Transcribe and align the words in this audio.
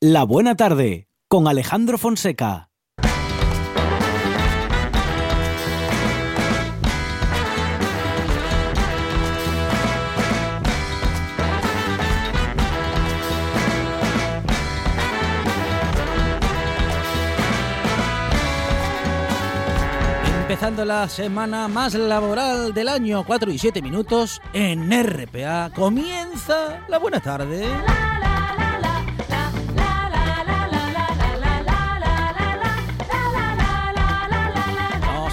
La 0.00 0.22
Buena 0.22 0.54
Tarde 0.54 1.08
con 1.26 1.48
Alejandro 1.48 1.98
Fonseca. 1.98 2.70
Empezando 20.42 20.84
la 20.84 21.08
semana 21.08 21.66
más 21.66 21.94
laboral 21.94 22.72
del 22.72 22.88
año, 22.88 23.24
4 23.26 23.50
y 23.50 23.58
7 23.58 23.82
minutos, 23.82 24.40
en 24.52 24.92
RPA 24.92 25.72
comienza 25.74 26.86
la 26.86 27.00
buena 27.00 27.18
tarde. 27.18 27.66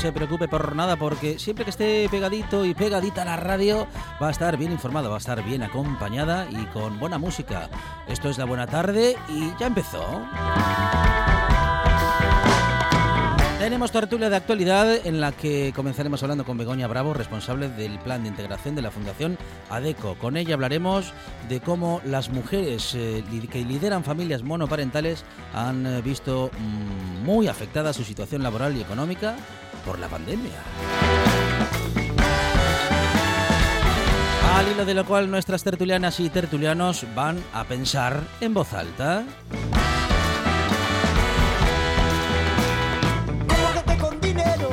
Se 0.05 0.11
preocupe 0.11 0.47
por 0.47 0.75
nada 0.75 0.97
porque 0.97 1.39
siempre 1.39 1.65
que 1.65 1.71
esté 1.71 2.07
pegadito 2.11 2.63
y 2.63 2.75
pegadita 2.75 3.23
a 3.23 3.25
la 3.25 3.37
radio 3.37 3.87
va 4.21 4.27
a 4.27 4.29
estar 4.29 4.55
bien 4.55 4.71
informada, 4.71 5.09
va 5.09 5.15
a 5.15 5.17
estar 5.17 5.43
bien 5.43 5.63
acompañada 5.63 6.45
y 6.51 6.63
con 6.67 6.99
buena 6.99 7.17
música. 7.17 7.71
Esto 8.07 8.29
es 8.29 8.37
la 8.37 8.45
buena 8.45 8.67
tarde 8.67 9.15
y 9.29 9.51
ya 9.59 9.65
empezó. 9.65 10.21
Tenemos 13.57 13.91
tertulia 13.91 14.29
de 14.29 14.35
actualidad 14.35 15.07
en 15.07 15.19
la 15.19 15.31
que 15.31 15.73
comenzaremos 15.75 16.21
hablando 16.21 16.45
con 16.45 16.55
Begoña 16.55 16.85
Bravo, 16.85 17.15
responsable 17.15 17.67
del 17.69 17.97
plan 17.97 18.21
de 18.21 18.29
integración 18.29 18.75
de 18.75 18.83
la 18.83 18.91
Fundación 18.91 19.39
ADECO. 19.71 20.19
Con 20.19 20.37
ella 20.37 20.53
hablaremos 20.53 21.13
de 21.49 21.61
cómo 21.61 21.99
las 22.05 22.29
mujeres 22.29 22.93
eh, 22.93 23.23
que 23.51 23.65
lideran 23.65 24.03
familias 24.03 24.43
monoparentales 24.43 25.25
han 25.51 25.87
eh, 25.87 26.01
visto 26.03 26.51
mm, 26.53 27.25
muy 27.25 27.47
afectada 27.47 27.91
su 27.91 28.03
situación 28.03 28.43
laboral 28.43 28.77
y 28.77 28.81
económica 28.81 29.35
por 29.85 29.99
la 29.99 30.07
pandemia. 30.07 30.51
Al 34.55 34.71
hilo 34.71 34.85
de 34.85 34.93
lo 34.93 35.05
cual 35.05 35.29
nuestras 35.29 35.63
tertulianas 35.63 36.19
y 36.19 36.29
tertulianos 36.29 37.05
van 37.13 37.43
a 37.53 37.65
pensar 37.65 38.21
en 38.41 38.53
voz 38.53 38.73
alta. 38.73 39.25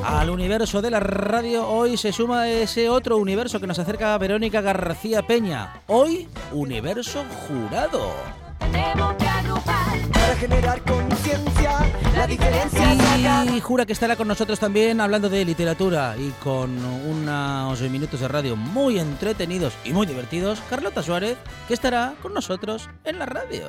Al 0.05 0.31
universo 0.31 0.81
de 0.81 0.91
la 0.91 1.01
radio 1.01 1.67
hoy 1.67 1.97
se 1.97 2.13
suma 2.13 2.49
ese 2.49 2.89
otro 2.89 3.17
universo 3.17 3.59
que 3.59 3.67
nos 3.67 3.79
acerca 3.81 4.17
Verónica 4.19 4.61
García 4.61 5.23
Peña. 5.23 5.83
Hoy, 5.89 6.29
universo 6.53 7.25
jurado. 7.49 8.42
Tenemos 8.71 9.15
que 9.15 9.27
agrupar 9.27 9.99
para 10.13 10.37
generar 10.37 10.83
conciencia. 10.83 11.73
La 12.15 12.27
diferencia 12.27 12.97
saca. 12.97 13.45
Y 13.47 13.61
jura 13.61 13.87
que 13.87 13.93
estará 13.93 14.17
con 14.17 14.29
nosotros 14.29 14.59
también 14.59 15.01
hablando 15.01 15.29
de 15.29 15.45
literatura 15.45 16.15
y 16.19 16.31
con 16.43 16.85
unos 16.85 17.81
minutos 17.83 18.21
de 18.21 18.29
radio 18.29 18.57
muy 18.57 18.99
entretenidos 18.99 19.75
y 19.85 19.93
muy 19.93 20.07
divertidos, 20.07 20.61
Carlota 20.69 21.03
Suárez, 21.03 21.37
que 21.69 21.75
estará 21.75 22.15
con 22.23 22.35
nosotros 22.35 22.89
en 23.05 23.19
la 23.19 23.27
radio. 23.27 23.63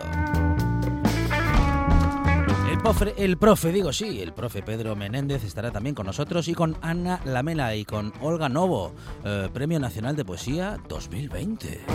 El 2.70 2.80
profe, 2.80 3.14
el 3.18 3.38
profe, 3.38 3.72
digo 3.72 3.94
sí, 3.94 4.22
el 4.22 4.34
profe 4.34 4.62
Pedro 4.62 4.96
Menéndez 4.96 5.44
estará 5.44 5.72
también 5.72 5.96
con 5.96 6.06
nosotros 6.06 6.48
y 6.48 6.54
con 6.54 6.76
Ana 6.82 7.22
Lamela 7.24 7.76
y 7.76 7.86
con 7.86 8.12
Olga 8.20 8.50
Novo, 8.50 8.94
eh, 9.24 9.50
Premio 9.54 9.80
Nacional 9.80 10.16
de 10.16 10.26
Poesía 10.26 10.78
2020. 10.90 11.86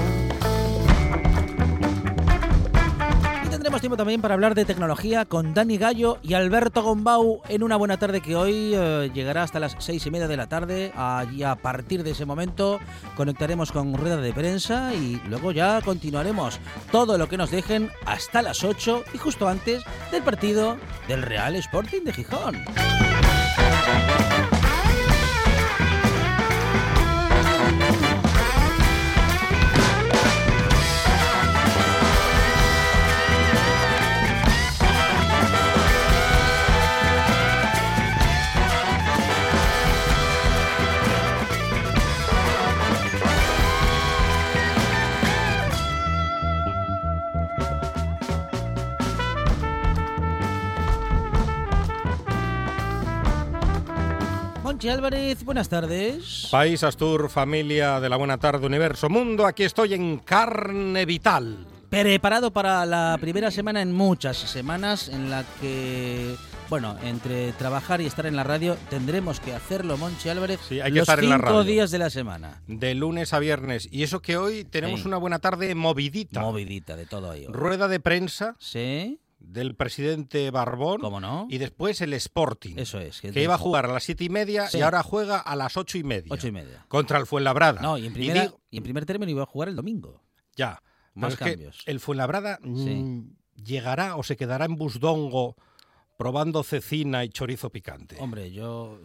Y 3.69 3.71
tendremos 3.71 3.83
tiempo 3.83 3.97
también 3.99 4.23
para 4.23 4.33
hablar 4.33 4.55
de 4.55 4.65
tecnología 4.65 5.27
con 5.27 5.53
Dani 5.53 5.77
Gallo 5.77 6.17
y 6.23 6.33
Alberto 6.33 6.83
Gombau 6.83 7.43
en 7.51 7.63
una 7.63 7.77
buena 7.77 7.99
tarde 7.99 8.23
que 8.23 8.35
hoy 8.35 8.73
eh, 8.75 9.11
llegará 9.13 9.43
hasta 9.43 9.61
las 9.61 9.77
seis 9.79 10.07
y 10.07 10.11
media 10.11 10.27
de 10.27 10.39
la 10.39 10.49
tarde. 10.49 10.91
Allí 10.97 11.43
a 11.43 11.55
partir 11.55 12.03
de 12.03 12.13
ese 12.13 12.25
momento 12.25 12.81
conectaremos 13.15 13.71
con 13.71 13.93
rueda 13.93 14.17
de 14.17 14.33
prensa 14.33 14.95
y 14.95 15.21
luego 15.28 15.53
ya 15.53 15.83
continuaremos 15.83 16.61
todo 16.91 17.19
lo 17.19 17.28
que 17.28 17.37
nos 17.37 17.51
dejen 17.51 17.91
hasta 18.07 18.41
las 18.41 18.65
8 18.65 19.05
y 19.12 19.19
justo 19.19 19.47
antes 19.47 19.83
del 20.11 20.23
partido 20.23 20.78
del 21.07 21.21
Real 21.21 21.55
Sporting 21.55 22.05
de 22.05 22.15
Gijón. 22.15 22.57
Monchi 54.78 54.91
Álvarez, 54.91 55.43
buenas 55.44 55.69
tardes. 55.69 56.47
País 56.53 56.84
Astur, 56.84 57.28
familia 57.31 57.99
de 57.99 58.09
la 58.09 58.15
Buena 58.16 58.39
Tarde, 58.39 58.65
Universo 58.65 59.09
Mundo, 59.09 59.44
aquí 59.44 59.65
estoy 59.65 59.94
en 59.94 60.19
carne 60.19 61.05
vital. 61.05 61.66
Preparado 61.91 62.53
para 62.53 62.87
la 62.87 63.19
primera 63.21 63.50
semana 63.50 63.83
en 63.83 63.91
muchas 63.91 64.37
semanas 64.37 65.09
en 65.09 65.31
la 65.31 65.44
que, 65.61 66.37
bueno, 66.71 66.97
entre 67.03 67.50
trabajar 67.55 68.00
y 68.00 68.06
estar 68.06 68.27
en 68.27 68.37
la 68.37 68.44
radio 68.44 68.77
tendremos 68.89 69.41
que 69.41 69.53
hacerlo, 69.53 69.97
Monchi 69.97 70.28
Álvarez, 70.28 70.61
Sí, 70.69 70.78
hay 70.81 70.93
que 70.93 70.99
los 71.00 71.09
estar 71.09 71.25
en 71.25 71.31
la 71.31 71.39
cinco 71.39 71.49
radio. 71.49 71.65
días 71.65 71.91
de 71.91 71.99
la 71.99 72.10
semana. 72.10 72.62
De 72.69 72.95
lunes 72.95 73.33
a 73.33 73.41
viernes. 73.41 73.89
Y 73.91 74.05
eso 74.05 74.22
que 74.22 74.37
hoy 74.37 74.62
tenemos 74.62 75.00
Sí. 75.00 75.09
una 75.09 75.16
buena 75.16 75.41
tarde 75.41 75.75
movidita. 75.75 76.39
Movidita 76.41 76.95
de 76.95 77.06
todo 77.06 77.33
ello. 77.33 77.50
Rueda 77.53 77.89
de 77.89 77.99
prensa 77.99 78.55
Sí, 78.60 79.19
del 79.38 79.75
presidente 79.76 80.50
Barbón. 80.50 81.00
¿cómo 81.00 81.21
no? 81.21 81.47
Y 81.49 81.59
después 81.59 82.00
el 82.00 82.12
Sporting. 82.15 82.75
Eso 82.76 82.99
es. 83.00 83.21
Que 83.21 83.43
iba 83.43 83.54
a 83.54 83.59
jugar 83.59 83.87
a 83.87 83.93
las 83.93 84.03
siete 84.04 84.25
y 84.25 84.28
media 84.28 84.69
Sí. 84.69 84.78
y 84.78 84.82
ahora 84.82 85.03
juega 85.03 85.38
a 85.38 85.54
las 85.56 85.76
ocho 85.76 85.97
y 85.99 86.03
media. 86.04 86.28
Ocho 86.32 86.49
y 86.49 86.53
media. 86.53 86.84
Contra 86.88 87.19
el 87.19 87.26
Fuenlabrada. 87.26 87.81
No, 87.81 87.97
y 87.98 88.06
en, 88.06 88.12
primera, 88.12 88.43
digo- 88.43 88.60
y 88.71 88.78
en 88.78 88.82
primer 88.82 89.06
término 89.06 89.31
iba 89.31 89.43
a 89.43 89.47
jugar 89.47 89.69
el 89.69 89.77
domingo. 89.77 90.22
ya. 90.56 90.82
Más 91.15 91.34
cambios. 91.34 91.82
el 91.87 91.98
Fuenlabrada 91.98 92.60
mm, 92.62 92.84
Sí. 92.84 93.25
llegará 93.65 94.15
o 94.15 94.22
se 94.22 94.37
quedará 94.37 94.66
en 94.66 94.77
Busdongo 94.77 95.56
probando 96.16 96.62
cecina 96.62 97.25
y 97.25 97.28
chorizo 97.31 97.71
picante. 97.71 98.16
Hombre, 98.21 98.53
yo, 98.53 99.00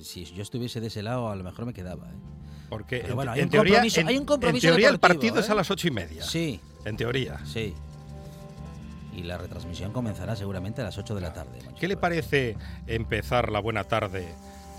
si, 0.00 0.24
yo 0.24 0.42
estuviese 0.42 0.80
de 0.80 0.88
ese 0.88 1.02
lado, 1.04 1.28
a 1.30 1.36
lo 1.36 1.44
mejor 1.44 1.64
me 1.66 1.72
quedaba. 1.72 2.08
¿eh? 2.10 2.16
Porque 2.68 2.98
Pero 2.98 3.10
en, 3.10 3.16
bueno, 3.16 3.32
hay 3.32 3.40
en 3.40 3.44
un 3.46 3.50
teoría, 3.50 3.74
compromiso- 3.74 4.00
en- 4.00 4.08
hay 4.08 4.18
un 4.18 4.24
compromiso 4.24 4.66
en 4.66 4.72
teoría 4.72 4.88
el 4.88 4.98
partido 4.98 5.38
es 5.38 5.48
¿eh? 5.48 5.52
a 5.52 5.54
las 5.54 5.70
ocho 5.70 5.86
y 5.86 5.90
media. 5.92 6.22
Sí, 6.24 6.60
En 6.84 6.96
teoría. 6.96 7.40
sí. 7.46 7.72
Y 9.16 9.22
la 9.22 9.38
retransmisión 9.38 9.92
comenzará 9.92 10.36
seguramente 10.36 10.82
a 10.82 10.84
las 10.84 10.98
8 10.98 11.14
de 11.14 11.20
la 11.22 11.32
tarde. 11.32 11.58
¿Qué 11.80 11.88
le 11.88 11.96
parece 11.96 12.56
empezar 12.86 13.50
la 13.50 13.60
buena 13.60 13.84
tarde 13.84 14.28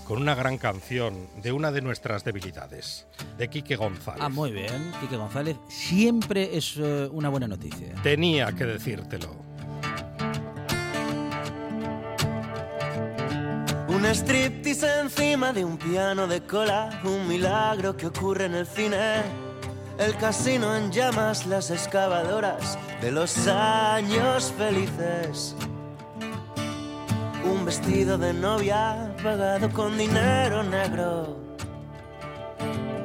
con 0.06 0.22
una 0.22 0.36
gran 0.36 0.58
canción 0.58 1.26
de 1.42 1.50
una 1.50 1.72
de 1.72 1.82
nuestras 1.82 2.22
debilidades, 2.24 3.08
de 3.36 3.48
Quique 3.48 3.74
González? 3.74 4.22
Ah, 4.22 4.28
muy 4.28 4.52
bien. 4.52 4.92
Quique 5.00 5.16
González 5.16 5.56
siempre 5.68 6.56
es 6.56 6.76
eh, 6.78 7.08
una 7.10 7.28
buena 7.28 7.48
noticia. 7.48 7.94
Tenía 8.02 8.52
que 8.52 8.64
decírtelo. 8.64 9.34
Un 13.88 14.04
striptease 14.06 15.00
encima 15.00 15.52
de 15.52 15.64
un 15.64 15.76
piano 15.76 16.28
de 16.28 16.42
cola, 16.42 17.00
un 17.02 17.26
milagro 17.26 17.96
que 17.96 18.06
ocurre 18.06 18.44
en 18.44 18.54
el 18.54 18.66
cine. 18.68 19.47
El 19.98 20.16
casino 20.16 20.76
en 20.76 20.92
llamas, 20.92 21.44
las 21.44 21.72
excavadoras 21.72 22.78
de 23.00 23.10
los 23.10 23.48
años 23.48 24.54
felices. 24.56 25.56
Un 27.44 27.64
vestido 27.64 28.16
de 28.16 28.32
novia 28.32 29.12
pagado 29.20 29.68
con 29.70 29.98
dinero 29.98 30.62
negro. 30.62 31.36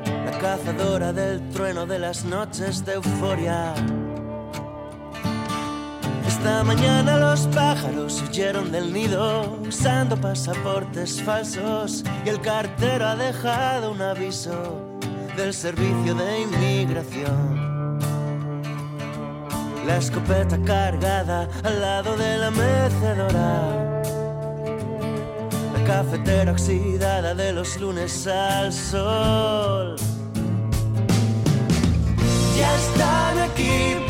La 0.06 0.38
cazadora 0.40 1.12
del 1.12 1.50
trueno 1.50 1.88
de 1.88 1.98
las 1.98 2.26
noches 2.26 2.86
de 2.86 2.94
euforia. 2.94 3.74
Esta 6.28 6.64
mañana 6.64 7.18
los 7.18 7.48
pájaros 7.48 8.22
huyeron 8.22 8.72
del 8.72 8.94
nido 8.94 9.58
usando 9.68 10.16
pasaportes 10.16 11.24
falsos 11.24 12.04
y 12.24 12.30
el 12.30 12.40
cartero 12.40 13.08
ha 13.08 13.16
dejado 13.16 13.92
un 13.92 14.02
aviso 14.02 14.93
del 15.36 15.54
servicio 15.54 16.14
de 16.16 16.42
inmigración. 16.42 18.00
La 19.86 19.98
escopeta 19.98 20.58
cargada 20.64 21.50
al 21.64 21.82
lado 21.82 22.16
de 22.16 22.38
la 22.38 22.52
mecedora. 22.52 24.02
La 25.74 25.84
cafetera 25.86 26.52
oxidada 26.52 27.34
de 27.34 27.52
los 27.54 27.80
lunes 27.80 28.28
al 28.28 28.72
sol. 28.72 29.96
Ya 32.58 32.76
están 32.76 33.40
aquí 33.40 34.03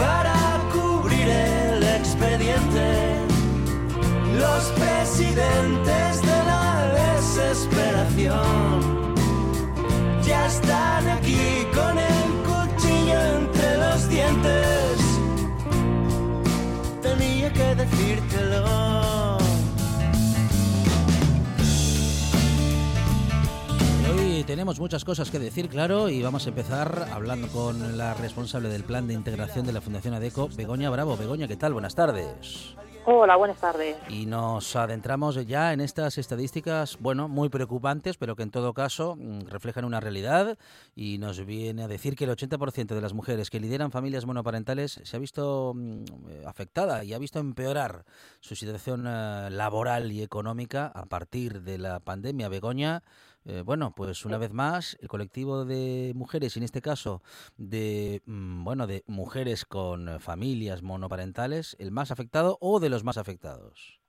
tenemos 24.54 24.80
muchas 24.80 25.04
cosas 25.04 25.32
que 25.32 25.40
decir, 25.40 25.68
claro, 25.68 26.10
y 26.10 26.22
vamos 26.22 26.46
a 26.46 26.50
empezar 26.50 27.08
hablando 27.12 27.48
con 27.48 27.98
la 27.98 28.14
responsable 28.14 28.70
del 28.70 28.84
plan 28.84 29.08
de 29.08 29.16
integración 29.16 29.66
de 29.66 29.74
la 29.74 29.82
Fundación 29.82 30.14
ADECO, 30.14 30.48
Begoña 30.56 30.92
Bravo. 30.92 31.18
Begoña, 31.18 31.48
¿qué 31.48 31.56
tal? 31.56 31.74
Buenas 31.74 31.96
tardes. 31.96 32.76
Hola, 33.06 33.36
buenas 33.36 33.60
tardes. 33.60 33.98
Y 34.08 34.28
nos 34.28 34.76
adentramos 34.76 35.44
ya 35.48 35.74
en 35.74 35.82
estas 35.82 36.20
estadísticas, 36.20 36.98
bueno, 37.00 37.28
muy 37.28 37.50
preocupantes, 37.50 38.16
pero 38.16 38.36
que 38.36 38.44
en 38.44 38.52
todo 38.52 38.74
caso 38.74 39.18
mm, 39.18 39.48
reflejan 39.48 39.86
una 39.86 40.00
realidad 40.00 40.58
y 40.96 41.18
nos 41.18 41.44
viene 41.46 41.84
a 41.84 41.88
decir 41.88 42.16
que 42.16 42.24
el 42.24 42.30
80% 42.30 42.96
de 42.96 43.02
las 43.02 43.14
mujeres 43.14 43.50
que 43.50 43.60
lideran 43.60 43.92
familias 43.92 44.26
monoparentales 44.26 45.02
se 45.04 45.18
ha 45.18 45.20
visto 45.20 45.74
mm, 45.76 46.04
eh, 46.30 46.44
afectada 46.46 47.04
y 47.04 47.14
ha 47.14 47.18
visto 47.18 47.40
empeorar 47.40 48.06
su 48.40 48.56
situación 48.56 49.06
eh, 49.06 49.50
laboral 49.50 50.12
y 50.12 50.22
económica 50.22 50.92
a 50.94 51.06
partir 51.06 51.64
de 51.64 51.80
la 51.80 52.00
pandemia. 52.00 52.48
Begoña, 52.48 53.04
eh, 53.46 53.62
bueno, 53.66 53.94
pues 53.96 54.26
una 54.26 54.38
vez 54.38 54.54
más, 54.54 54.98
el 55.02 55.08
colectivo 55.08 55.66
de 55.66 56.14
mujeres, 56.16 56.56
y 56.56 56.60
en 56.60 56.64
este 56.64 56.82
caso 56.82 57.22
de 57.58 58.22
mm, 58.26 58.64
bueno, 58.64 58.88
de 58.88 59.04
mujeres 59.08 59.66
con 59.66 60.20
familias 60.20 60.82
monoparentales, 60.82 61.76
el 61.80 61.92
más 61.92 62.12
afectado 62.12 62.58
o 62.62 62.80
de 62.80 62.90
los 62.90 63.04
más 63.04 63.18
afectados. 63.18 64.00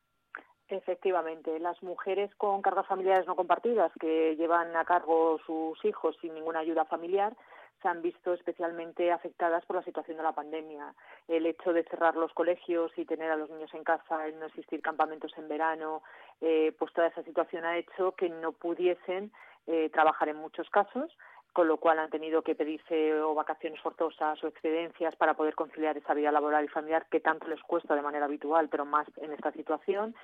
Efectivamente, 0.69 1.59
las 1.59 1.83
mujeres 1.83 2.35
con 2.37 2.63
cargas 2.63 2.87
familiares 2.87 3.27
no 3.27 3.37
compartidas 3.37 3.93
que 4.01 4.35
llevan 4.37 4.75
a 4.77 4.85
cargo 4.85 5.39
sus 5.47 5.85
hijos 5.85 6.17
sin 6.21 6.35
ninguna 6.35 6.61
ayuda 6.61 6.85
familiar 6.87 7.37
se 7.85 7.89
han 7.89 8.01
visto 8.01 8.33
especialmente 8.33 9.13
afectadas 9.13 9.63
por 9.67 9.77
la 9.77 9.83
situación 9.83 10.17
de 10.17 10.23
la 10.23 10.33
pandemia. 10.33 10.95
El 11.29 11.45
hecho 11.45 11.75
de 11.75 11.85
cerrar 11.85 12.17
los 12.17 12.33
colegios 12.33 12.91
y 12.97 13.05
tener 13.05 13.31
a 13.31 13.37
los 13.37 13.51
niños 13.51 13.75
en 13.75 13.85
casa, 13.85 14.27
el 14.27 14.39
no 14.39 14.47
existir 14.47 14.81
campamentos 14.81 15.37
en 15.37 15.49
verano, 15.49 16.03
eh, 16.41 16.75
pues 16.79 16.95
toda 16.95 17.09
esa 17.09 17.23
situación 17.25 17.67
ha 17.67 17.77
hecho 17.77 18.13
que 18.13 18.31
no 18.31 18.53
pudiesen 18.53 19.31
eh, 19.67 19.91
trabajar 19.91 20.31
en 20.31 20.37
muchos 20.37 20.71
casos 20.71 21.15
con 21.53 21.69
lo 21.69 21.77
cual 21.77 22.01
han 22.01 22.11
tenido 22.11 22.43
que 22.43 22.57
pedirse 22.57 23.15
o 23.21 23.33
vacaciones 23.33 23.81
forzosas 23.81 24.43
o 24.43 24.49
excedencias 24.49 25.15
para 25.15 25.35
poder 25.35 25.55
conciliar 25.55 25.97
esa 25.97 26.13
vida 26.13 26.33
laboral 26.33 26.65
y 26.65 26.69
familiar 26.69 27.07
que 27.09 27.21
tanto 27.21 27.47
les 27.47 27.63
cuesta 27.63 27.95
de 27.95 28.03
manera 28.03 28.25
habitual, 28.25 28.69
pero 28.69 28.85
más 28.85 29.07
en 29.19 29.33
esta 29.33 29.53
situación 29.53 30.17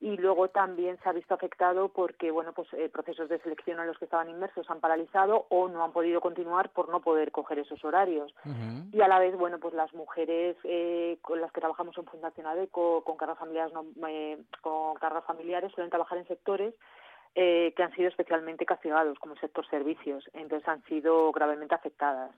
y 0.00 0.16
luego 0.16 0.48
también 0.48 0.98
se 1.02 1.08
ha 1.08 1.12
visto 1.12 1.34
afectado 1.34 1.88
porque 1.88 2.30
bueno 2.30 2.52
pues 2.52 2.68
eh, 2.74 2.88
procesos 2.90 3.28
de 3.28 3.38
selección 3.40 3.80
en 3.80 3.86
los 3.86 3.98
que 3.98 4.04
estaban 4.04 4.28
inmersos 4.28 4.68
han 4.68 4.80
paralizado 4.80 5.46
o 5.48 5.68
no 5.68 5.82
han 5.82 5.92
podido 5.92 6.20
continuar 6.20 6.70
por 6.70 6.90
no 6.90 7.00
poder 7.00 7.32
coger 7.32 7.60
esos 7.60 7.82
horarios. 7.84 8.34
Y 8.92 9.00
a 9.00 9.08
la 9.08 9.18
vez 9.18 9.36
bueno 9.36 9.58
pues 9.58 9.72
las 9.74 9.92
mujeres 9.94 10.56
eh, 10.64 11.18
con 11.22 11.40
las 11.40 11.50
que 11.52 11.60
trabajamos 11.60 11.96
en 11.96 12.04
Fundación 12.04 12.46
ADECO 12.46 13.04
con 13.04 13.16
cargas 13.16 13.38
familiares 13.38 13.72
no, 13.72 13.84
eh, 14.08 14.38
con 14.60 14.94
cargas 14.96 15.24
familiares 15.24 15.72
suelen 15.72 15.90
trabajar 15.90 16.18
en 16.18 16.28
sectores 16.28 16.74
que 17.34 17.82
han 17.82 17.94
sido 17.94 18.08
especialmente 18.08 18.64
castigados 18.64 19.18
como 19.18 19.34
el 19.34 19.40
sector 19.40 19.68
servicios. 19.68 20.24
Entonces 20.32 20.66
han 20.66 20.82
sido 20.84 21.32
gravemente 21.32 21.74
afectadas 21.74 22.30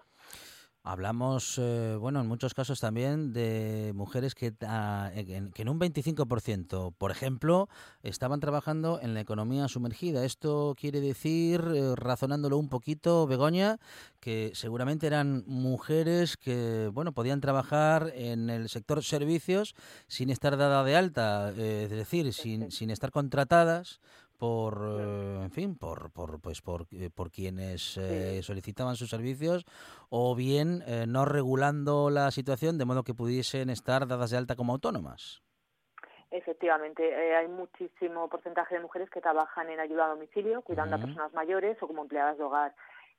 Hablamos, 0.84 1.58
eh, 1.58 1.96
bueno, 2.00 2.20
en 2.20 2.26
muchos 2.28 2.54
casos 2.54 2.80
también 2.80 3.32
de 3.32 3.92
mujeres 3.94 4.34
que, 4.34 4.54
ah, 4.62 5.10
en, 5.14 5.50
que 5.50 5.62
en 5.62 5.68
un 5.68 5.78
25%, 5.78 6.94
por 6.96 7.10
ejemplo, 7.10 7.68
estaban 8.02 8.40
trabajando 8.40 8.98
en 9.02 9.12
la 9.12 9.20
economía 9.20 9.68
sumergida. 9.68 10.24
Esto 10.24 10.74
quiere 10.78 11.00
decir, 11.00 11.62
eh, 11.74 11.94
razonándolo 11.94 12.56
un 12.56 12.70
poquito, 12.70 13.26
Begoña, 13.26 13.78
que 14.20 14.52
seguramente 14.54 15.06
eran 15.06 15.44
mujeres 15.46 16.36
que, 16.36 16.90
bueno, 16.92 17.12
podían 17.12 17.40
trabajar 17.40 18.10
en 18.14 18.48
el 18.48 18.68
sector 18.70 19.04
servicios 19.04 19.74
sin 20.06 20.30
estar 20.30 20.56
dada 20.56 20.84
de 20.84 20.96
alta, 20.96 21.52
eh, 21.56 21.82
es 21.84 21.90
decir, 21.90 22.32
sin, 22.32 22.70
sin 22.70 22.90
estar 22.90 23.10
contratadas 23.10 24.00
por 24.38 24.78
eh, 25.00 25.42
en 25.42 25.50
fin 25.50 25.76
por 25.76 26.12
por 26.12 26.40
pues 26.40 26.62
por, 26.62 26.86
eh, 26.92 27.10
por 27.14 27.30
quienes 27.30 27.96
eh, 27.98 28.40
solicitaban 28.42 28.96
sus 28.96 29.10
servicios 29.10 29.66
o 30.08 30.34
bien 30.34 30.82
no 31.08 31.24
regulando 31.24 32.08
la 32.08 32.30
situación 32.30 32.78
de 32.78 32.84
modo 32.84 33.02
que 33.02 33.14
pudiesen 33.14 33.68
estar 33.68 34.06
dadas 34.06 34.30
de 34.30 34.38
alta 34.38 34.56
como 34.56 34.72
autónomas. 34.72 35.42
Efectivamente, 36.30 37.34
hay 37.34 37.48
muchísimo 37.48 38.28
porcentaje 38.28 38.74
de 38.74 38.82
mujeres 38.82 39.10
que 39.10 39.20
trabajan 39.20 39.70
en 39.70 39.80
ayuda 39.80 40.06
a 40.06 40.08
domicilio, 40.08 40.62
cuidando 40.62 40.96
a 40.96 40.98
personas 40.98 41.32
mayores 41.32 41.82
o 41.82 41.86
como 41.86 42.02
empleadas 42.02 42.36
de 42.36 42.44
hogar. 42.44 42.74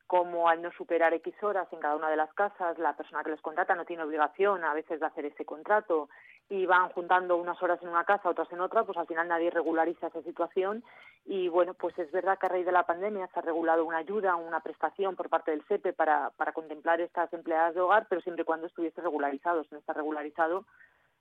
Como 0.05 0.47
al 0.47 0.61
no 0.61 0.71
superar 0.71 1.13
X 1.13 1.33
horas 1.41 1.67
en 1.71 1.79
cada 1.79 1.95
una 1.95 2.09
de 2.09 2.17
las 2.17 2.33
casas, 2.33 2.77
la 2.77 2.95
persona 2.95 3.23
que 3.23 3.31
les 3.31 3.41
contrata 3.41 3.75
no 3.75 3.85
tiene 3.85 4.03
obligación 4.03 4.63
a 4.63 4.73
veces 4.73 4.99
de 4.99 5.05
hacer 5.05 5.25
ese 5.25 5.45
contrato 5.45 6.09
y 6.49 6.65
van 6.65 6.89
juntando 6.89 7.37
unas 7.37 7.61
horas 7.61 7.79
en 7.83 7.89
una 7.89 8.03
casa, 8.03 8.29
otras 8.29 8.51
en 8.51 8.59
otra, 8.59 8.83
pues 8.83 8.97
al 8.97 9.05
final 9.05 9.27
nadie 9.27 9.51
regulariza 9.51 10.07
esa 10.07 10.21
situación 10.23 10.83
y 11.25 11.47
bueno, 11.47 11.75
pues 11.75 11.97
es 11.99 12.11
verdad 12.11 12.39
que 12.39 12.47
a 12.47 12.49
raíz 12.49 12.65
de 12.65 12.71
la 12.71 12.87
pandemia 12.87 13.27
se 13.27 13.39
ha 13.39 13.43
regulado 13.43 13.85
una 13.85 13.97
ayuda, 13.97 14.35
una 14.35 14.61
prestación 14.61 15.15
por 15.15 15.29
parte 15.29 15.51
del 15.51 15.63
SEPE 15.67 15.93
para, 15.93 16.31
para 16.31 16.53
contemplar 16.53 17.01
estas 17.01 17.31
empleadas 17.33 17.75
de 17.75 17.81
hogar, 17.81 18.07
pero 18.09 18.21
siempre 18.21 18.41
y 18.41 18.45
cuando 18.45 18.65
estuviese 18.65 18.99
regularizado. 19.01 19.63
Si 19.63 19.69
no 19.71 19.77
está 19.77 19.93
regularizado, 19.93 20.65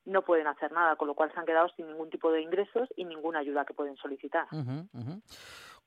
no 0.06 0.22
pueden 0.22 0.46
hacer 0.46 0.72
nada, 0.72 0.96
con 0.96 1.08
lo 1.08 1.14
cual 1.14 1.30
se 1.32 1.38
han 1.38 1.44
quedado 1.46 1.68
sin 1.76 1.86
ningún 1.88 2.08
tipo 2.08 2.32
de 2.32 2.40
ingresos 2.40 2.88
y 2.96 3.04
ninguna 3.04 3.40
ayuda 3.40 3.66
que 3.66 3.74
pueden 3.74 3.96
solicitar. 3.96 4.46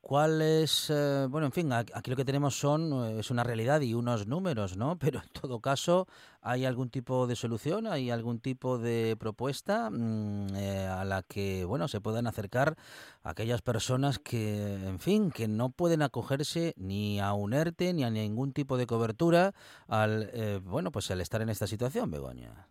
¿Cuál 0.02 0.42
es, 0.42 0.90
eh, 0.90 1.28
bueno, 1.30 1.46
en 1.46 1.54
fin, 1.54 1.72
aquí 1.72 2.10
lo 2.10 2.16
que 2.18 2.26
tenemos 2.26 2.60
son, 2.60 2.92
eh, 3.06 3.20
es 3.20 3.30
una 3.30 3.44
realidad 3.44 3.82
y 3.82 3.94
unos 3.94 4.26
números, 4.26 4.76
¿no? 4.76 4.98
Pero 5.00 5.20
en 5.22 5.30
todo 5.30 5.60
caso, 5.62 6.08
¿hay 6.42 6.66
algún 6.66 6.90
tipo 6.90 7.28
de 7.28 7.36
solución, 7.36 7.86
hay 7.86 8.10
algún 8.10 8.40
tipo 8.40 8.80
de 8.80 9.16
propuesta 9.20 9.92
mm, 9.92 10.56
eh, 10.56 10.88
a 10.88 11.06
la 11.06 11.22
que, 11.22 11.66
bueno, 11.66 11.88
se 11.88 12.02
puedan 12.02 12.26
acercar 12.26 12.78
aquellas 13.24 13.62
personas 13.62 14.18
que, 14.18 14.74
en 14.88 15.00
fin, 15.00 15.30
que 15.32 15.48
no 15.48 15.70
pueden 15.70 16.02
acogerse 16.02 16.74
ni 16.78 17.20
a 17.20 17.34
un 17.34 17.54
ERTE 17.54 17.94
ni 17.94 18.04
a 18.04 18.10
ningún 18.10 18.54
tipo 18.54 18.78
de 18.78 18.88
cobertura 18.88 19.54
al, 19.88 20.62
bueno, 20.66 20.92
pues 20.92 21.12
al 21.12 21.22
estar 21.22 21.42
en 21.44 21.50
esta 21.50 21.68
situación, 21.68 22.10
Begoña? 22.10 22.68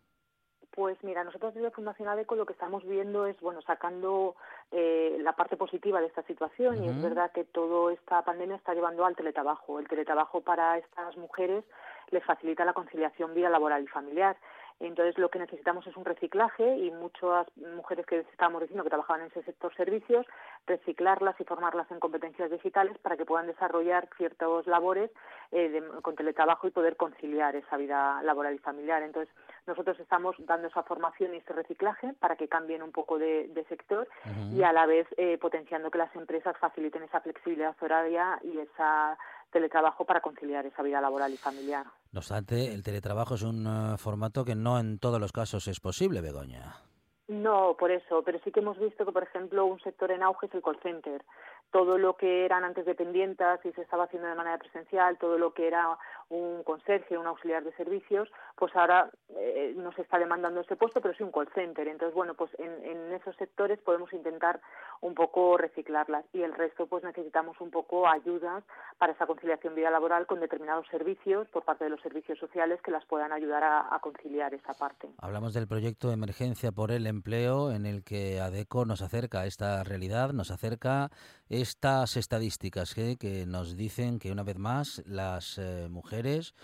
Pues 0.80 0.96
mira, 1.04 1.22
nosotros 1.24 1.52
desde 1.52 1.70
Fundación 1.72 2.08
ADECO 2.08 2.36
lo 2.36 2.46
que 2.46 2.54
estamos 2.54 2.82
viendo 2.86 3.26
es, 3.26 3.38
bueno, 3.42 3.60
sacando 3.60 4.34
eh, 4.72 5.18
la 5.20 5.36
parte 5.36 5.58
positiva 5.58 6.00
de 6.00 6.06
esta 6.06 6.22
situación 6.22 6.82
y 6.82 6.88
es 6.88 7.02
verdad 7.02 7.32
que 7.32 7.44
toda 7.44 7.92
esta 7.92 8.22
pandemia 8.22 8.56
está 8.56 8.72
llevando 8.72 9.04
al 9.04 9.14
teletrabajo. 9.14 9.78
El 9.78 9.86
teletrabajo 9.88 10.40
para 10.40 10.78
estas 10.78 11.18
mujeres 11.18 11.64
les 12.10 12.24
facilita 12.24 12.64
la 12.64 12.72
conciliación 12.72 13.34
vida 13.34 13.50
laboral 13.50 13.84
y 13.84 13.88
familiar. 13.88 14.38
Entonces 14.80 15.18
lo 15.18 15.28
que 15.28 15.38
necesitamos 15.38 15.86
es 15.86 15.96
un 15.96 16.06
reciclaje 16.06 16.78
y 16.78 16.90
muchas 16.90 17.46
mujeres 17.56 18.06
que 18.06 18.20
estábamos 18.20 18.62
diciendo 18.62 18.82
que 18.82 18.88
trabajaban 18.88 19.20
en 19.20 19.28
ese 19.28 19.42
sector 19.42 19.74
servicios, 19.76 20.26
reciclarlas 20.66 21.38
y 21.38 21.44
formarlas 21.44 21.90
en 21.90 22.00
competencias 22.00 22.50
digitales 22.50 22.96
para 22.98 23.18
que 23.18 23.26
puedan 23.26 23.46
desarrollar 23.46 24.08
ciertas 24.16 24.66
labores 24.66 25.10
eh, 25.52 25.82
con 26.00 26.16
teletrabajo 26.16 26.66
y 26.66 26.70
poder 26.70 26.96
conciliar 26.96 27.56
esa 27.56 27.76
vida 27.76 28.22
laboral 28.22 28.54
y 28.54 28.58
familiar. 28.58 29.02
Entonces 29.02 29.32
nosotros 29.66 30.00
estamos 30.00 30.34
dando 30.38 30.68
esa 30.68 30.82
formación 30.82 31.34
y 31.34 31.38
ese 31.38 31.52
reciclaje 31.52 32.14
para 32.14 32.36
que 32.36 32.48
cambien 32.48 32.82
un 32.82 32.92
poco 32.92 33.18
de, 33.18 33.50
sector 33.68 34.08
y 34.54 34.62
a 34.62 34.72
la 34.72 34.86
vez 34.86 35.06
eh, 35.18 35.36
potenciando 35.38 35.90
que 35.90 35.98
las 35.98 36.14
empresas 36.16 36.56
faciliten 36.56 37.02
esa 37.02 37.20
flexibilidad 37.20 37.76
horaria 37.80 38.40
y 38.42 38.58
esa 38.58 39.18
teletrabajo 39.50 40.04
para 40.04 40.20
conciliar 40.20 40.66
esa 40.66 40.82
vida 40.82 41.00
laboral 41.00 41.32
y 41.32 41.36
familiar. 41.36 41.86
No 42.12 42.20
obstante, 42.20 42.72
el 42.72 42.82
teletrabajo 42.82 43.34
es 43.34 43.42
un 43.42 43.66
eh, 43.66 43.96
formato 43.98 44.44
que 44.44 44.54
no 44.54 44.78
en 44.78 44.98
todos 44.98 45.20
los 45.20 45.32
casos 45.32 45.68
es 45.68 45.80
posible, 45.80 46.20
Begoña. 46.20 46.76
No, 47.28 47.76
por 47.78 47.92
eso, 47.92 48.24
pero 48.24 48.40
sí 48.42 48.50
que 48.50 48.58
hemos 48.58 48.76
visto 48.78 49.06
que, 49.06 49.12
por 49.12 49.22
ejemplo, 49.22 49.64
un 49.64 49.78
sector 49.80 50.10
en 50.10 50.24
auge 50.24 50.46
es 50.46 50.54
el 50.54 50.62
call 50.62 50.80
center. 50.82 51.24
Todo 51.70 51.98
lo 51.98 52.16
que 52.16 52.44
eran 52.44 52.64
antes 52.64 52.84
dependientes 52.84 53.64
y 53.64 53.72
se 53.72 53.82
estaba 53.82 54.04
haciendo 54.04 54.28
de 54.28 54.34
manera 54.34 54.58
presencial, 54.58 55.18
todo 55.18 55.38
lo 55.38 55.52
que 55.54 55.68
era 55.68 55.96
un 56.30 56.62
conserje, 56.62 57.18
un 57.18 57.26
auxiliar 57.26 57.64
de 57.64 57.72
servicios, 57.72 58.28
pues 58.56 58.74
ahora 58.76 59.10
eh, 59.36 59.74
no 59.76 59.92
se 59.92 60.02
está 60.02 60.18
demandando 60.18 60.60
ese 60.60 60.76
puesto, 60.76 61.00
pero 61.00 61.14
sí 61.14 61.24
un 61.24 61.32
call 61.32 61.48
center. 61.54 61.88
Entonces, 61.88 62.14
bueno, 62.14 62.34
pues 62.34 62.50
en, 62.58 63.12
esos 63.12 63.34
sectores 63.36 63.80
podemos 63.80 64.12
intentar 64.12 64.60
un 65.00 65.14
poco 65.14 65.56
reciclarlas 65.56 66.24
y 66.32 66.42
el 66.42 66.54
resto, 66.54 66.86
pues 66.86 67.02
necesitamos 67.02 67.60
un 67.60 67.70
poco 67.70 68.06
ayudas 68.06 68.62
para 68.98 69.12
esa 69.12 69.26
conciliación 69.26 69.74
vida 69.74 69.90
laboral 69.90 70.26
con 70.26 70.40
determinados 70.40 70.86
servicios 70.88 71.48
por 71.48 71.64
parte 71.64 71.84
de 71.84 71.90
los 71.90 72.00
servicios 72.00 72.38
sociales 72.38 72.80
que 72.82 72.92
las 72.92 73.04
puedan 73.06 73.32
ayudar 73.32 73.64
a, 73.64 73.98
conciliar 74.00 74.54
esa 74.54 74.72
parte. 74.74 75.08
Hablamos 75.18 75.52
del 75.52 75.66
proyecto 75.66 76.12
emergencia 76.12 76.72
por 76.72 76.90
el 76.90 77.06
empleo 77.06 77.72
en 77.72 77.86
el 77.86 78.02
que 78.04 78.40
ADECO 78.40 78.84
nos 78.84 79.02
acerca 79.02 79.40
a 79.40 79.46
esta 79.46 79.84
realidad, 79.84 80.32
nos 80.32 80.50
acerca 80.50 81.10
estas 81.60 82.16
estadísticas 82.16 82.96
¿eh? 82.96 83.16
que 83.18 83.46
nos 83.46 83.76
dicen 83.76 84.18
que 84.18 84.32
una 84.32 84.42
vez 84.42 84.58
más 84.58 85.02
las 85.06 85.58
eh, 85.58 85.88
mujeres 85.90 86.54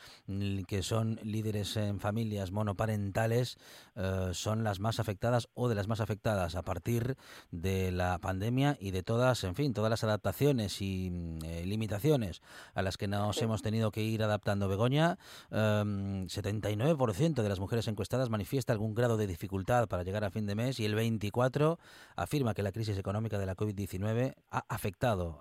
que 0.66 0.82
son 0.82 1.20
líderes 1.22 1.76
en 1.76 2.00
familias 2.00 2.50
monoparentales 2.50 3.58
eh, 3.94 4.30
son 4.32 4.64
las 4.64 4.80
más 4.80 4.98
afectadas 4.98 5.48
o 5.54 5.68
de 5.68 5.74
las 5.74 5.88
más 5.88 6.00
afectadas 6.00 6.54
a 6.54 6.62
partir 6.62 7.16
de 7.50 7.92
la 7.92 8.18
pandemia 8.18 8.76
y 8.80 8.90
de 8.90 9.02
todas, 9.02 9.44
en 9.44 9.54
fin, 9.54 9.74
todas 9.74 9.90
las 9.90 10.04
adaptaciones 10.04 10.80
y 10.80 11.10
mm, 11.10 11.38
limitaciones 11.64 12.42
a 12.74 12.82
las 12.82 12.96
que 12.96 13.08
nos 13.08 13.40
hemos 13.42 13.62
tenido 13.62 13.90
que 13.90 14.02
ir 14.02 14.22
adaptando. 14.22 14.68
Begoña, 14.68 15.18
79% 15.50 17.24
em, 17.24 17.34
de 17.34 17.48
las 17.48 17.60
mujeres 17.60 17.88
encuestadas 17.88 18.30
manifiesta 18.30 18.72
algún 18.72 18.94
grado 18.94 19.16
de 19.16 19.26
dificultad 19.26 19.88
para 19.88 20.02
llegar 20.02 20.24
a 20.24 20.30
fin 20.30 20.46
de 20.46 20.54
mes 20.54 20.80
y 20.80 20.84
el 20.84 20.96
24% 20.96 21.78
afirma 22.16 22.54
que 22.54 22.62
la 22.62 22.72
crisis 22.72 22.98
económica 22.98 23.38
de 23.38 23.46
la 23.46 23.56
COVID-19 23.56 24.34
ha 24.50 24.64
afectado 24.68 24.85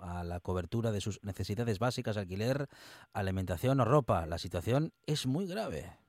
a 0.02 0.24
la 0.24 0.40
cobertura 0.40 0.92
de 0.92 1.00
sus 1.00 1.22
necesidades 1.22 1.78
básicas, 1.78 2.16
alquiler, 2.16 2.68
alimentación 3.12 3.80
o 3.80 3.84
ropa. 3.84 4.26
La 4.26 4.38
situación 4.38 4.92
es 5.06 5.26
muy 5.26 5.46
grave. 5.46 6.05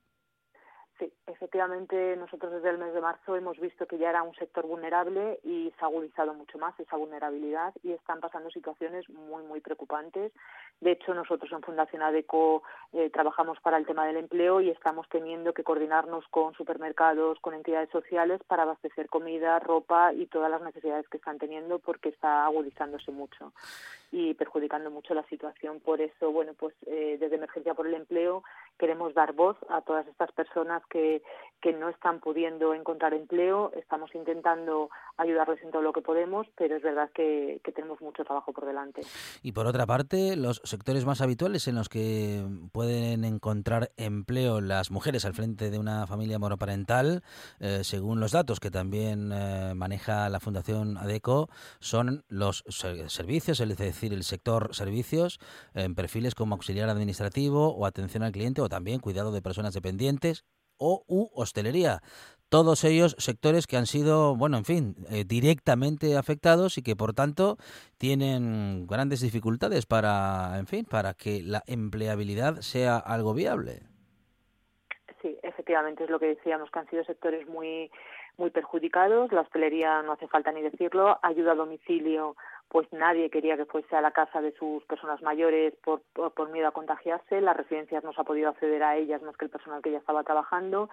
Efectivamente 1.38 2.16
nosotros 2.18 2.52
desde 2.52 2.72
el 2.72 2.80
mes 2.80 2.96
de 2.96 3.02
marzo 3.02 3.36
hemos 3.36 3.60
visto 3.60 3.86
que 3.86 4.00
ya 4.00 4.10
era 4.10 4.24
un 4.24 4.34
sector 4.34 4.66
vulnerable 4.66 5.40
y 5.44 5.72
se 5.78 5.86
ha 5.86 5.88
agudizado 5.88 6.34
mucho 6.34 6.58
más 6.58 6.74
esa 6.80 6.98
vulnerabilidad 6.98 7.76
y 7.84 7.92
están 7.92 8.20
pasando 8.20 8.50
situaciones 8.50 9.08
muy, 9.08 9.44
muy 9.44 9.62
preocupantes. 9.62 10.32
De 10.82 10.94
hecho, 10.94 11.14
nosotros 11.14 11.52
en 11.52 11.62
Fundación 11.62 12.02
ADECO 12.02 12.64
eh, 12.94 13.12
trabajamos 13.12 13.60
para 13.60 13.78
el 13.78 13.86
tema 13.86 14.08
del 14.08 14.18
empleo 14.18 14.62
y 14.62 14.72
estamos 14.72 15.08
teniendo 15.10 15.54
que 15.54 15.64
coordinarnos 15.64 16.28
con 16.30 16.56
supermercados, 16.56 17.40
con 17.40 17.54
entidades 17.54 17.92
sociales 17.92 18.42
para 18.48 18.64
abastecer 18.64 19.08
comida, 19.08 19.60
ropa 19.60 20.14
y 20.14 20.26
todas 20.26 20.50
las 20.50 20.64
necesidades 20.64 21.08
que 21.08 21.18
están 21.18 21.38
teniendo 21.38 21.78
porque 21.78 22.10
está 22.10 22.46
agudizándose 22.46 23.12
mucho 23.12 23.54
y 24.12 24.34
perjudicando 24.34 24.90
mucho 24.90 25.14
la 25.14 25.24
situación. 25.28 25.80
Por 25.82 26.02
eso, 26.02 26.32
bueno, 26.32 26.54
pues 26.58 26.74
eh, 26.88 27.18
desde 27.20 27.36
Emergencia 27.36 27.74
por 27.74 27.88
el 27.88 27.94
Empleo 27.94 28.44
queremos 28.78 29.14
dar 29.14 29.34
voz 29.34 29.58
a 29.70 29.82
todas 29.82 30.08
estas 30.08 30.32
personas 30.32 30.86
que, 30.88 31.22
que 31.62 31.74
no 31.74 31.90
están 31.90 32.20
pudiendo 32.20 32.74
encontrar 32.74 33.14
empleo. 33.14 33.72
Estamos 33.76 34.14
intentando 34.14 34.90
ayudarles 35.18 35.62
en 35.64 35.72
todo 35.72 35.82
lo 35.82 35.92
que 35.92 36.02
podemos, 36.02 36.46
pero 36.56 36.76
es 36.76 36.84
verdad 36.84 37.10
que, 37.14 37.60
tenemos 37.76 38.02
mucho 38.02 38.24
trabajo 38.24 38.54
por 38.54 38.66
delante. 38.66 39.02
Y 39.44 39.52
por 39.52 39.68
otra 39.68 39.86
parte, 39.86 40.36
los 40.36 40.62
sectores 40.64 41.06
más 41.06 41.22
habituales 41.22 41.68
en 41.68 41.76
los 41.76 41.90
que 41.90 42.44
pueden 42.72 43.24
encontrar 43.24 43.92
empleo 43.98 44.62
las 44.62 44.90
mujeres 44.90 45.26
al 45.26 45.34
frente 45.34 45.70
de 45.70 45.78
una 45.78 46.08
familia 46.08 46.40
monoparental, 46.40 47.24
eh, 47.60 47.84
según 47.84 48.20
los 48.20 48.32
datos 48.32 48.60
que 48.60 48.72
también 48.72 49.32
eh, 49.32 49.74
maneja 49.76 50.30
la 50.30 50.40
Fundación 50.40 50.98
ADECO, 50.98 51.50
son 51.80 52.24
los 52.30 52.64
servicios, 52.68 53.60
es 53.60 53.78
decir, 53.78 54.14
el 54.14 54.24
sector 54.24 54.74
servicios, 54.74 55.40
en 55.74 55.94
perfiles 55.94 56.34
como 56.34 56.56
auxiliar 56.56 56.90
administrativo 56.90 57.76
o 57.76 57.86
atención 57.86 58.24
al 58.24 58.32
cliente 58.32 58.62
o 58.62 58.70
también 58.70 59.00
cuidado 59.00 59.32
de 59.32 59.42
personas 59.42 59.74
dependientes 59.74 60.46
o 60.78 61.04
u 61.08 61.30
hostelería. 61.34 62.02
Todos 62.50 62.86
ellos 62.86 63.16
sectores 63.20 63.68
que 63.68 63.76
han 63.76 63.88
sido, 63.88 64.36
bueno, 64.38 64.58
en 64.58 64.64
fin, 64.64 64.96
eh, 65.12 65.26
directamente 65.26 66.16
afectados 66.16 66.78
y 66.78 66.82
que 66.82 66.96
por 66.96 67.14
tanto 67.14 67.58
tienen 67.98 68.88
grandes 68.88 69.20
dificultades 69.20 69.86
para, 69.86 70.58
en 70.58 70.66
fin, 70.66 70.86
para 70.86 71.14
que 71.14 71.42
la 71.44 71.62
empleabilidad 71.68 72.62
sea 72.62 72.98
algo 72.98 73.34
viable. 73.34 73.82
Sí, 75.22 75.38
efectivamente 75.44 76.06
es 76.06 76.10
lo 76.10 76.20
que 76.20 76.28
decíamos, 76.28 76.72
que 76.72 76.80
han 76.80 76.90
sido 76.90 77.04
sectores 77.04 77.48
muy 77.50 77.92
muy 78.38 78.52
perjudicados. 78.52 79.32
La 79.32 79.42
hostelería, 79.42 80.02
no 80.04 80.14
hace 80.14 80.28
falta 80.28 80.52
ni 80.52 80.62
decirlo, 80.62 81.20
ayuda 81.22 81.52
a 81.52 81.56
domicilio 81.56 82.36
pues 82.70 82.88
nadie 82.92 83.30
quería 83.30 83.56
que 83.56 83.66
fuese 83.66 83.96
a 83.96 84.02
la 84.02 84.12
casa 84.12 84.42
de 84.42 84.54
sus 84.58 84.84
personas 84.86 85.22
mayores 85.22 85.74
por, 85.84 86.02
por, 86.14 86.50
miedo 86.50 86.68
a 86.68 86.72
contagiarse. 86.72 87.42
Las 87.42 87.56
residencias 87.56 88.04
no 88.04 88.14
se 88.14 88.22
ha 88.22 88.26
podido 88.26 88.50
acceder 88.50 88.84
a 88.84 88.98
ellas 88.98 89.22
más 89.22 89.38
que 89.38 89.46
el 89.46 89.52
personal 89.52 89.82
que 89.82 89.92
ya 89.92 90.00
estaba 90.00 90.24
trabajando. 90.24 90.90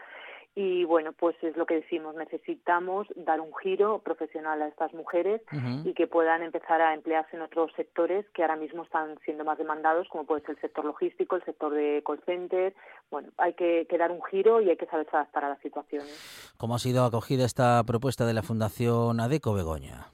Y 0.56 0.84
bueno, 0.84 1.12
pues 1.12 1.34
es 1.42 1.56
lo 1.56 1.66
que 1.66 1.74
decimos, 1.74 2.14
necesitamos 2.14 3.08
dar 3.16 3.40
un 3.40 3.52
giro 3.56 3.98
profesional 3.98 4.62
a 4.62 4.68
estas 4.68 4.94
mujeres 4.94 5.42
y 5.84 5.94
que 5.94 6.06
puedan 6.06 6.44
empezar 6.44 6.80
a 6.80 6.94
emplearse 6.94 7.34
en 7.34 7.42
otros 7.42 7.72
sectores 7.74 8.24
que 8.32 8.42
ahora 8.42 8.54
mismo 8.54 8.84
están 8.84 9.18
siendo 9.24 9.44
más 9.44 9.58
demandados, 9.58 10.06
como 10.08 10.24
puede 10.26 10.42
ser 10.42 10.50
el 10.50 10.60
sector 10.60 10.84
logístico, 10.84 11.34
el 11.34 11.44
sector 11.44 11.74
de 11.74 12.04
call 12.06 12.22
center. 12.24 12.72
Bueno, 13.10 13.30
hay 13.36 13.54
que, 13.54 13.88
que 13.90 13.98
dar 13.98 14.12
un 14.12 14.22
giro 14.22 14.60
y 14.60 14.70
hay 14.70 14.76
que 14.76 14.86
saber 14.86 15.08
adaptar 15.10 15.44
a 15.44 15.48
las 15.48 15.58
situaciones. 15.58 16.54
¿Cómo 16.56 16.76
ha 16.76 16.78
sido 16.78 17.04
acogida 17.04 17.44
esta 17.44 17.82
propuesta 17.84 18.24
de 18.24 18.34
la 18.34 18.44
Fundación 18.44 19.18
ADECO 19.18 19.54
Begoña? 19.54 20.13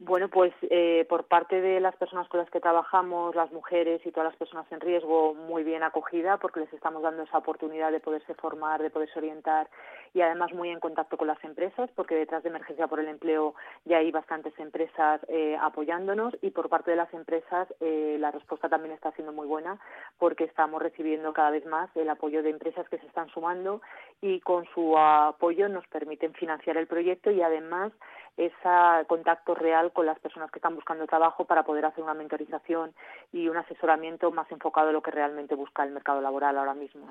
Bueno, 0.00 0.28
pues 0.28 0.52
eh, 0.62 1.06
por 1.08 1.24
parte 1.24 1.60
de 1.60 1.80
las 1.80 1.96
personas 1.96 2.28
con 2.28 2.38
las 2.38 2.48
que 2.50 2.60
trabajamos, 2.60 3.34
las 3.34 3.50
mujeres 3.50 4.00
y 4.06 4.12
todas 4.12 4.30
las 4.30 4.36
personas 4.36 4.70
en 4.70 4.80
riesgo, 4.80 5.34
muy 5.34 5.64
bien 5.64 5.82
acogida 5.82 6.36
porque 6.36 6.60
les 6.60 6.72
estamos 6.72 7.02
dando 7.02 7.24
esa 7.24 7.38
oportunidad 7.38 7.90
de 7.90 7.98
poderse 7.98 8.32
formar, 8.34 8.80
de 8.80 8.90
poderse 8.90 9.18
orientar 9.18 9.68
y 10.14 10.20
además 10.20 10.52
muy 10.52 10.68
en 10.68 10.78
contacto 10.78 11.16
con 11.16 11.26
las 11.26 11.42
empresas 11.42 11.90
porque 11.96 12.14
detrás 12.14 12.44
de 12.44 12.48
Emergencia 12.50 12.86
por 12.86 13.00
el 13.00 13.08
Empleo 13.08 13.56
ya 13.86 13.98
hay 13.98 14.12
bastantes 14.12 14.56
empresas 14.60 15.20
eh, 15.26 15.58
apoyándonos 15.60 16.32
y 16.42 16.50
por 16.50 16.68
parte 16.68 16.92
de 16.92 16.96
las 16.96 17.12
empresas 17.12 17.66
eh, 17.80 18.18
la 18.20 18.30
respuesta 18.30 18.68
también 18.68 18.94
está 18.94 19.10
siendo 19.12 19.32
muy 19.32 19.48
buena 19.48 19.80
porque 20.18 20.44
estamos 20.44 20.80
recibiendo 20.80 21.32
cada 21.32 21.50
vez 21.50 21.66
más 21.66 21.90
el 21.96 22.08
apoyo 22.08 22.44
de 22.44 22.50
empresas 22.50 22.88
que 22.88 22.98
se 22.98 23.06
están 23.06 23.28
sumando 23.30 23.82
y 24.20 24.38
con 24.40 24.64
su 24.74 24.96
apoyo 24.96 25.68
nos 25.68 25.88
permiten 25.88 26.34
financiar 26.34 26.76
el 26.76 26.86
proyecto 26.86 27.32
y 27.32 27.42
además 27.42 27.92
ese 28.38 29.06
contacto 29.08 29.54
real 29.54 29.92
con 29.92 30.06
las 30.06 30.18
personas 30.20 30.50
que 30.50 30.58
están 30.58 30.74
buscando 30.76 31.06
trabajo 31.06 31.44
para 31.44 31.64
poder 31.64 31.84
hacer 31.84 32.04
una 32.04 32.14
mentorización 32.14 32.94
y 33.32 33.48
un 33.48 33.56
asesoramiento 33.56 34.30
más 34.30 34.50
enfocado 34.52 34.88
en 34.88 34.94
lo 34.94 35.02
que 35.02 35.10
realmente 35.10 35.56
busca 35.56 35.84
el 35.84 35.90
mercado 35.90 36.20
laboral 36.20 36.56
ahora 36.56 36.74
mismo. 36.74 37.10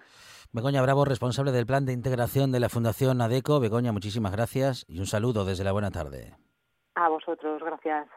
Begoña 0.54 0.82
Bravo, 0.82 1.06
responsable 1.06 1.52
del 1.52 1.66
plan 1.66 1.86
de 1.86 1.94
integración 1.94 2.52
de 2.52 2.62
la 2.62 2.70
Fundación 2.70 3.22
ADECO. 3.22 3.60
Begoña, 3.60 3.92
muchísimas 3.92 4.32
gracias 4.32 4.86
y 4.88 5.00
un 5.00 5.06
saludo 5.06 5.44
desde 5.44 5.66
la 5.66 5.74
buena 5.74 5.92
tarde. 5.92 6.34
A 6.96 7.10
vosotros, 7.10 7.62
gracias. 7.62 8.08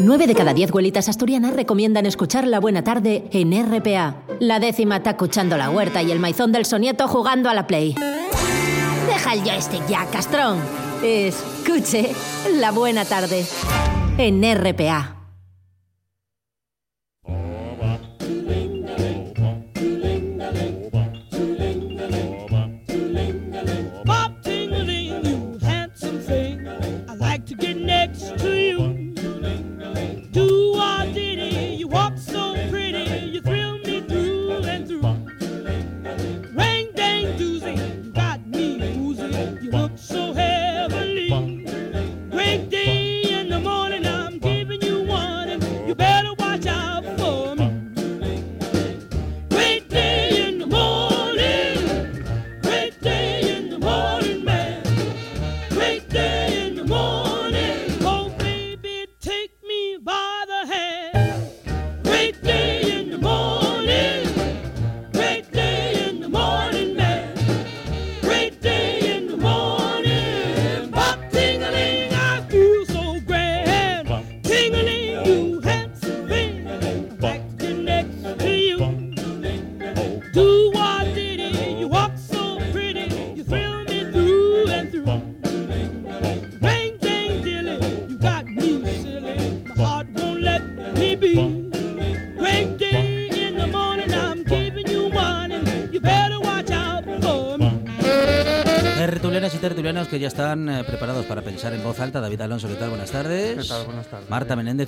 Nueve 0.00 0.26
de 0.26 0.34
cada 0.34 0.54
diez 0.54 0.72
huelitas 0.72 1.08
asturianas 1.08 1.54
recomiendan 1.54 2.06
escuchar 2.06 2.46
La 2.46 2.60
Buena 2.60 2.84
Tarde 2.84 3.24
en 3.32 3.52
RPA. 3.52 4.22
La 4.40 4.60
décima 4.60 4.96
está 4.96 5.10
escuchando 5.10 5.56
la 5.56 5.70
huerta 5.70 6.02
y 6.02 6.10
el 6.10 6.20
maizón 6.20 6.52
del 6.52 6.64
sonieto 6.64 7.08
jugando 7.08 7.50
a 7.50 7.54
la 7.54 7.66
Play. 7.66 7.94
Deja 9.06 9.32
el 9.34 9.42
joystick 9.42 9.86
ya, 9.86 10.06
castrón. 10.10 10.83
Escuche 11.02 12.12
La 12.58 12.70
Buena 12.70 13.04
Tarde 13.04 13.44
en 14.18 14.42
RPA. 14.42 15.23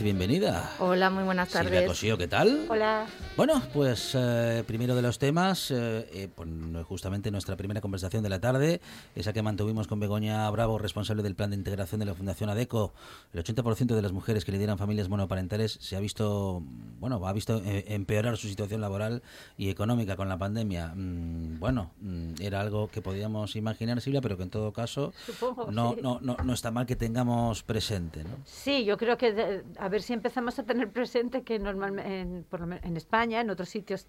Bienvenida. 0.07 0.71
Hola, 0.79 1.11
muy 1.11 1.25
buenas 1.25 1.49
Silvia 1.49 1.65
tardes. 1.65 1.89
Cosío, 1.89 2.17
¿qué 2.17 2.29
tal? 2.29 2.67
Hola. 2.69 3.07
Bueno, 3.37 3.61
pues 3.75 4.13
eh, 4.15 4.65
primero 4.67 4.95
de 4.97 5.03
los 5.03 5.19
temas, 5.19 5.71
eh, 5.71 6.09
eh, 6.15 6.29
pues, 6.35 6.49
justamente 6.87 7.31
nuestra 7.31 7.55
primera 7.55 7.83
conversación 7.83 8.23
de 8.23 8.31
la 8.31 8.41
tarde, 8.41 8.81
esa 9.15 9.35
que 9.35 9.43
mantuvimos 9.43 9.87
con 9.87 10.01
Begoña 10.01 10.49
Bravo, 10.51 10.79
responsable 10.79 11.23
del 11.23 11.35
plan 11.35 11.51
de 11.51 11.57
integración 11.57 11.99
de 11.99 12.07
la 12.07 12.15
Fundación 12.15 12.49
ADECO. 12.49 12.95
El 13.35 13.45
80% 13.45 13.95
de 13.95 14.01
las 14.01 14.13
mujeres 14.13 14.47
que 14.47 14.53
lideran 14.53 14.79
familias 14.79 15.11
monoparentales 15.11 15.73
se 15.83 15.97
ha 15.97 16.01
visto, 16.01 16.63
bueno, 16.99 17.27
ha 17.27 17.33
visto 17.35 17.61
eh, 17.63 17.85
empeorar 17.89 18.39
su 18.39 18.49
situación 18.49 18.81
laboral 18.81 19.23
y 19.59 19.69
económica 19.69 20.17
con 20.17 20.31
la 20.31 20.39
pandemia. 20.39 20.95
Mm, 20.97 21.59
bueno, 21.61 21.91
mm, 22.01 22.41
era 22.41 22.63
algo 22.63 22.89
que 22.89 23.03
podíamos 23.03 23.55
imaginar, 23.55 24.01
Silvia, 24.01 24.23
pero 24.23 24.39
que 24.39 24.45
en 24.45 24.51
todo 24.51 24.73
caso 24.73 25.13
Supongo, 25.27 25.71
no, 25.71 25.93
sí. 25.95 26.01
no, 26.03 26.21
no, 26.23 26.39
no 26.43 26.55
está 26.55 26.71
mal 26.71 26.87
que 26.87 26.97
tengamos 26.97 27.63
presente, 27.63 28.25
¿no? 28.25 28.31
Sí, 28.47 28.87
yo 28.87 28.97
creo 28.97 29.19
que 29.19 29.35
de- 29.35 29.63
a 29.79 29.91
ver 29.91 30.01
si 30.03 30.15
empezamos 30.15 30.59
a 30.59 30.63
tener 30.63 30.91
presente 30.91 31.43
que 31.43 31.59
normalmente 31.59 32.21
en, 32.23 32.47
por 32.49 32.61
lo 32.61 32.67
men- 32.67 32.81
en 32.83 32.97
España, 32.97 33.26
en 33.33 33.51
otros 33.51 33.69
sitios 33.69 34.07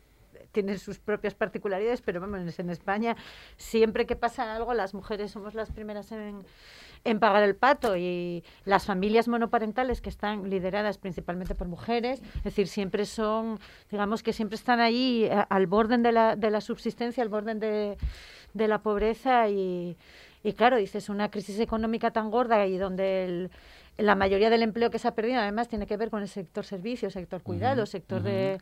tienen 0.52 0.80
sus 0.80 1.00
propias 1.00 1.34
particularidades, 1.34 2.02
pero 2.02 2.22
vamos, 2.22 2.58
en 2.60 2.70
España 2.70 3.16
siempre 3.58 4.06
que 4.06 4.16
pasa 4.16 4.56
algo 4.56 4.74
las 4.74 4.94
mujeres 4.94 5.32
somos 5.32 5.54
las 5.56 5.72
primeras 5.72 6.12
en, 6.12 6.44
en 7.04 7.20
pagar 7.20 7.44
el 7.44 7.56
pato 7.56 7.98
y 7.98 8.44
las 8.64 8.86
familias 8.86 9.28
monoparentales 9.28 10.00
que 10.00 10.10
están 10.10 10.50
lideradas 10.50 10.98
principalmente 11.00 11.54
por 11.56 11.68
mujeres, 11.68 12.22
es 12.38 12.44
decir, 12.44 12.68
siempre 12.68 13.06
son, 13.06 13.60
digamos 13.92 14.24
que 14.24 14.32
siempre 14.32 14.56
están 14.56 14.80
ahí 14.80 15.28
a- 15.30 15.42
al 15.42 15.68
borde 15.68 15.98
de 15.98 16.12
la, 16.12 16.36
de 16.36 16.50
la 16.50 16.62
subsistencia, 16.62 17.24
al 17.24 17.30
borde 17.30 17.56
de, 17.56 17.98
de 18.54 18.68
la 18.68 18.80
pobreza 18.82 19.50
y, 19.50 19.98
y 20.44 20.54
claro, 20.54 20.78
dices, 20.78 21.10
una 21.10 21.30
crisis 21.30 21.60
económica 21.60 22.12
tan 22.12 22.32
gorda 22.32 22.66
y 22.68 22.78
donde 22.78 23.26
el, 23.26 23.52
la 23.98 24.16
mayoría 24.16 24.50
del 24.50 24.62
empleo 24.62 24.90
que 24.90 25.00
se 25.00 25.08
ha 25.08 25.16
perdido 25.16 25.40
además 25.40 25.68
tiene 25.68 25.88
que 25.88 25.98
ver 25.98 26.10
con 26.10 26.22
el 26.22 26.28
sector 26.28 26.66
servicios, 26.66 27.14
sector 27.14 27.42
cuidado, 27.42 27.86
sector 27.86 28.22
de, 28.22 28.60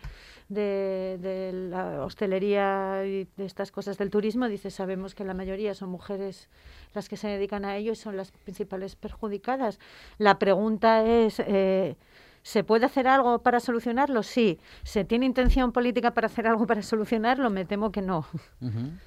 de, 0.50 1.18
de 1.22 1.52
la 1.54 2.04
hostelería 2.06 3.04
y 3.06 3.28
de 3.38 3.46
estas 3.46 3.72
cosas 3.72 3.98
del 3.98 4.10
turismo. 4.10 4.48
Dices, 4.48 4.74
sabemos 4.74 5.14
que 5.16 5.24
la 5.24 5.34
mayoría 5.34 5.74
son 5.74 5.90
mujeres 5.90 6.50
las 6.94 7.10
que 7.10 7.18
se 7.18 7.28
dedican 7.28 7.66
a 7.66 7.76
ello 7.76 7.92
y 7.92 7.96
son 7.96 8.16
las 8.16 8.32
principales 8.32 8.96
perjudicadas. 8.96 9.80
La 10.18 10.40
pregunta 10.40 11.06
es... 11.06 11.40
eh, 11.40 11.96
¿Se 12.46 12.64
puede 12.64 12.86
hacer 12.86 13.08
algo 13.08 13.40
para 13.40 13.60
solucionarlo? 13.60 14.22
Sí. 14.22 14.60
¿Se 14.84 15.04
tiene 15.04 15.26
intención 15.26 15.72
política 15.72 16.12
para 16.14 16.28
hacer 16.28 16.46
algo 16.46 16.68
para 16.68 16.84
solucionarlo? 16.84 17.50
Me 17.50 17.66
temo 17.66 17.92
que 17.92 18.04
no. 18.04 18.28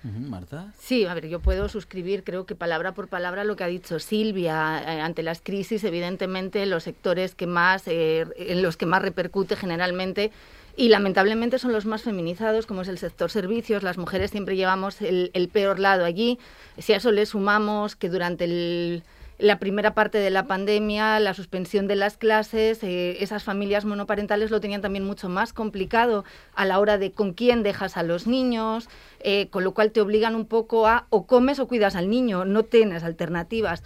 Marta. 0.03 0.73
Sí, 0.77 1.07
a 1.07 1.15
ver, 1.15 1.29
yo 1.29 1.39
puedo 1.39 1.69
suscribir, 1.69 2.25
creo 2.25 2.47
que 2.47 2.57
palabra 2.57 2.95
por 2.95 3.07
palabra, 3.07 3.45
lo 3.45 3.55
que 3.55 3.63
ha 3.63 3.69
dicho 3.69 4.01
Silvia. 4.01 4.83
Eh, 4.83 5.01
ante 5.01 5.23
las 5.23 5.41
crisis, 5.41 5.85
evidentemente, 5.85 6.67
los 6.67 6.83
sectores 6.83 7.37
que 7.37 7.47
más, 7.47 7.85
eh, 7.87 8.27
en 8.39 8.61
los 8.61 8.77
que 8.77 8.87
más 8.87 9.03
repercute 9.03 9.55
generalmente 9.55 10.33
y 10.77 10.89
lamentablemente 10.89 11.61
son 11.61 11.73
los 11.73 11.87
más 11.87 12.03
feminizados, 12.03 12.67
como 12.67 12.83
es 12.83 12.89
el 12.89 12.99
sector 12.99 13.31
servicios. 13.31 13.85
Las 13.85 13.99
mujeres 13.99 14.33
siempre 14.33 14.57
llevamos 14.57 15.01
el, 15.01 15.31
el 15.33 15.49
peor 15.49 15.79
lado 15.79 16.05
allí. 16.05 16.41
Si 16.79 16.93
a 16.93 16.97
eso 16.97 17.13
le 17.13 17.25
sumamos 17.25 17.95
que 17.95 18.09
durante 18.09 18.47
el- 18.47 19.05
la 19.39 19.61
primera 19.61 19.95
parte 19.95 20.19
de 20.19 20.31
la 20.31 20.47
pandemia, 20.47 21.21
la 21.21 21.33
suspensión 21.33 21.87
de 21.87 21.95
las 21.95 22.17
clases, 22.17 22.83
eh, 22.83 23.23
esas 23.23 23.45
familias 23.45 23.85
monoparentales 23.85 24.51
lo 24.51 24.61
tenían 24.61 24.83
también 24.83 25.05
mucho 25.05 25.29
más 25.29 25.53
complicado 25.53 26.25
a 26.55 26.65
la 26.65 26.81
hora 26.81 26.99
de 26.99 27.13
con 27.13 27.33
quién 27.33 27.63
dejas 27.63 27.97
a 27.97 28.03
los 28.03 28.27
niños, 28.27 28.89
eh, 29.21 29.49
con 29.51 29.63
lo 29.63 29.75
cual 29.75 29.93
te 29.93 30.01
obligan 30.01 30.35
un 30.35 30.47
poco 30.47 30.89
a 30.89 31.07
o 31.11 31.27
comes 31.27 31.61
o 31.61 31.69
cuidas 31.69 31.95
al 31.95 32.11
niño, 32.11 32.45
no 32.45 32.65
tienes 32.65 33.05
alternativas. 33.05 33.85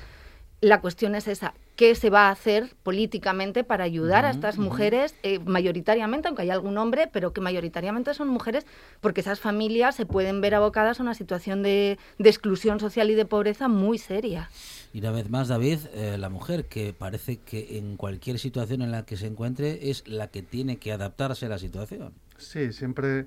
La 0.63 0.81
cuestión 0.81 1.15
es 1.15 1.29
esa, 1.29 1.55
¿qué 1.77 1.95
se 1.95 2.11
va 2.11 2.29
a 2.29 2.31
hacer 2.31 2.75
políticamente 2.83 3.65
para 3.65 3.85
ayudar 3.85 4.25
a 4.25 4.31
Ujú, 4.31 4.37
estas 4.39 4.57
ujú. 4.57 4.65
mujeres, 4.65 5.15
eh, 5.23 5.39
mayoritariamente, 5.41 6.29
aunque 6.29 6.43
haya 6.43 6.55
algún 6.55 6.79
hombre, 6.79 7.09
pero 7.13 7.33
que 7.33 7.41
mayoritariamente 7.41 8.15
son 8.15 8.29
mujeres, 8.29 8.67
porque 9.01 9.21
esas 9.21 9.41
familias 9.41 9.95
se 9.97 10.07
pueden 10.07 10.41
ver 10.41 10.55
abocadas 10.55 11.01
a 11.01 11.03
una 11.03 11.15
situación 11.15 11.63
de, 11.63 11.99
de 12.19 12.29
exclusión 12.29 12.81
social 12.81 13.11
y 13.11 13.15
de 13.15 13.25
pobreza 13.25 13.69
muy 13.69 13.99
seria. 13.99 14.51
Y 14.93 14.99
una 15.01 15.11
vez 15.11 15.31
más, 15.31 15.49
David, 15.49 15.79
eh, 15.95 16.19
la 16.19 16.29
mujer 16.29 16.67
que 16.67 16.93
parece 16.93 17.39
que 17.39 17.79
en 17.79 17.97
cualquier 17.97 18.39
situación 18.39 18.83
en 18.83 18.91
la 18.91 19.05
que 19.07 19.17
se 19.17 19.27
encuentre 19.27 19.91
es 19.91 20.07
la 20.07 20.29
que 20.29 20.43
tiene 20.43 20.77
que 20.77 20.93
adaptarse 20.93 21.47
a 21.47 21.49
la 21.49 21.59
situación. 21.59 22.13
Sí, 22.37 22.73
siempre 22.73 23.27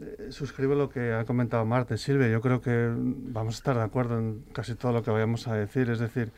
eh, 0.00 0.28
suscribo 0.30 0.74
lo 0.74 0.88
que 0.90 1.12
ha 1.12 1.24
comentado 1.24 1.64
Marta 1.64 1.94
y 1.94 1.98
Silvia. 1.98 2.28
Yo 2.28 2.40
creo 2.40 2.60
que 2.60 2.92
vamos 2.96 3.54
a 3.54 3.58
estar 3.58 3.76
de 3.76 3.82
acuerdo 3.82 4.18
en 4.18 4.44
casi 4.52 4.74
todo 4.74 4.92
lo 4.92 5.02
que 5.02 5.10
vayamos 5.10 5.48
a 5.48 5.54
decir. 5.54 5.90
Es 5.90 5.98
decir, 5.98 6.30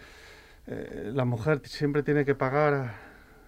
eh, 0.66 1.10
la 1.14 1.24
mujer 1.24 1.60
siempre 1.64 2.02
tiene 2.02 2.24
que 2.24 2.34
pagar 2.34 2.94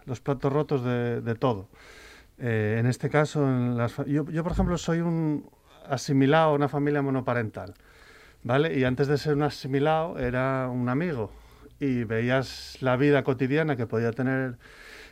los 0.06 0.20
platos 0.20 0.52
rotos 0.52 0.84
de, 0.84 1.34
todo. 1.34 1.68
Eh, 2.38 2.76
en 2.78 2.86
este 2.86 3.10
caso, 3.10 3.46
yo, 4.06 4.24
por 4.24 4.52
ejemplo, 4.52 4.78
soy 4.78 5.00
un 5.00 5.48
asimilado 5.88 6.50
a 6.50 6.54
una 6.54 6.68
familia 6.68 7.02
monoparental. 7.02 7.74
¿Vale? 8.44 8.78
Y 8.78 8.84
antes 8.84 9.08
de 9.08 9.18
ser 9.18 9.34
un 9.34 9.42
asimilado 9.42 10.16
era 10.18 10.68
un 10.70 10.88
amigo 10.88 11.32
y 11.80 12.04
veías 12.04 12.78
la 12.80 12.96
vida 12.96 13.24
cotidiana 13.24 13.76
que 13.76 13.86
podía 13.86 14.12
tener 14.12 14.58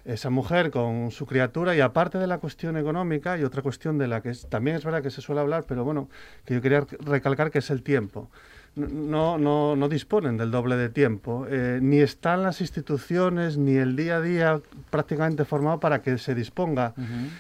esa 0.04 0.30
mujer 0.30 0.70
con 0.70 1.10
su 1.10 1.26
criatura 1.26 1.74
y 1.74 1.80
aparte 1.80 2.18
de 2.18 2.28
la 2.28 2.38
cuestión 2.38 2.76
económica 2.76 3.36
y 3.36 3.42
otra 3.42 3.62
cuestión 3.62 3.98
de 3.98 4.06
la 4.06 4.22
que 4.22 4.32
también 4.48 4.76
es 4.76 4.84
verdad 4.84 5.02
que 5.02 5.10
se 5.10 5.20
suele 5.20 5.40
hablar, 5.40 5.64
pero 5.66 5.84
bueno, 5.84 6.08
que 6.44 6.54
yo 6.54 6.62
quería 6.62 6.86
recalcar 7.00 7.50
que 7.50 7.58
es 7.58 7.70
el 7.70 7.82
tiempo. 7.82 8.30
No, 8.76 9.38
no, 9.38 9.74
no 9.74 9.88
disponen 9.88 10.36
del 10.36 10.50
doble 10.50 10.76
de 10.76 10.90
tiempo, 10.90 11.46
eh, 11.48 11.78
ni 11.80 12.00
están 12.00 12.42
las 12.42 12.60
instituciones 12.60 13.56
ni 13.56 13.76
el 13.76 13.96
día 13.96 14.18
a 14.18 14.20
día 14.20 14.60
prácticamente 14.90 15.46
formado 15.46 15.80
para 15.80 16.02
que 16.02 16.18
se 16.18 16.34
disponga 16.34 16.92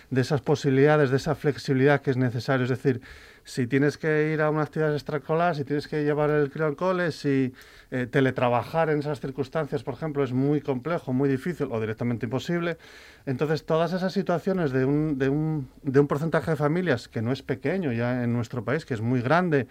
de 0.08 0.20
esas 0.22 0.40
posibilidades, 0.40 1.10
de 1.10 1.18
esa 1.18 1.34
flexibilidad 1.34 2.00
que 2.00 2.10
es 2.10 2.16
necesario. 2.16 2.64
Es 2.64 2.70
decir, 2.70 3.02
si 3.44 3.66
tienes 3.66 3.98
que 3.98 4.32
ir 4.32 4.40
a 4.40 4.48
una 4.48 4.62
actividad 4.62 4.94
extraescolar, 4.94 5.54
si 5.54 5.64
tienes 5.64 5.88
que 5.88 6.04
llevar 6.04 6.30
el 6.30 6.50
crío 6.50 6.64
al 6.64 6.74
cole, 6.74 7.12
si 7.12 7.52
eh, 7.90 8.06
teletrabajar 8.10 8.88
en 8.88 9.00
esas 9.00 9.20
circunstancias, 9.20 9.82
por 9.82 9.92
ejemplo, 9.92 10.24
es 10.24 10.32
muy 10.32 10.62
complejo, 10.62 11.12
muy 11.12 11.28
difícil 11.28 11.68
o 11.70 11.78
directamente 11.78 12.24
imposible. 12.24 12.78
Entonces, 13.26 13.66
todas 13.66 13.92
esas 13.92 14.14
situaciones 14.14 14.72
de 14.72 14.86
un, 14.86 15.18
de 15.18 15.28
un, 15.28 15.68
de 15.82 16.00
un 16.00 16.06
porcentaje 16.06 16.52
de 16.52 16.56
familias 16.56 17.08
que 17.08 17.20
no 17.20 17.30
es 17.30 17.42
pequeño 17.42 17.92
ya 17.92 18.24
en 18.24 18.32
nuestro 18.32 18.64
país, 18.64 18.86
que 18.86 18.94
es 18.94 19.02
muy 19.02 19.20
grande, 19.20 19.68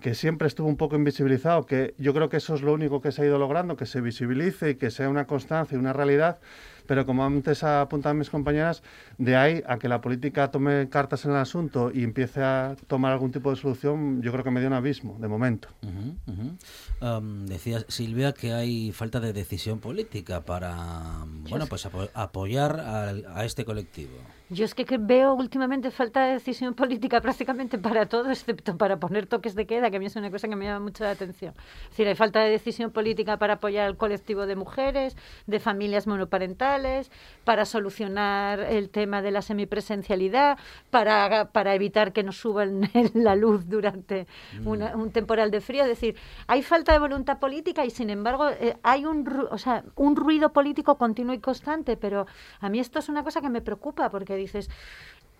que 0.00 0.14
siempre 0.14 0.46
estuvo 0.48 0.68
un 0.68 0.76
poco 0.76 0.96
invisibilizado, 0.96 1.66
que 1.66 1.94
yo 1.98 2.14
creo 2.14 2.28
que 2.28 2.36
eso 2.38 2.54
es 2.54 2.62
lo 2.62 2.72
único 2.72 3.00
que 3.00 3.12
se 3.12 3.22
ha 3.22 3.26
ido 3.26 3.38
logrando, 3.38 3.76
que 3.76 3.86
se 3.86 4.00
visibilice 4.00 4.70
y 4.70 4.74
que 4.76 4.90
sea 4.90 5.08
una 5.08 5.26
constancia 5.26 5.74
y 5.76 5.78
una 5.78 5.92
realidad, 5.92 6.38
pero 6.86 7.04
como 7.04 7.24
antes 7.24 7.64
apuntaban 7.64 8.16
mis 8.18 8.30
compañeras, 8.30 8.82
de 9.18 9.36
ahí 9.36 9.62
a 9.66 9.78
que 9.78 9.88
la 9.88 10.00
política 10.00 10.50
tome 10.50 10.88
cartas 10.88 11.24
en 11.24 11.32
el 11.32 11.36
asunto 11.38 11.90
y 11.92 12.02
empiece 12.04 12.42
a 12.42 12.76
tomar 12.86 13.12
algún 13.12 13.30
tipo 13.32 13.50
de 13.50 13.56
solución, 13.56 14.22
yo 14.22 14.32
creo 14.32 14.44
que 14.44 14.50
me 14.50 14.60
dio 14.60 14.68
un 14.68 14.74
abismo, 14.74 15.18
de 15.20 15.28
momento. 15.28 15.68
Ujú, 15.82 16.32
ujú. 16.32 16.56
Am, 17.00 17.46
decía 17.46 17.84
Silvia 17.88 18.32
que 18.32 18.52
hay 18.52 18.92
falta 18.92 19.20
de 19.20 19.32
decisión 19.32 19.80
política 19.80 20.40
para 20.42 21.24
bueno 21.50 21.66
pues 21.66 21.84
apo- 21.86 22.08
apoyar 22.14 22.80
al- 22.80 23.26
a, 23.34 23.44
este 23.44 23.64
colectivo. 23.64 24.16
Yo 24.50 24.64
es 24.64 24.74
que, 24.74 24.84
veo 24.98 25.34
últimamente 25.34 25.90
falta 25.90 26.24
de 26.24 26.32
decisión 26.34 26.72
política 26.82 27.20
prácticamente 27.20 27.76
para 27.78 28.06
todo, 28.06 28.30
excepto 28.30 28.78
para 28.78 28.96
poner 28.98 29.26
toques 29.26 29.54
de 29.54 29.66
queda, 29.66 29.90
que 29.90 29.96
a 29.98 30.00
mí 30.00 30.06
es 30.06 30.16
una 30.16 30.30
cosa 30.30 30.48
que 30.48 30.56
me 30.56 30.64
llama 30.64 30.80
mucho 30.80 31.04
la 31.04 31.10
atención. 31.10 31.52
Es 31.84 31.90
decir, 31.90 32.08
hay 32.08 32.14
falta 32.14 32.40
de 32.40 32.50
decisión 32.50 32.90
política 32.90 33.36
para 33.36 33.54
apoyar 33.54 33.86
al 33.86 33.96
colectivo 33.98 34.46
de 34.46 34.56
mujeres, 34.56 35.16
de 35.46 35.60
familias 35.60 36.06
monoparentales, 36.06 37.10
para 37.44 37.66
solucionar 37.66 38.60
el 38.60 38.88
tema 38.88 39.20
de 39.20 39.32
la 39.32 39.42
semipresencialidad, 39.42 40.58
para, 40.90 41.50
para 41.52 41.74
evitar 41.74 42.12
que 42.14 42.22
nos 42.22 42.38
suban 42.38 42.88
la 43.14 43.36
luz 43.36 43.68
durante 43.68 44.26
una- 44.64 44.96
un 44.96 45.10
temporal 45.12 45.50
de 45.50 45.60
frío. 45.60 45.82
Es 45.82 45.88
decir, 45.90 46.16
hay 46.46 46.62
falta 46.62 46.92
de 46.92 46.98
voluntad 46.98 47.38
política 47.38 47.84
y, 47.84 47.90
sin 47.90 48.08
embargo, 48.08 48.48
eh, 48.48 48.76
hay 48.82 49.04
un, 49.04 49.28
o 49.50 49.58
sea, 49.58 49.84
un 49.96 50.16
ruido 50.16 50.52
político 50.54 50.96
continuo 50.96 51.34
y 51.34 51.38
constante, 51.38 51.98
pero 51.98 52.26
a 52.60 52.68
mí 52.70 52.78
esto 52.80 52.98
es 52.98 53.10
una 53.10 53.22
cosa 53.22 53.42
que 53.42 53.50
me 53.50 53.60
preocupa 53.60 54.08
porque 54.08 54.37
dices, 54.38 54.70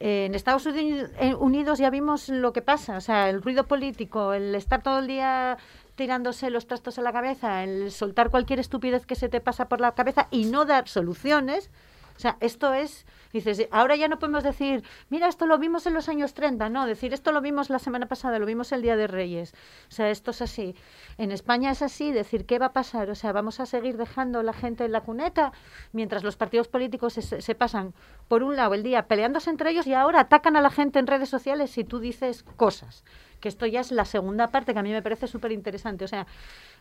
eh, 0.00 0.26
en 0.26 0.34
Estados 0.34 0.66
eh, 0.66 1.34
Unidos 1.38 1.78
ya 1.78 1.90
vimos 1.90 2.28
lo 2.28 2.52
que 2.52 2.62
pasa, 2.62 2.96
o 2.96 3.00
sea, 3.00 3.30
el 3.30 3.42
ruido 3.42 3.66
político, 3.66 4.32
el 4.32 4.54
estar 4.54 4.82
todo 4.82 5.00
el 5.00 5.06
día 5.06 5.58
tirándose 5.96 6.50
los 6.50 6.68
trastos 6.68 6.98
a 6.98 7.02
la 7.02 7.12
cabeza, 7.12 7.64
el 7.64 7.90
soltar 7.90 8.30
cualquier 8.30 8.60
estupidez 8.60 9.04
que 9.04 9.16
se 9.16 9.28
te 9.28 9.40
pasa 9.40 9.68
por 9.68 9.80
la 9.80 9.92
cabeza 9.92 10.28
y 10.30 10.44
no 10.44 10.64
dar 10.64 10.88
soluciones. 10.88 11.70
O 12.18 12.20
sea, 12.20 12.36
esto 12.40 12.74
es, 12.74 13.06
dices, 13.32 13.68
ahora 13.70 13.94
ya 13.94 14.08
no 14.08 14.18
podemos 14.18 14.42
decir, 14.42 14.82
mira, 15.08 15.28
esto 15.28 15.46
lo 15.46 15.56
vimos 15.56 15.86
en 15.86 15.94
los 15.94 16.08
años 16.08 16.34
30, 16.34 16.68
no, 16.68 16.84
decir, 16.84 17.14
esto 17.14 17.30
lo 17.30 17.40
vimos 17.40 17.70
la 17.70 17.78
semana 17.78 18.06
pasada, 18.06 18.40
lo 18.40 18.46
vimos 18.46 18.72
el 18.72 18.82
Día 18.82 18.96
de 18.96 19.06
Reyes. 19.06 19.54
O 19.88 19.92
sea, 19.92 20.10
esto 20.10 20.32
es 20.32 20.42
así. 20.42 20.74
En 21.16 21.30
España 21.30 21.70
es 21.70 21.80
así, 21.80 22.10
decir, 22.10 22.44
¿qué 22.44 22.58
va 22.58 22.66
a 22.66 22.72
pasar? 22.72 23.08
O 23.08 23.14
sea, 23.14 23.30
vamos 23.30 23.60
a 23.60 23.66
seguir 23.66 23.96
dejando 23.96 24.42
la 24.42 24.52
gente 24.52 24.84
en 24.84 24.90
la 24.90 25.02
cuneta 25.02 25.52
mientras 25.92 26.24
los 26.24 26.34
partidos 26.34 26.66
políticos 26.66 27.12
se, 27.12 27.22
se 27.40 27.54
pasan, 27.54 27.94
por 28.26 28.42
un 28.42 28.56
lado, 28.56 28.74
el 28.74 28.82
día 28.82 29.06
peleándose 29.06 29.50
entre 29.50 29.70
ellos 29.70 29.86
y 29.86 29.94
ahora 29.94 30.18
atacan 30.18 30.56
a 30.56 30.60
la 30.60 30.70
gente 30.70 30.98
en 30.98 31.06
redes 31.06 31.28
sociales 31.28 31.70
si 31.70 31.84
tú 31.84 32.00
dices 32.00 32.42
cosas 32.56 33.04
que 33.40 33.48
esto 33.48 33.66
ya 33.66 33.80
es 33.80 33.90
la 33.92 34.04
segunda 34.04 34.48
parte 34.48 34.72
que 34.72 34.78
a 34.78 34.82
mí 34.82 34.92
me 34.92 35.02
parece 35.02 35.26
súper 35.26 35.52
interesante. 35.52 36.04
O 36.04 36.08
sea, 36.08 36.26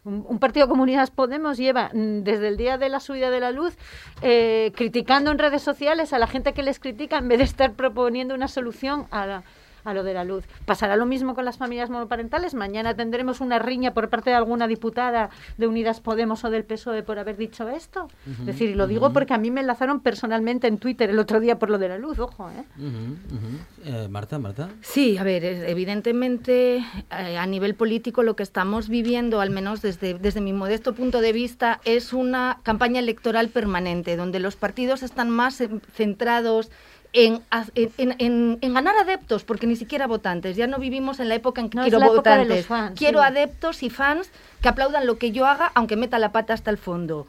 un, 0.04 0.40
partido 0.40 0.68
Comunidades 0.68 1.12
Podemos 1.12 1.58
lleva 1.58 1.90
mm, 1.94 2.24
desde 2.24 2.48
el 2.48 2.58
día 2.58 2.78
de 2.78 2.90
la 2.90 3.00
subida 3.00 3.30
de 3.30 3.40
la 3.40 3.52
luz 3.52 3.78
eh, 4.22 4.72
criticando 4.76 5.32
en 5.32 5.40
redes 5.40 5.62
sociales 5.62 6.14
a 6.14 6.20
la 6.20 6.28
gente 6.28 6.54
que 6.54 6.64
les 6.64 6.80
critica 6.80 7.18
en 7.18 7.28
vez 7.28 7.40
de 7.40 7.44
estar 7.46 7.74
proponiendo 7.74 8.36
una 8.36 8.48
solución 8.48 9.08
a 9.12 9.26
la 9.26 9.44
a 9.88 9.94
lo 9.94 10.04
de 10.04 10.14
la 10.14 10.24
luz. 10.24 10.44
¿Pasará 10.66 10.98
lo 10.98 11.06
mismo 11.06 11.34
con 11.34 11.46
las 11.46 11.58
familias 11.58 11.90
monoparentales? 11.90 12.54
Mañana 12.54 12.94
tendremos 12.94 13.40
una 13.40 13.58
riña 13.58 13.94
por 13.94 14.10
parte 14.10 14.30
de 14.30 14.36
alguna 14.36 14.68
diputada 14.68 15.30
de 15.58 15.66
Unidas 15.66 16.02
Podemos 16.02 16.44
o 16.44 16.50
del 16.50 16.66
PSOE 16.66 17.04
por 17.04 17.20
haber 17.20 17.38
dicho 17.38 17.70
esto. 17.70 18.10
es 18.42 18.46
decir, 18.46 18.70
y 18.70 18.76
lo 18.76 18.86
digo 18.88 19.14
porque 19.14 19.34
a 19.34 19.38
mí 19.38 19.50
me 19.50 19.62
enlazaron 19.62 20.02
personalmente 20.02 20.68
en 20.68 20.78
Twitter 20.78 21.10
el 21.10 21.20
otro 21.20 21.40
día 21.40 21.58
por 21.58 21.70
lo 21.70 21.78
de 21.78 21.88
la 21.88 21.98
luz, 21.98 22.20
ojo. 22.20 22.50
¿eh? 22.50 22.64
eh 23.86 24.08
Marta, 24.10 24.40
Marta. 24.40 24.70
Sí, 24.82 25.18
a 25.18 25.24
ver, 25.24 25.46
evidentemente 25.46 26.78
eh, 26.78 27.38
a 27.38 27.46
nivel 27.46 27.76
político 27.76 28.24
lo 28.24 28.36
que 28.36 28.44
estamos 28.44 28.90
viviendo, 28.90 29.40
al 29.40 29.52
menos 29.52 29.82
desde, 29.82 30.16
desde 30.16 30.42
mi 30.42 30.52
modesto 30.52 30.94
punto 30.94 31.22
de 31.22 31.32
vista, 31.32 31.80
es 31.86 32.12
una 32.12 32.60
campaña 32.64 33.00
electoral 33.00 33.48
permanente, 33.48 34.18
donde 34.18 34.40
los 34.40 34.58
partidos 34.58 35.02
están 35.02 35.30
más 35.30 35.64
centrados 35.94 36.70
en, 37.14 37.42
en, 38.62 38.74
ganar 38.74 38.96
adeptos, 38.98 39.44
porque 39.44 39.68
ni 39.68 39.76
siquiera 39.76 40.08
votantes. 40.08 40.56
Ya 40.56 40.68
no 40.68 40.78
vivimos 40.78 41.20
en 41.20 41.30
la 41.30 41.36
época 41.36 41.62
en 41.62 41.70
que 41.70 41.80
quiero 41.80 42.00
votantes. 42.00 42.68
quiero 42.96 43.22
adeptos 43.22 43.84
y 43.84 43.90
fans 43.90 44.30
que 44.62 44.70
aplaudan 44.70 45.06
lo 45.06 45.18
que 45.18 45.32
yo 45.32 45.46
haga, 45.46 45.72
aunque 45.76 45.96
meta 45.96 46.20
la 46.20 46.32
pata 46.32 46.54
hasta 46.54 46.70
el 46.70 46.78
fondo. 46.78 47.28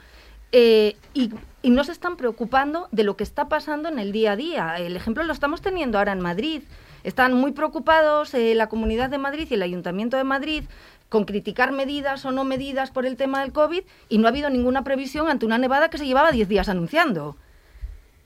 Eh, 0.53 0.97
y, 1.15 1.31
no 1.65 1.85
se 1.85 1.93
están 1.93 2.17
preocupando 2.17 2.89
de 2.93 3.05
lo 3.05 3.17
que 3.17 3.25
está 3.25 3.49
pasando 3.49 3.91
en 3.91 3.99
el 3.99 4.11
día 4.11 4.33
a 4.33 4.37
día. 4.37 4.77
El 4.79 4.97
ejemplo 4.97 5.23
lo 5.23 5.33
estamos 5.33 5.61
teniendo 5.61 5.99
ahora 5.99 6.13
en 6.13 6.21
Madrid. 6.21 6.63
Están 7.05 7.35
muy 7.35 7.53
preocupados 7.53 8.33
eh, 8.33 8.55
la 8.55 8.69
Comunidad 8.69 9.11
de 9.11 9.19
Madrid 9.19 9.47
y 9.51 9.55
el 9.55 9.63
Ayuntamiento 9.63 10.17
de 10.17 10.25
Madrid 10.25 10.65
con 11.11 11.25
criticar 11.25 11.73
medidas 11.73 12.25
o 12.25 12.33
no 12.33 12.45
medidas 12.45 12.91
por 12.91 13.07
el 13.07 13.17
tema 13.17 13.41
del 13.41 13.53
COVID 13.53 13.83
y 14.09 14.19
no 14.19 14.27
ha 14.27 14.31
habido 14.31 14.51
ninguna 14.51 14.83
previsión 14.83 15.29
ante 15.29 15.47
una 15.47 15.59
nevada 15.59 15.91
que 15.91 15.99
se 15.99 16.07
llevaba 16.07 16.33
10 16.33 16.49
días 16.49 16.69
anunciando 16.69 17.37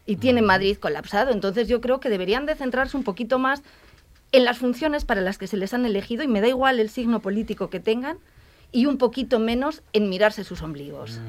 y 0.07 0.17
tiene 0.17 0.43
Madrid 0.43 0.77
colapsado. 0.79 1.33
Entonces 1.33 1.69
yo 1.69 1.81
creo 1.81 2.01
que 2.01 2.09
deberían 2.09 2.47
de 2.47 2.55
centrarse 2.55 2.97
un 2.97 3.05
poquito 3.05 3.39
más 3.39 3.63
en 4.33 4.45
las 4.45 4.59
funciones 4.59 5.05
para 5.05 5.21
las 5.21 5.39
que 5.39 5.47
se 5.47 5.57
les 5.57 5.75
han 5.75 5.85
elegido 5.85 6.23
y 6.23 6.29
me 6.29 6.41
da 6.41 6.49
igual 6.49 6.81
el 6.81 6.89
signo 6.89 7.21
político 7.21 7.71
que 7.71 7.81
tengan 7.81 8.19
y 8.73 8.87
un 8.87 8.97
poquito 8.97 9.39
menos 9.39 9.83
en 9.93 10.09
mirarse 10.09 10.45
sus 10.45 10.63
ombligos. 10.63 11.21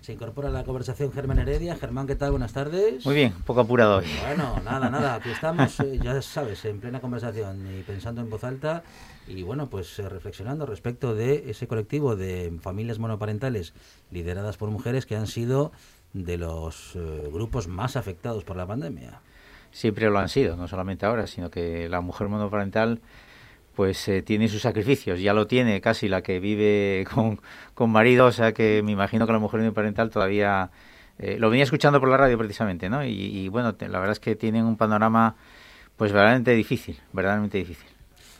Se 0.00 0.12
incorpora 0.12 0.48
a 0.48 0.50
la 0.50 0.64
conversación 0.64 1.12
Germán 1.12 1.38
Heredia. 1.38 1.76
Germán, 1.76 2.08
¿qué 2.08 2.16
tal? 2.16 2.32
Buenas 2.32 2.52
tardes. 2.52 3.06
Muy 3.06 3.14
bien, 3.14 3.32
un 3.36 3.42
poco 3.42 3.60
apurado 3.60 3.98
hoy. 3.98 4.06
Bueno, 4.26 4.60
nada, 4.64 4.90
nada, 4.90 5.14
aquí 5.14 5.30
estamos, 5.30 5.78
eh, 5.78 6.00
ya 6.02 6.20
sabes, 6.20 6.64
en 6.64 6.80
plena 6.80 7.00
conversación 7.00 7.64
y 7.78 7.82
pensando 7.82 8.20
en 8.20 8.28
voz 8.28 8.42
alta 8.42 8.82
y 9.28 9.44
bueno, 9.44 9.70
pues 9.70 9.96
eh, 10.00 10.08
reflexionando 10.08 10.66
respecto 10.66 11.14
de 11.14 11.50
ese 11.50 11.68
colectivo 11.68 12.16
de 12.16 12.52
familias 12.60 12.98
monoparentales 12.98 13.74
lideradas 14.10 14.56
por 14.56 14.70
mujeres 14.70 15.06
que 15.06 15.14
han 15.14 15.28
sido 15.28 15.70
de 16.12 16.36
los 16.36 16.94
eh, 16.96 17.28
grupos 17.32 17.68
más 17.68 17.96
afectados 17.96 18.44
por 18.44 18.56
la 18.56 18.66
pandemia. 18.66 19.20
Siempre 19.70 20.10
lo 20.10 20.18
han 20.18 20.28
sido, 20.28 20.56
no 20.56 20.68
solamente 20.68 21.06
ahora, 21.06 21.26
sino 21.26 21.50
que 21.50 21.88
la 21.88 22.00
mujer 22.00 22.28
monoparental 22.28 23.00
pues 23.74 24.06
eh, 24.08 24.20
tiene 24.20 24.48
sus 24.48 24.62
sacrificios, 24.62 25.20
ya 25.20 25.32
lo 25.32 25.46
tiene 25.46 25.80
casi 25.80 26.08
la 26.08 26.22
que 26.22 26.40
vive 26.40 27.06
con, 27.14 27.40
con 27.74 27.90
marido, 27.90 28.26
o 28.26 28.32
sea 28.32 28.52
que 28.52 28.82
me 28.84 28.92
imagino 28.92 29.26
que 29.26 29.32
la 29.32 29.38
mujer 29.38 29.60
monoparental 29.60 30.10
todavía... 30.10 30.70
Eh, 31.18 31.36
lo 31.38 31.50
venía 31.50 31.62
escuchando 31.64 32.00
por 32.00 32.08
la 32.08 32.16
radio 32.16 32.38
precisamente, 32.38 32.88
¿no? 32.88 33.04
Y, 33.04 33.46
bueno, 33.48 33.76
la 33.78 33.98
verdad 33.98 34.12
es 34.12 34.18
que 34.18 34.34
tienen 34.34 34.64
un 34.64 34.76
panorama 34.76 35.36
pues 35.96 36.10
verdaderamente 36.10 36.52
difícil, 36.52 36.98
verdaderamente 37.12 37.58
difícil. 37.58 37.91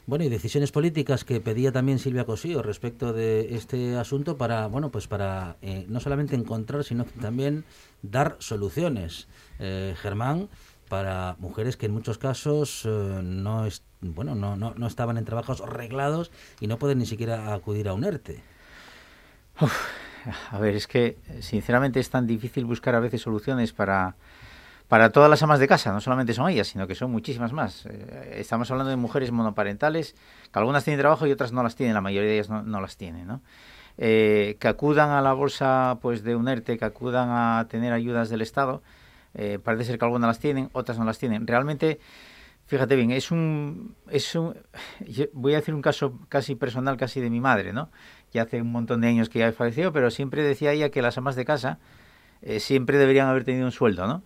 Bueno, 0.05 0.25
y 0.25 0.29
decisiones 0.29 0.73
políticas 0.73 1.25
que 1.25 1.41
pedía 1.41 1.71
también 1.71 2.01
Silvia 2.01 2.25
Cosío 2.25 2.61
respecto 2.61 3.13
de 3.13 3.55
este 3.55 3.97
asunto 3.97 4.37
para, 4.37 4.67
bueno, 4.67 4.91
pues 4.91 5.07
para 5.07 5.57
eh, 5.63 5.87
no 5.89 6.01
solamente 6.01 6.35
encontrar, 6.35 6.83
sino 6.83 7.05
también 7.05 7.65
dar 8.03 8.37
soluciones. 8.41 9.29
Eh, 9.61 9.95
Germán, 9.97 10.49
para 10.89 11.37
mujeres 11.39 11.77
que 11.77 11.87
en 11.87 11.93
muchos 11.93 12.19
casos 12.19 12.83
eh, 12.85 12.89
no, 13.23 13.65
es, 13.65 13.85
bueno, 14.01 14.35
no, 14.35 14.57
no, 14.57 14.75
no, 14.77 14.87
estaban 14.89 15.19
en 15.19 15.25
trabajos 15.25 15.61
arreglados 15.61 16.33
y 16.59 16.67
no 16.67 16.79
pueden 16.79 16.99
ni 16.99 17.07
siquiera 17.07 17.55
acudir 17.55 17.89
a 17.89 17.95
un 17.95 18.03
ERTE. 18.03 18.43
a 20.51 20.59
ver, 20.59 20.75
es 20.75 20.89
que 20.89 21.17
sinceramente 21.41 22.01
es 22.01 22.11
tan 22.11 22.27
difícil 22.27 22.65
buscar 22.65 22.97
a 22.97 23.01
veces 23.01 23.23
soluciones 23.23 23.73
para 23.73 24.17
para 24.93 25.09
todas 25.09 25.31
las 25.31 25.43
amas 25.43 25.59
de 25.59 25.67
casa, 25.67 25.91
no 25.91 26.03
solamente 26.03 26.35
son 26.35 26.51
ellas, 26.51 26.69
sino 26.69 26.87
que 26.87 26.95
son 26.95 27.11
muchísimas 27.11 27.55
más. 27.55 27.87
Eh, 27.87 28.35
estamos 28.41 28.71
hablando 28.71 28.91
de 28.91 28.97
mujeres 28.97 29.31
monoparentales, 29.31 30.15
que 30.53 30.59
algunas 30.59 30.85
tienen 30.85 31.01
trabajo 31.01 31.27
y 31.27 31.33
otras 31.33 31.51
no 31.51 31.63
las 31.63 31.77
tienen, 31.77 31.95
la 31.95 32.03
mayoría 32.03 32.29
de 32.29 32.35
ellas 32.35 32.51
no, 32.51 32.79
las 32.79 32.99
tienen, 32.99 33.27
¿no? 33.27 33.41
Eh, 33.97 34.59
que 34.61 34.69
acudan 34.69 35.09
a 35.09 35.23
la 35.23 35.33
bolsa 35.33 35.97
pues 36.03 36.23
de 36.23 36.37
UNERTE, 36.37 36.77
que 36.77 36.85
acudan 36.85 37.31
a 37.31 37.69
tener 37.71 37.95
ayudas 37.95 38.29
del 38.29 38.43
Estado, 38.43 38.83
eh, 39.33 39.59
parece 39.65 39.85
ser 39.85 39.99
que 39.99 40.05
algunas 40.05 40.29
las 40.29 40.41
tienen, 40.41 40.69
otras 40.75 40.99
no 40.99 41.07
las 41.07 41.17
tienen. 41.17 41.47
Realmente, 41.47 41.99
fíjate 42.67 42.95
bien, 42.95 43.13
es 43.13 43.31
un, 43.31 43.97
es 44.11 44.35
un, 44.35 44.59
voy 45.33 45.55
a 45.55 45.57
decir 45.57 45.73
un 45.73 45.81
caso 45.81 46.19
casi 46.29 46.55
personal, 46.55 46.99
casi 46.99 47.23
de 47.23 47.31
mi 47.31 47.41
madre, 47.41 47.73
¿no? 47.73 47.89
Ya 48.31 48.43
hace 48.43 48.61
un 48.61 48.71
montón 48.71 49.01
de 49.01 49.09
años 49.09 49.31
que 49.31 49.39
ya 49.39 49.51
falleció, 49.53 49.91
pero 49.91 50.11
siempre 50.11 50.43
decía 50.43 50.73
ella 50.73 50.91
que 50.91 51.01
las 51.01 51.17
amas 51.17 51.35
de 51.35 51.47
casa 51.47 51.79
siempre 52.59 52.99
deberían 52.99 53.29
haber 53.29 53.45
tenido 53.45 53.65
un 53.65 53.73
sueldo, 53.73 54.07
¿no? 54.07 54.23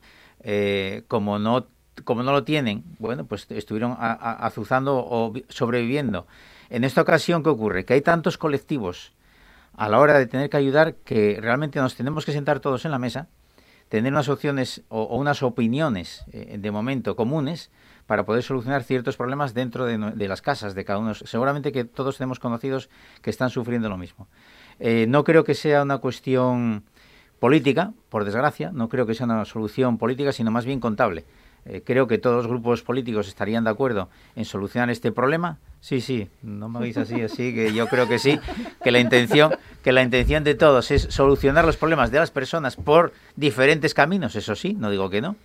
Eh, 0.49 1.03
como 1.09 1.41
no 1.41 1.67
como 2.05 2.23
no 2.23 2.31
lo 2.31 2.45
tienen, 2.45 2.85
bueno, 2.99 3.25
pues 3.25 3.47
estuvieron 3.51 3.97
azuzando 3.99 4.99
o 4.99 5.33
sobreviviendo. 5.49 6.27
En 6.69 6.85
esta 6.85 7.01
ocasión, 7.01 7.43
¿qué 7.43 7.49
ocurre? 7.49 7.85
Que 7.85 7.95
hay 7.95 8.03
tantos 8.03 8.39
colectivos 8.39 9.13
a 9.77 9.89
la 9.89 9.99
hora 9.99 10.19
de 10.19 10.27
tener 10.27 10.49
que 10.51 10.57
ayudar 10.57 10.95
que 10.95 11.39
realmente 11.41 11.81
nos 11.81 11.97
tenemos 11.97 12.25
que 12.25 12.33
sentar 12.33 12.61
todos 12.61 12.85
en 12.85 12.91
la 12.91 12.99
mesa, 12.99 13.29
tener 13.89 14.13
unas 14.13 14.29
opciones 14.29 14.83
o, 14.89 15.17
unas 15.17 15.43
opiniones 15.43 16.25
eh, 16.33 16.59
de 16.59 16.71
momento 16.71 17.17
comunes 17.17 17.71
para 18.07 18.25
poder 18.25 18.43
solucionar 18.45 18.85
ciertos 18.85 19.17
problemas 19.17 19.53
dentro 19.53 19.85
de, 19.85 20.29
las 20.29 20.43
casas 20.43 20.75
de 20.75 20.85
cada 20.85 21.01
uno. 21.01 21.15
Seguramente 21.15 21.73
que 21.73 21.85
todos 21.85 22.19
tenemos 22.19 22.39
conocidos 22.39 22.89
que 23.21 23.31
están 23.31 23.51
sufriendo 23.51 23.89
lo 23.89 23.97
mismo. 23.97 24.29
Eh, 24.79 25.07
no 25.09 25.25
creo 25.25 25.43
que 25.43 25.55
sea 25.55 25.83
una 25.83 25.99
cuestión 25.99 26.85
política, 27.39 27.93
por 28.09 28.25
desgracia, 28.25 28.71
no 28.73 28.89
creo 28.89 29.07
que 29.07 29.15
sea 29.15 29.27
una 29.27 29.45
solución 29.45 29.99
política, 29.99 30.33
sino 30.33 30.51
más 30.51 30.65
bien 30.65 30.81
contable. 30.81 31.25
Eh, 31.69 31.83
creo 31.85 32.07
que 32.07 32.19
todos 32.19 32.37
los 32.37 32.47
grupos 32.47 32.83
políticos 32.83 33.27
estarían 33.27 33.65
de 33.65 33.71
acuerdo 33.71 34.09
en 34.37 34.45
solucionar 34.45 34.89
este 34.91 35.11
problema. 35.11 35.59
Sí, 35.81 36.01
sí, 36.01 36.29
no 36.43 36.69
me 36.69 36.79
veis 36.79 36.97
así, 36.97 37.21
así 37.21 37.55
que 37.55 37.73
yo 37.75 37.89
creo 37.89 38.07
que 38.09 38.19
sí, 38.19 38.39
que 38.83 38.93
la 38.93 39.01
intención, 39.01 39.57
que 39.83 39.93
la 39.93 40.03
intención 40.03 40.45
de 40.45 40.55
todos 40.55 40.91
es 40.93 41.03
solucionar 41.11 41.65
los 41.65 41.77
problemas 41.77 42.11
de 42.13 42.21
las 42.21 42.31
personas 42.31 42.77
por 42.77 43.13
diferentes 43.35 43.95
caminos, 43.95 44.37
eso 44.37 44.55
sí, 44.55 44.75
no 44.75 44.91
digo 44.91 45.11
que 45.11 45.21
no 45.21 45.37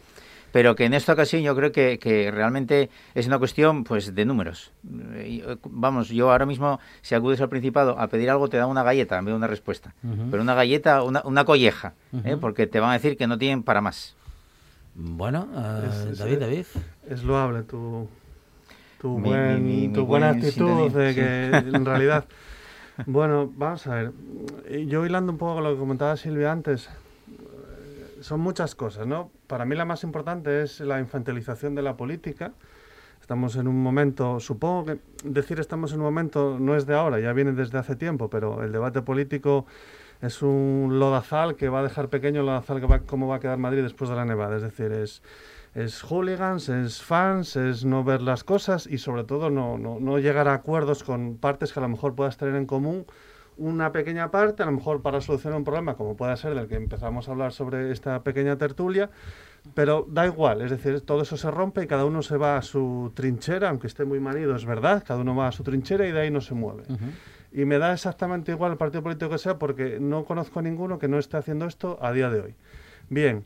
pero 0.52 0.76
que 0.76 0.86
en 0.86 0.94
esta 0.94 1.14
ocasión 1.14 1.42
yo 1.42 1.56
creo 1.56 1.72
que, 1.72 2.00
que 2.00 2.32
realmente 2.32 2.90
es 3.16 3.28
una 3.28 3.40
cuestión 3.40 3.84
pues 3.84 4.14
de 4.14 4.26
números. 4.26 4.72
Eh, 5.16 5.58
vamos, 5.66 6.10
yo 6.10 6.32
ahora 6.32 6.46
mismo, 6.46 6.80
si 7.02 7.16
acudes 7.16 7.42
al 7.42 7.50
Principado 7.50 8.00
a 8.00 8.08
pedir 8.08 8.30
algo, 8.30 8.48
te 8.48 8.58
dan 8.58 8.70
una 8.70 8.84
galleta 8.84 9.18
en 9.18 9.26
vez 9.26 9.34
de 9.34 9.38
una 9.38 9.48
respuesta. 9.48 9.94
Pero 10.30 10.42
una 10.42 10.56
galleta, 10.56 11.04
una, 11.04 11.22
una 11.26 11.46
colleja, 11.46 11.94
¿eh? 12.24 12.38
porque 12.40 12.68
te 12.68 12.80
van 12.80 12.92
a 12.92 12.94
decir 12.94 13.18
que 13.18 13.28
no 13.28 13.38
tienen 13.38 13.64
para 13.64 13.82
más. 13.82 14.16
Bueno, 14.96 15.48
eh, 15.56 16.14
David, 16.18 16.40
David. 16.40 16.66
Es 17.10 17.24
loable 17.24 17.64
tu, 17.64 18.08
tu, 19.00 19.20
buena 19.20 20.30
actitud 20.30 20.92
de 20.92 21.16
que 21.16 21.46
en 21.76 21.86
realidad... 21.86 22.26
Bueno, 23.08 23.52
vamos 23.56 23.88
a 23.88 23.96
ver. 23.96 24.12
Yo 24.86 25.06
hilando 25.06 25.32
un 25.32 25.38
poco 25.40 25.56
con 25.56 25.64
lo 25.64 25.74
que 25.74 25.80
comentaba 25.80 26.18
Silvia 26.18 26.52
antes, 26.52 26.88
son 28.22 28.40
muchas 28.40 28.76
cosas, 28.76 29.08
¿no? 29.08 29.32
Para 29.48 29.66
mí 29.66 29.76
la 29.76 29.86
más 29.86 30.04
importante 30.04 30.64
es 30.64 30.80
la 30.80 31.00
infantilización 31.00 31.76
de 31.76 31.82
la 31.82 31.98
política. 31.98 32.54
Estamos 33.20 33.56
en 33.56 33.68
un 33.68 33.82
momento, 33.82 34.40
supongo 34.40 34.86
que 34.86 35.00
decir 35.24 35.60
estamos 35.60 35.94
en 35.94 36.00
un 36.00 36.06
momento 36.06 36.58
no 36.60 36.76
es 36.76 36.86
de 36.86 36.96
ahora, 36.96 37.20
ya 37.20 37.34
viene 37.34 37.52
desde 37.52 37.78
hace 37.78 37.96
tiempo, 37.96 38.30
pero 38.30 38.64
el 38.64 38.72
debate 38.72 39.02
político 39.02 39.66
es 40.22 40.42
un 40.42 41.00
lodazal 41.00 41.56
que 41.56 41.70
va 41.70 41.80
a 41.80 41.84
dejar 41.84 42.10
pequeño 42.10 42.42
el 42.42 42.48
lodazal 42.48 42.80
que 42.80 42.88
va, 42.88 43.00
cómo 43.00 43.28
va 43.28 43.38
a 43.38 43.40
quedar 43.40 43.58
Madrid 43.58 43.84
después 43.84 44.10
de 44.10 44.16
la 44.16 44.26
nevada. 44.26 44.56
Es 44.56 44.64
decir, 44.64 44.92
es, 44.92 45.22
es 45.74 46.02
hooligans, 46.02 46.70
es 46.70 47.02
fans, 47.02 47.56
es 47.56 47.86
no 47.86 48.04
ver 48.04 48.22
las 48.22 48.44
cosas 48.44 48.88
y 48.88 48.98
sobre 48.98 49.24
todo 49.24 49.50
no, 49.50 49.78
no, 49.78 50.00
no 50.00 50.20
llegar 50.20 50.48
a 50.48 50.54
acuerdos 50.54 51.04
con 51.04 51.38
partes 51.38 51.74
que 51.74 51.80
a 51.80 51.84
lo 51.84 51.90
mejor 51.90 52.16
puedas 52.16 52.38
tener 52.38 52.56
en 52.56 52.66
común 52.66 53.06
una 53.58 53.92
pequeña 53.92 54.32
parte, 54.32 54.64
a 54.64 54.66
lo 54.66 54.72
mejor 54.72 55.02
para 55.02 55.22
solucionar 55.22 55.58
un 55.58 55.64
problema, 55.64 55.96
como 55.96 56.16
puede 56.16 56.36
ser 56.38 56.56
del 56.56 56.68
que 56.68 56.76
empezamos 56.76 57.28
a 57.28 57.32
hablar 57.32 57.52
sobre 57.52 57.92
esta 57.92 58.24
pequeña 58.24 58.58
tertulia, 58.58 59.10
pero 59.76 60.08
da 60.10 60.26
igual, 60.26 60.62
es 60.62 60.72
decir, 60.72 61.02
todo 61.02 61.22
eso 61.22 61.38
se 61.38 61.52
rompe 61.52 61.84
y 61.84 61.88
cada 61.88 62.06
uno 62.06 62.22
se 62.24 62.38
va 62.38 62.58
a 62.58 62.62
su 62.62 63.12
trinchera, 63.14 63.70
aunque 63.70 63.88
esté 63.88 64.06
muy 64.06 64.20
manido, 64.20 64.56
es 64.56 64.66
verdad, 64.66 65.04
cada 65.06 65.22
uno 65.22 65.36
va 65.36 65.48
a 65.48 65.52
su 65.52 65.64
trinchera 65.64 66.08
y 66.08 66.12
de 66.12 66.22
ahí 66.22 66.32
no 66.32 66.42
se 66.42 66.54
mueve. 66.54 66.84
Y 67.52 67.66
me 67.66 67.78
da 67.78 67.94
exactamente 67.94 68.52
igual 68.52 68.72
el 68.72 68.78
partido 68.78 69.04
político 69.04 69.30
que 69.30 69.38
sea 69.38 69.60
porque 69.60 70.00
no 70.00 70.24
conozco 70.24 70.60
a 70.60 70.62
ninguno 70.62 70.98
que 70.98 71.08
no 71.08 71.20
esté 71.20 71.38
haciendo 71.38 71.66
esto 71.66 72.00
a 72.02 72.12
día 72.12 72.30
de 72.30 72.40
hoy. 72.40 72.56
Bien, 73.10 73.46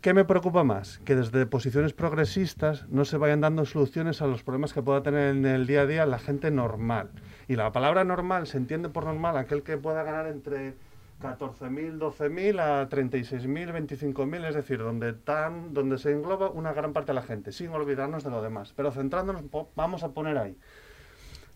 ¿Qué 0.00 0.14
me 0.14 0.24
preocupa 0.24 0.62
más? 0.62 0.98
Que 0.98 1.16
desde 1.16 1.44
posiciones 1.44 1.92
progresistas 1.92 2.88
no 2.88 3.04
se 3.04 3.16
vayan 3.16 3.40
dando 3.40 3.64
soluciones 3.64 4.22
a 4.22 4.28
los 4.28 4.44
problemas 4.44 4.72
que 4.72 4.80
pueda 4.80 5.02
tener 5.02 5.34
en 5.34 5.44
el 5.44 5.66
día 5.66 5.80
a 5.80 5.86
día 5.86 6.06
la 6.06 6.20
gente 6.20 6.52
normal. 6.52 7.10
Y 7.48 7.56
la 7.56 7.72
palabra 7.72 8.04
normal 8.04 8.46
se 8.46 8.58
entiende 8.58 8.90
por 8.90 9.06
normal 9.06 9.38
aquel 9.38 9.62
que 9.62 9.78
pueda 9.78 10.02
ganar 10.02 10.26
entre 10.26 10.74
14.000, 11.22 11.98
12.000 11.98 12.60
a 12.60 12.88
36.000, 12.88 13.88
25.000, 13.88 14.48
es 14.48 14.54
decir, 14.54 14.78
donde, 14.78 15.14
tan, 15.14 15.72
donde 15.72 15.98
se 15.98 16.12
engloba 16.12 16.50
una 16.50 16.74
gran 16.74 16.92
parte 16.92 17.08
de 17.08 17.14
la 17.14 17.22
gente, 17.22 17.50
sin 17.50 17.70
olvidarnos 17.70 18.22
de 18.22 18.30
lo 18.30 18.42
demás. 18.42 18.74
Pero 18.76 18.92
centrándonos, 18.92 19.42
vamos 19.74 20.04
a 20.04 20.10
poner 20.10 20.36
ahí. 20.36 20.56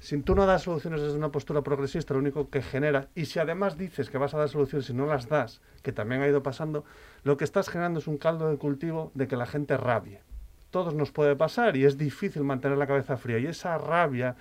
Si 0.00 0.20
tú 0.22 0.34
no 0.34 0.46
das 0.46 0.62
soluciones 0.62 1.00
desde 1.00 1.16
una 1.16 1.30
postura 1.30 1.62
progresista, 1.62 2.14
lo 2.14 2.20
único 2.20 2.50
que 2.50 2.60
genera, 2.60 3.08
y 3.14 3.26
si 3.26 3.38
además 3.38 3.78
dices 3.78 4.10
que 4.10 4.18
vas 4.18 4.34
a 4.34 4.38
dar 4.38 4.48
soluciones 4.48 4.90
y 4.90 4.94
no 4.94 5.06
las 5.06 5.28
das, 5.28 5.60
que 5.82 5.92
también 5.92 6.22
ha 6.22 6.26
ido 6.26 6.42
pasando, 6.42 6.84
lo 7.22 7.36
que 7.36 7.44
estás 7.44 7.68
generando 7.68 8.00
es 8.00 8.08
un 8.08 8.18
caldo 8.18 8.50
de 8.50 8.56
cultivo 8.56 9.12
de 9.14 9.28
que 9.28 9.36
la 9.36 9.46
gente 9.46 9.76
rabie. 9.76 10.22
Todos 10.70 10.94
nos 10.94 11.12
puede 11.12 11.36
pasar 11.36 11.76
y 11.76 11.84
es 11.84 11.98
difícil 11.98 12.42
mantener 12.42 12.78
la 12.78 12.88
cabeza 12.88 13.16
fría. 13.16 13.38
Y 13.38 13.46
esa 13.46 13.78
rabia 13.78 14.34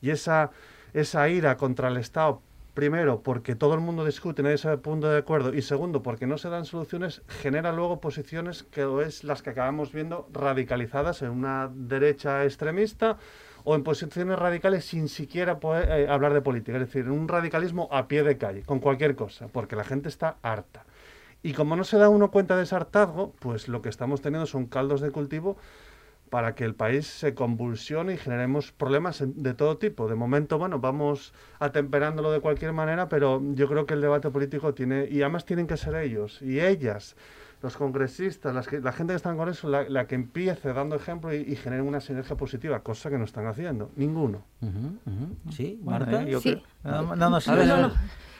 y 0.00 0.10
esa, 0.10 0.52
esa 0.92 1.28
ira 1.28 1.56
contra 1.56 1.88
el 1.88 1.96
Estado 1.96 2.40
primero, 2.78 3.22
porque 3.22 3.56
todo 3.56 3.74
el 3.74 3.80
mundo 3.80 4.04
discute, 4.04 4.40
nadie 4.44 4.56
se 4.56 4.78
punto 4.78 5.08
de 5.08 5.18
acuerdo, 5.18 5.52
y 5.52 5.62
segundo, 5.62 6.00
porque 6.00 6.28
no 6.28 6.38
se 6.38 6.48
dan 6.48 6.64
soluciones, 6.64 7.22
genera 7.26 7.72
luego 7.72 8.00
posiciones 8.00 8.62
que 8.62 8.86
es 9.04 9.24
las 9.24 9.42
que 9.42 9.50
acabamos 9.50 9.92
viendo 9.92 10.28
radicalizadas 10.32 11.22
en 11.22 11.30
una 11.30 11.68
derecha 11.74 12.44
extremista 12.44 13.18
o 13.64 13.74
en 13.74 13.82
posiciones 13.82 14.38
radicales 14.38 14.84
sin 14.84 15.08
siquiera 15.08 15.58
poder 15.58 15.90
eh, 15.90 16.08
hablar 16.08 16.34
de 16.34 16.40
política, 16.40 16.78
es 16.78 16.86
decir, 16.86 17.10
un 17.10 17.26
radicalismo 17.26 17.88
a 17.90 18.06
pie 18.06 18.22
de 18.22 18.38
calle, 18.38 18.62
con 18.62 18.78
cualquier 18.78 19.16
cosa, 19.16 19.48
porque 19.48 19.74
la 19.74 19.82
gente 19.82 20.08
está 20.08 20.36
harta. 20.42 20.84
Y 21.42 21.54
como 21.54 21.74
no 21.74 21.82
se 21.82 21.98
da 21.98 22.08
uno 22.08 22.30
cuenta 22.30 22.56
de 22.56 22.62
ese 22.62 22.76
hartazgo, 22.76 23.32
pues 23.40 23.66
lo 23.66 23.82
que 23.82 23.88
estamos 23.88 24.20
teniendo 24.20 24.46
son 24.46 24.66
caldos 24.66 25.00
de 25.00 25.10
cultivo 25.10 25.56
para 26.28 26.54
que 26.54 26.64
el 26.64 26.74
país 26.74 27.06
se 27.06 27.34
convulsione 27.34 28.14
y 28.14 28.16
generemos 28.16 28.72
problemas 28.72 29.22
de 29.24 29.54
todo 29.54 29.78
tipo. 29.78 30.08
De 30.08 30.14
momento, 30.14 30.58
bueno, 30.58 30.78
vamos 30.78 31.32
atemperándolo 31.58 32.30
de 32.32 32.40
cualquier 32.40 32.72
manera, 32.72 33.08
pero 33.08 33.42
yo 33.54 33.68
creo 33.68 33.86
que 33.86 33.94
el 33.94 34.00
debate 34.00 34.30
político 34.30 34.74
tiene, 34.74 35.06
y 35.10 35.22
además 35.22 35.44
tienen 35.44 35.66
que 35.66 35.76
ser 35.76 35.94
ellos 35.96 36.40
y 36.42 36.60
ellas, 36.60 37.16
los 37.60 37.76
congresistas, 37.76 38.54
las 38.54 38.72
la 38.72 38.92
gente 38.92 39.12
que 39.12 39.16
está 39.16 39.30
en 39.30 39.36
Congreso, 39.36 39.68
la, 39.68 39.88
la 39.88 40.06
que 40.06 40.14
empiece 40.14 40.72
dando 40.72 40.94
ejemplo 40.94 41.34
y, 41.34 41.38
y 41.38 41.56
genere 41.56 41.82
una 41.82 42.00
sinergia 42.00 42.36
positiva, 42.36 42.80
cosa 42.84 43.10
que 43.10 43.18
no 43.18 43.24
están 43.24 43.46
haciendo, 43.48 43.90
ninguno. 43.96 44.44
Sí, 45.50 45.80
Marta. 45.82 46.22
yo 46.30 46.40
Sí. 46.40 46.50
creo- 46.50 46.62
sí, 47.40 47.50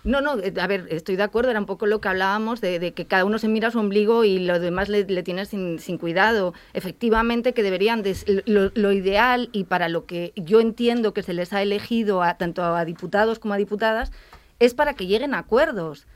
no. 0.08 0.20
No, 0.20 0.38
eh, 0.38 0.52
a 0.60 0.66
ver, 0.66 0.86
estoy 0.90 1.16
de 1.16 1.22
acuerdo, 1.22 1.50
era 1.50 1.60
un 1.60 1.66
poco 1.66 1.86
lo 1.86 2.00
que 2.00 2.08
hablábamos 2.08 2.60
de, 2.60 2.92
que 2.92 3.06
cada 3.06 3.24
uno 3.24 3.38
se 3.38 3.48
mira 3.48 3.70
su 3.70 3.78
ombligo 3.78 4.24
y 4.24 4.38
lo 4.38 4.58
demás 4.58 4.88
le, 4.88 5.04
le 5.04 5.22
tiene 5.22 5.44
sin, 5.44 5.78
sin 5.78 5.98
cuidado. 5.98 6.54
Efectivamente 6.72 7.54
que 7.54 7.62
deberían, 7.62 8.02
de, 8.02 8.16
lo, 8.46 8.70
lo 8.74 8.92
ideal 8.92 9.48
y 9.52 9.64
para 9.64 9.88
lo 9.88 10.06
que 10.06 10.32
yo 10.36 10.60
entiendo 10.60 11.14
que 11.14 11.22
se 11.22 11.34
les 11.34 11.52
ha 11.52 11.62
elegido 11.62 12.22
a, 12.22 12.34
tanto 12.34 12.64
a 12.64 12.84
diputados 12.84 13.38
como 13.38 13.54
a 13.54 13.56
diputadas, 13.56 14.10
es 14.58 14.74
para 14.74 14.94
que 14.94 15.06
lleguen 15.06 15.34
a 15.34 15.38
acuerdos. 15.38 16.06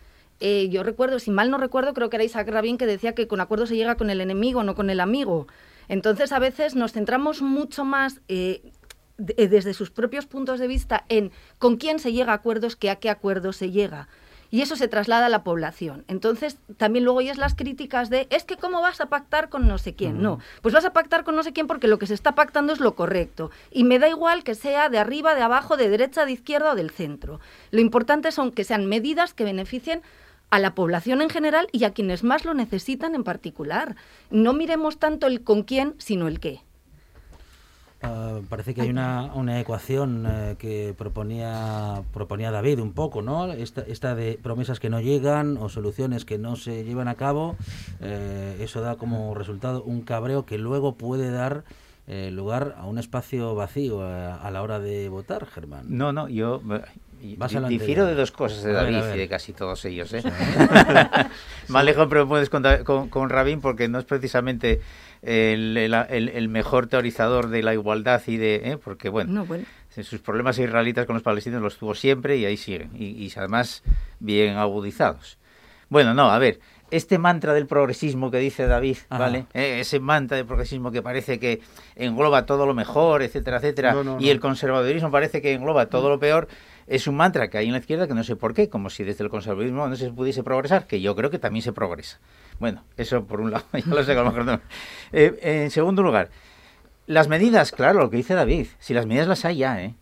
Eh, 0.40 0.68
yo 0.70 0.82
recuerdo, 0.82 1.20
si 1.20 1.30
mal 1.30 1.50
no 1.50 1.58
recuerdo, 1.58 1.94
creo 1.94 2.10
que 2.10 2.16
era 2.16 2.24
Isaac 2.24 2.48
Rabin 2.48 2.76
que 2.76 2.86
decía 2.86 3.14
que 3.14 3.28
con 3.28 3.40
acuerdos 3.40 3.68
se 3.68 3.76
llega 3.76 3.94
con 3.94 4.10
el 4.10 4.20
enemigo, 4.20 4.64
no 4.64 4.74
con 4.74 4.90
el 4.90 4.98
amigo. 4.98 5.46
Entonces, 5.88 6.32
a 6.32 6.38
veces 6.38 6.74
nos 6.74 6.92
centramos 6.92 7.42
mucho 7.42 7.84
más 7.84 8.20
eh, 8.28 8.72
de- 9.24 9.34
eh, 9.38 9.48
desde 9.48 9.74
sus 9.74 9.90
propios 9.90 10.26
puntos 10.26 10.58
de 10.60 10.66
vista 10.66 11.04
en 11.08 11.32
con 11.58 11.76
quién 11.76 11.98
se 11.98 12.12
llega 12.12 12.32
a 12.32 12.36
acuerdos 12.36 12.76
que 12.76 12.90
a 12.90 12.96
qué 12.96 13.10
acuerdos 13.10 13.56
se 13.56 13.70
llega. 13.70 14.08
Y 14.50 14.60
eso 14.60 14.76
se 14.76 14.86
traslada 14.86 15.26
a 15.26 15.28
la 15.30 15.44
población. 15.44 16.04
Entonces, 16.08 16.58
también 16.76 17.06
luego 17.06 17.20
oyes 17.20 17.38
las 17.38 17.54
críticas 17.54 18.10
de, 18.10 18.26
es 18.28 18.44
que 18.44 18.58
cómo 18.58 18.82
vas 18.82 19.00
a 19.00 19.06
pactar 19.06 19.48
con 19.48 19.66
no 19.66 19.78
sé 19.78 19.94
quién. 19.94 20.20
No, 20.20 20.40
pues 20.60 20.74
vas 20.74 20.84
a 20.84 20.92
pactar 20.92 21.24
con 21.24 21.34
no 21.34 21.42
sé 21.42 21.54
quién 21.54 21.66
porque 21.66 21.88
lo 21.88 21.98
que 21.98 22.06
se 22.06 22.12
está 22.12 22.34
pactando 22.34 22.74
es 22.74 22.78
lo 22.80 22.94
correcto. 22.94 23.50
Y 23.70 23.84
me 23.84 23.98
da 23.98 24.10
igual 24.10 24.44
que 24.44 24.54
sea 24.54 24.90
de 24.90 24.98
arriba, 24.98 25.34
de 25.34 25.40
abajo, 25.40 25.78
de 25.78 25.88
derecha, 25.88 26.26
de 26.26 26.32
izquierda 26.32 26.72
o 26.72 26.74
del 26.74 26.90
centro. 26.90 27.40
Lo 27.70 27.80
importante 27.80 28.30
son 28.30 28.52
que 28.52 28.64
sean 28.64 28.84
medidas 28.84 29.32
que 29.32 29.44
beneficien 29.44 30.02
a 30.50 30.58
la 30.58 30.74
población 30.74 31.22
en 31.22 31.30
general 31.30 31.68
y 31.72 31.84
a 31.84 31.94
quienes 31.94 32.22
más 32.22 32.44
lo 32.44 32.52
necesitan 32.52 33.14
en 33.14 33.24
particular. 33.24 33.96
No 34.28 34.52
miremos 34.52 34.98
tanto 34.98 35.26
el 35.28 35.42
con 35.44 35.62
quién, 35.62 35.94
sino 35.96 36.28
el 36.28 36.40
qué. 36.40 36.60
Ah, 38.02 38.40
parece 38.48 38.74
que 38.74 38.82
hay 38.82 38.90
una, 38.90 39.32
una 39.34 39.60
ecuación 39.60 40.26
eh, 40.28 40.56
que 40.58 40.94
proponía 40.96 42.02
proponía 42.12 42.50
David 42.50 42.80
un 42.80 42.92
poco, 42.92 43.22
¿no? 43.22 43.52
Esta, 43.52 43.82
esta 43.82 44.14
de 44.14 44.38
promesas 44.42 44.80
que 44.80 44.90
no 44.90 45.00
llegan 45.00 45.56
o 45.56 45.68
soluciones 45.68 46.24
que 46.24 46.38
no 46.38 46.56
se 46.56 46.84
llevan 46.84 47.08
a 47.08 47.14
cabo, 47.14 47.56
eh, 48.00 48.56
eso 48.60 48.80
da 48.80 48.96
como 48.96 49.34
resultado 49.34 49.82
un 49.84 50.02
cabreo 50.02 50.44
que 50.44 50.58
luego 50.58 50.96
puede 50.96 51.30
dar 51.30 51.64
eh, 52.08 52.30
lugar 52.32 52.74
a 52.78 52.86
un 52.86 52.98
espacio 52.98 53.54
vacío 53.54 54.02
a, 54.02 54.34
a 54.34 54.50
la 54.50 54.62
hora 54.62 54.80
de 54.80 55.08
votar, 55.08 55.46
Germán. 55.46 55.86
No, 55.88 56.12
no, 56.12 56.28
yo 56.28 56.60
eh, 56.72 56.82
Vas 57.36 57.52
difiero 57.68 58.06
de 58.06 58.14
dos 58.14 58.32
cosas 58.32 58.62
de 58.64 58.72
David 58.72 59.02
y 59.14 59.18
de 59.18 59.28
casi 59.28 59.52
todos 59.52 59.84
ellos. 59.84 60.12
¿eh? 60.12 60.22
Más 61.68 61.84
lejos 61.84 62.06
pero 62.08 62.26
puedes 62.28 62.48
con, 62.50 62.62
Da- 62.62 62.84
con, 62.84 63.08
con 63.08 63.30
Rabin 63.30 63.60
porque 63.60 63.88
no 63.88 63.98
es 63.98 64.04
precisamente 64.04 64.80
el, 65.22 65.76
el- 65.76 65.94
el- 65.94 66.28
el 66.30 66.48
mejor 66.48 66.86
teorizador 66.88 67.48
de 67.48 67.62
la 67.62 67.74
igualdad 67.74 68.20
y 68.26 68.36
de... 68.36 68.56
¿eh? 68.64 68.78
Porque, 68.82 69.08
bueno, 69.08 69.32
No, 69.32 69.44
bueno. 69.46 69.64
sus 69.90 70.20
problemas 70.20 70.58
israelitas 70.58 71.06
con 71.06 71.14
los 71.14 71.22
palestinos 71.22 71.62
los 71.62 71.76
tuvo 71.78 71.94
siempre 71.94 72.36
y 72.38 72.44
ahí 72.44 72.56
siguen. 72.56 72.90
Y, 72.94 73.06
y 73.24 73.32
además 73.36 73.82
bien 74.18 74.56
agudizados. 74.56 75.38
Bueno, 75.88 76.14
no, 76.14 76.30
a 76.30 76.38
ver, 76.38 76.58
este 76.90 77.18
mantra 77.18 77.52
del 77.54 77.66
progresismo 77.66 78.30
que 78.30 78.38
dice 78.38 78.66
David, 78.66 78.96
Ajá. 79.10 79.24
¿vale? 79.24 79.46
Eh, 79.54 79.80
ese 79.80 80.00
mantra 80.00 80.38
del 80.38 80.46
progresismo 80.46 80.90
que 80.90 81.02
parece 81.02 81.38
que 81.38 81.60
engloba 81.96 82.46
todo 82.46 82.66
lo 82.66 82.72
mejor, 82.74 83.22
etcétera, 83.22 83.58
etcétera, 83.58 83.92
No, 83.92 84.02
no, 84.04 84.16
y 84.18 84.24
no. 84.26 84.30
el 84.32 84.40
conservadurismo 84.40 85.10
parece 85.10 85.40
que 85.42 85.52
engloba 85.52 85.86
todo 85.86 86.08
lo 86.08 86.18
peor, 86.18 86.48
es 86.86 87.06
un 87.06 87.16
mantra 87.16 87.48
que 87.48 87.58
hay 87.58 87.66
en 87.66 87.72
la 87.72 87.78
izquierda 87.78 88.06
que 88.06 88.14
no 88.14 88.24
sé 88.24 88.36
por 88.36 88.54
qué, 88.54 88.68
como 88.68 88.90
si 88.90 89.04
desde 89.04 89.24
el 89.24 89.30
conservadurismo 89.30 89.88
no 89.88 89.96
se 89.96 90.10
pudiese 90.10 90.42
progresar, 90.42 90.86
que 90.86 91.00
yo 91.00 91.14
creo 91.16 91.30
que 91.30 91.38
también 91.38 91.62
se 91.62 91.72
progresa. 91.72 92.18
Bueno, 92.58 92.84
eso 92.96 93.24
por 93.24 93.40
un 93.40 93.50
lado, 93.50 93.64
ya 93.72 93.82
lo 93.86 94.04
sé 94.04 94.12
a 94.12 94.16
lo 94.16 94.24
mejor 94.26 94.44
no. 94.44 94.60
Eh, 95.12 95.38
en 95.42 95.70
segundo 95.70 96.02
lugar, 96.02 96.30
las 97.06 97.28
medidas, 97.28 97.72
claro, 97.72 98.00
lo 98.00 98.10
que 98.10 98.16
dice 98.16 98.34
David, 98.34 98.66
si 98.78 98.94
las 98.94 99.06
medidas 99.06 99.28
las 99.28 99.44
hay 99.44 99.58
ya, 99.58 99.82
¿eh? 99.82 99.94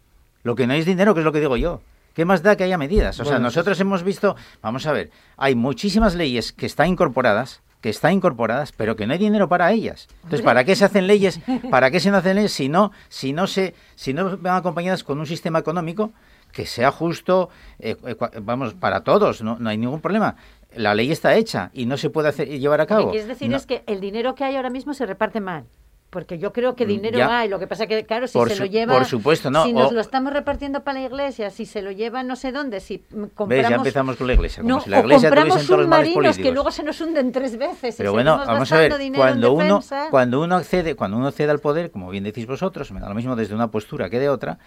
Lo 0.42 0.54
que 0.54 0.66
no 0.66 0.72
hay 0.72 0.80
es 0.80 0.86
dinero, 0.86 1.14
que 1.14 1.20
es 1.20 1.24
lo 1.24 1.32
que 1.32 1.40
digo 1.40 1.56
yo. 1.56 1.82
¿Qué 2.14 2.24
más 2.24 2.42
da 2.42 2.56
que 2.56 2.64
haya 2.64 2.76
medidas? 2.76 3.20
O 3.20 3.24
sea, 3.24 3.38
nosotros 3.38 3.78
hemos 3.80 4.02
visto, 4.02 4.36
vamos 4.62 4.86
a 4.86 4.92
ver, 4.92 5.10
hay 5.36 5.54
muchísimas 5.54 6.14
leyes 6.14 6.52
que 6.52 6.66
están 6.66 6.88
incorporadas, 6.88 7.62
que 7.80 7.88
están 7.88 8.12
incorporadas, 8.12 8.72
pero 8.72 8.96
que 8.96 9.06
no 9.06 9.12
hay 9.12 9.18
dinero 9.18 9.48
para 9.48 9.70
ellas. 9.72 10.08
Entonces, 10.24 10.42
¿para 10.42 10.64
qué 10.64 10.76
se 10.76 10.84
hacen 10.84 11.06
leyes? 11.06 11.40
¿Para 11.70 11.90
qué 11.90 12.00
se 12.00 12.10
hacen 12.10 12.36
leyes 12.36 12.52
si 12.52 12.68
no, 12.68 12.90
si 13.08 13.32
no 13.32 13.46
se, 13.46 13.74
si 13.94 14.12
no 14.12 14.36
van 14.38 14.56
acompañadas 14.56 15.04
con 15.04 15.18
un 15.20 15.26
sistema 15.26 15.60
económico 15.60 16.12
que 16.52 16.66
sea 16.66 16.90
justo, 16.90 17.48
eh, 17.78 17.96
eh, 18.06 18.16
vamos, 18.42 18.74
para 18.74 19.02
todos, 19.02 19.42
no, 19.42 19.56
no 19.58 19.70
hay 19.70 19.78
ningún 19.78 20.00
problema. 20.00 20.36
La 20.74 20.94
ley 20.94 21.10
está 21.10 21.34
hecha 21.34 21.70
y 21.72 21.86
no 21.86 21.96
se 21.96 22.10
puede 22.10 22.28
hacer, 22.28 22.48
llevar 22.48 22.80
a 22.80 22.84
Lo 22.84 22.86
que 22.88 22.94
cabo. 22.94 23.10
quieres 23.10 23.28
decir 23.28 23.48
No. 23.50 23.56
es 23.56 23.66
que 23.66 23.82
el 23.86 24.00
dinero 24.00 24.34
que 24.34 24.44
hay 24.44 24.56
ahora 24.56 24.70
mismo 24.70 24.94
se 24.94 25.04
reparte 25.06 25.40
mal. 25.40 25.64
Porque 26.10 26.38
yo 26.40 26.52
creo 26.52 26.74
que 26.74 26.86
Mm, 26.86 26.88
dinero 26.88 27.18
ya. 27.18 27.38
hay, 27.38 27.48
lo 27.48 27.60
que 27.60 27.68
pasa 27.68 27.86
que, 27.86 28.04
claro, 28.04 28.26
si 28.26 28.32
Por 28.36 28.48
se 28.48 28.56
su- 28.56 28.62
lo 28.62 28.66
lleva... 28.68 28.94
por 28.94 29.04
supuesto, 29.04 29.48
no, 29.48 29.62
Si 29.64 29.72
nos 29.72 29.92
lo 29.92 30.00
estamos 30.00 30.32
repartiendo 30.32 30.82
para 30.82 30.98
la 30.98 31.06
iglesia, 31.06 31.50
si 31.50 31.66
se 31.66 31.82
lo 31.82 31.92
lleva 31.92 32.24
no 32.24 32.34
sé 32.34 32.50
dónde, 32.50 32.80
si 32.80 32.98
compramos... 32.98 33.48
¿Ves? 33.48 33.68
Ya 33.68 33.76
empezamos 33.76 34.16
con 34.16 34.26
la 34.26 34.32
iglesia. 34.32 34.60
Como 34.64 34.74
No, 34.74 34.80
si 34.80 34.90
la 34.90 34.96
o 34.98 35.00
iglesia 35.02 35.28
compramos 35.28 35.66
todos 35.68 35.82
submarinos 35.84 36.36
que 36.36 36.50
luego 36.50 36.72
se 36.72 36.82
nos 36.82 37.00
hunden 37.00 37.30
tres 37.30 37.56
veces. 37.56 37.94
y 37.94 37.98
Pero 37.98 38.10
bueno, 38.10 38.38
vamos 38.44 38.72
a 38.72 38.78
ver, 38.78 38.92
cuando 39.14 39.52
uno, 39.52 39.64
defensa. 39.76 40.08
cuando 40.10 40.40
uno 40.40 40.56
accede, 40.56 40.96
cuando 40.96 41.16
uno 41.16 41.28
accede 41.28 41.52
al 41.52 41.60
poder, 41.60 41.92
como 41.92 42.10
bien 42.10 42.24
decís 42.24 42.44
vosotros, 42.44 42.90
me 42.90 42.98
da 42.98 43.08
lo 43.08 43.14
mismo 43.14 43.36
desde 43.36 43.54
una 43.54 43.70
postura 43.70 44.10
que 44.10 44.18
de 44.18 44.28
otra, 44.30 44.58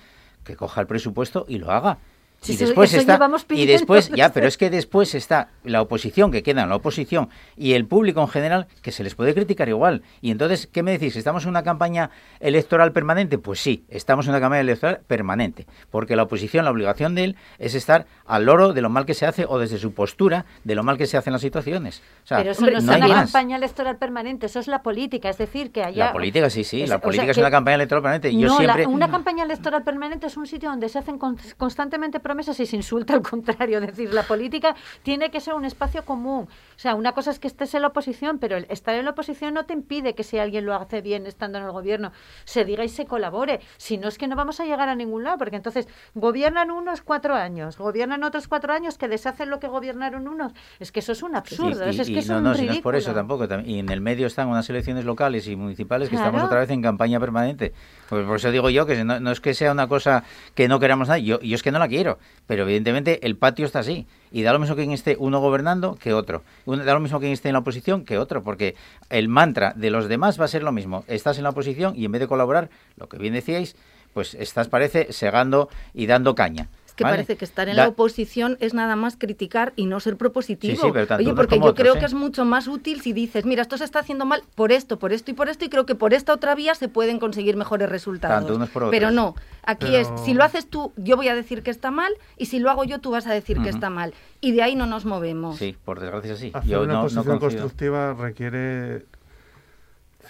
que 0.43 0.55
coja 0.55 0.81
el 0.81 0.87
presupuesto 0.87 1.45
y 1.47 1.57
lo 1.57 1.71
haga. 1.71 1.99
Y 2.47 2.55
después 2.57 2.93
eso 2.93 3.01
está 3.01 3.19
y 3.49 3.65
después 3.65 4.09
ya 4.09 4.31
pero 4.33 4.47
es 4.47 4.57
que 4.57 4.69
después 4.69 5.15
está 5.15 5.49
la 5.63 5.81
oposición 5.81 6.31
que 6.31 6.43
queda 6.43 6.63
en 6.63 6.69
la 6.69 6.75
oposición 6.75 7.29
y 7.55 7.73
el 7.73 7.85
público 7.85 8.21
en 8.21 8.27
general 8.27 8.67
que 8.81 8.91
se 8.91 9.03
les 9.03 9.15
puede 9.15 9.33
criticar 9.33 9.69
igual. 9.69 10.01
Y 10.21 10.31
entonces 10.31 10.67
qué 10.67 10.83
me 10.83 10.91
decís 10.91 11.15
estamos 11.15 11.43
en 11.43 11.49
una 11.49 11.63
campaña 11.63 12.09
electoral 12.39 12.91
permanente 12.91 13.37
pues 13.37 13.59
sí 13.59 13.85
estamos 13.89 14.25
en 14.25 14.31
una 14.31 14.39
campaña 14.41 14.61
electoral 14.61 15.01
permanente 15.07 15.65
porque 15.89 16.15
la 16.15 16.23
oposición 16.23 16.65
la 16.65 16.71
obligación 16.71 17.15
de 17.15 17.23
él 17.25 17.35
es 17.59 17.75
estar 17.75 18.05
al 18.25 18.45
loro 18.45 18.73
de 18.73 18.81
lo 18.81 18.89
mal 18.89 19.05
que 19.05 19.13
se 19.13 19.25
hace 19.25 19.45
o 19.47 19.59
desde 19.59 19.77
su 19.77 19.93
postura 19.93 20.45
de 20.63 20.75
lo 20.75 20.83
mal 20.83 20.97
que 20.97 21.05
se 21.07 21.17
hacen 21.17 21.33
las 21.33 21.41
situaciones. 21.41 22.01
O 22.23 22.27
sea, 22.27 22.37
Pero 22.39 22.51
eso 22.51 22.61
no 22.65 22.77
es 22.77 22.83
una 22.83 22.97
más. 23.07 23.31
campaña 23.31 23.57
electoral 23.57 23.97
permanente, 23.97 24.45
eso 24.47 24.59
es 24.59 24.67
la 24.67 24.81
política, 24.83 25.29
es 25.29 25.37
decir, 25.37 25.71
que 25.71 25.83
haya... 25.83 26.05
La 26.07 26.13
política, 26.13 26.49
sí, 26.49 26.63
sí, 26.63 26.81
Es- 26.83 26.89
la 26.89 26.95
o 26.95 26.99
sea, 26.99 27.03
política 27.03 27.31
es 27.31 27.37
una 27.37 27.51
campaña 27.51 27.75
electoral 27.75 28.01
permanente. 28.01 28.33
Yo 28.35 28.47
no, 28.47 28.59
la- 28.61 28.73
siempre... 28.73 28.87
una 28.87 29.09
campaña 29.09 29.43
electoral 29.43 29.83
permanente 29.83 30.27
es 30.27 30.37
un 30.37 30.47
sitio 30.47 30.69
donde 30.69 30.89
se 30.89 30.99
hacen 30.99 31.17
con- 31.17 31.37
constantemente 31.57 32.19
promesas 32.33 32.59
y 32.59 32.65
se 32.65 32.75
insulta 32.75 33.13
al 33.13 33.21
contrario. 33.21 33.77
Es 33.77 33.87
decir, 33.87 34.11
la 34.11 34.23
política 34.23 34.75
tiene 35.03 35.29
que 35.29 35.39
ser 35.39 35.53
un 35.53 35.65
espacio 35.65 36.03
común. 36.03 36.47
O 36.75 36.79
sea, 36.79 36.95
una 36.95 37.11
cosa 37.11 37.29
es 37.29 37.37
que 37.37 37.47
estés 37.47 37.75
en 37.75 37.83
la 37.83 37.89
oposición, 37.89 38.39
pero 38.39 38.57
el 38.57 38.65
estar 38.69 38.95
en 38.95 39.05
la 39.05 39.11
oposición 39.11 39.53
no 39.53 39.65
te 39.65 39.73
impide 39.73 40.15
que 40.15 40.23
si 40.23 40.39
alguien 40.39 40.65
lo 40.65 40.73
hace 40.73 41.01
bien 41.01 41.27
estando 41.27 41.59
en 41.59 41.65
el 41.65 41.71
gobierno, 41.71 42.11
se 42.45 42.65
diga 42.65 42.83
y 42.83 42.89
se 42.89 43.05
colabore. 43.05 43.59
Si 43.77 43.99
no 43.99 44.07
es 44.07 44.17
que 44.17 44.27
no 44.27 44.35
vamos 44.35 44.59
a 44.59 44.65
llegar 44.65 44.89
a 44.89 44.95
ningún 44.95 45.23
lado, 45.23 45.37
porque 45.37 45.55
entonces 45.55 45.87
gobiernan 46.15 46.71
unos 46.71 47.01
cuatro 47.01 47.35
años, 47.35 47.77
gobiernan 47.77 48.23
otros 48.23 48.47
cuatro 48.47 48.73
años 48.73 48.97
que 48.97 49.07
deshacen 49.07 49.51
lo 49.51 49.59
que 49.59 49.67
gobiernaron 49.67 50.27
unos. 50.27 50.53
Es 50.79 50.91
que 50.91 51.01
eso 51.01 51.11
es 51.11 51.21
un 51.21 51.35
absurdo, 51.35 51.83
es, 51.83 51.97
que 52.07 52.17
es 52.17 52.27
no, 52.29 52.37
un 52.37 52.43
no, 52.45 52.53
ridículo. 52.53 52.71
no 52.71 52.77
es 52.77 52.81
por 52.81 52.95
eso 52.95 53.13
tampoco. 53.13 53.47
Y 53.63 53.77
en 53.77 53.89
el 53.89 54.01
medio 54.01 54.25
están 54.25 54.47
unas 54.47 54.67
elecciones 54.71 55.05
locales 55.05 55.47
y 55.47 55.55
municipales 55.55 56.09
que 56.09 56.15
estamos 56.15 56.41
otra 56.41 56.61
vez 56.61 56.69
en 56.71 56.81
campaña 56.81 57.19
permanente. 57.19 57.73
Pues 58.09 58.25
por 58.25 58.37
eso 58.37 58.49
digo 58.51 58.71
yo 58.71 58.87
que 58.87 59.03
no, 59.03 59.19
no 59.19 59.31
es 59.31 59.39
que 59.39 59.53
sea 59.53 59.71
una 59.71 59.87
cosa 59.87 60.23
que 60.55 60.67
no 60.67 60.79
queramos 60.79 61.07
nada, 61.07 61.19
yo, 61.19 61.39
yo 61.41 61.55
es 61.55 61.63
que 61.63 61.71
no 61.71 61.79
la 61.79 61.87
quiero, 61.87 62.17
pero 62.47 62.63
evidentemente 62.63 63.25
el 63.25 63.35
patio 63.37 63.65
está 63.65 63.79
así. 63.79 64.05
Y 64.31 64.41
da 64.41 64.53
lo 64.53 64.59
mismo 64.59 64.75
quien 64.75 64.91
esté 64.91 65.15
uno 65.19 65.39
gobernando 65.39 65.95
que 65.95 66.13
otro. 66.13 66.43
Da 66.65 66.93
lo 66.93 66.99
mismo 66.99 67.19
quien 67.19 67.31
esté 67.31 67.49
en 67.49 67.53
la 67.53 67.59
oposición 67.59 68.03
que 68.05 68.17
otro, 68.17 68.43
porque 68.43 68.75
el 69.09 69.29
mantra 69.29 69.73
de 69.75 69.89
los 69.89 70.07
demás 70.07 70.39
va 70.39 70.45
a 70.45 70.49
ser 70.49 70.63
lo 70.63 70.71
mismo. 70.71 71.03
Estás 71.07 71.37
en 71.37 71.43
la 71.43 71.51
oposición 71.51 71.93
y 71.95 72.05
en 72.05 72.11
vez 72.11 72.21
de 72.21 72.27
colaborar, 72.27 72.69
lo 72.97 73.07
que 73.07 73.17
bien 73.17 73.33
decíais, 73.33 73.75
pues 74.13 74.35
estás, 74.35 74.67
parece, 74.67 75.11
segando 75.11 75.69
y 75.93 76.05
dando 76.05 76.35
caña. 76.35 76.69
Es 76.93 76.97
que 76.97 77.03
¿vale? 77.05 77.15
parece 77.15 77.37
que 77.37 77.45
estar 77.45 77.67
en 77.69 77.75
la 77.75 77.87
oposición 77.87 78.55
es 78.59 78.75
nada 78.75 78.95
más 78.95 79.17
criticar 79.17 79.73
y 79.75 79.87
no 79.87 79.99
ser 79.99 80.15
propositivo. 80.15 80.75
Sí, 80.75 80.79
sí, 80.79 80.89
pero 80.93 81.07
tanto 81.07 81.23
Oye, 81.23 81.33
porque 81.33 81.55
como 81.55 81.65
yo 81.65 81.71
otros, 81.71 81.81
creo 81.83 81.95
¿eh? 81.95 81.99
que 81.99 82.05
es 82.05 82.13
mucho 82.13 82.45
más 82.45 82.67
útil 82.67 83.01
si 83.01 83.13
dices, 83.13 83.45
mira, 83.45 83.63
esto 83.63 83.79
se 83.79 83.83
está 83.83 83.97
haciendo 83.97 84.25
mal 84.25 84.43
por 84.53 84.71
esto, 84.71 84.99
por 84.99 85.11
esto 85.11 85.31
y 85.31 85.33
por 85.33 85.49
esto, 85.49 85.65
y 85.65 85.69
creo 85.69 85.87
que 85.87 85.95
por 85.95 86.13
esta 86.13 86.31
otra 86.33 86.53
vía 86.53 86.75
se 86.75 86.89
pueden 86.89 87.17
conseguir 87.17 87.57
mejores 87.57 87.89
resultados. 87.89 88.41
Tanto 88.41 88.55
unos 88.57 88.69
por 88.69 88.91
Pero 88.91 89.09
no, 89.09 89.33
aquí 89.63 89.87
Pero- 89.89 89.97
es, 90.15 90.21
si 90.23 90.35
lo 90.35 90.43
haces 90.43 90.67
tú, 90.69 90.93
yo 90.95 91.15
voy 91.15 91.29
a 91.29 91.33
decir 91.35 91.63
que 91.63 91.71
está 91.71 91.89
mal, 91.89 92.13
y 92.37 92.45
si 92.45 92.59
lo 92.59 92.69
hago 92.69 92.83
yo, 92.83 92.99
tú 92.99 93.09
vas 93.09 93.25
a 93.25 93.33
decir 93.33 93.59
que 93.63 93.69
está 93.69 93.89
mal. 93.89 94.13
Y 94.39 94.51
de 94.51 94.61
ahí 94.61 94.75
no 94.75 94.85
nos 94.85 95.03
movemos. 95.05 95.57
Sí, 95.57 95.75
por 95.83 95.99
desgracia 95.99 96.35
sí. 96.35 96.51
Hacer 96.53 96.69
Yo 96.69 96.83
una 96.83 96.93
no, 96.93 96.93
no 96.93 96.99
oposición 97.05 97.23
coincido. 97.39 97.39
constructiva 97.63 98.13
requiere 98.13 99.05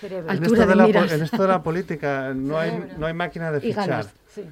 en 0.01 0.29
Altura 0.29 0.43
esto, 0.43 0.55
de 0.55 0.65
de 0.67 0.75
la, 0.75 0.85
en 1.13 1.21
esto 1.23 1.41
de 1.41 1.47
la 1.49 1.61
política 1.63 2.31
no 2.33 2.57
hay, 2.57 2.93
no 2.97 3.05
hay 3.05 3.13
máquina 3.13 3.51
de 3.51 3.57
Y 3.57 3.61
fichar. 3.71 3.89
ganas. 3.89 4.13
Sí. 4.33 4.43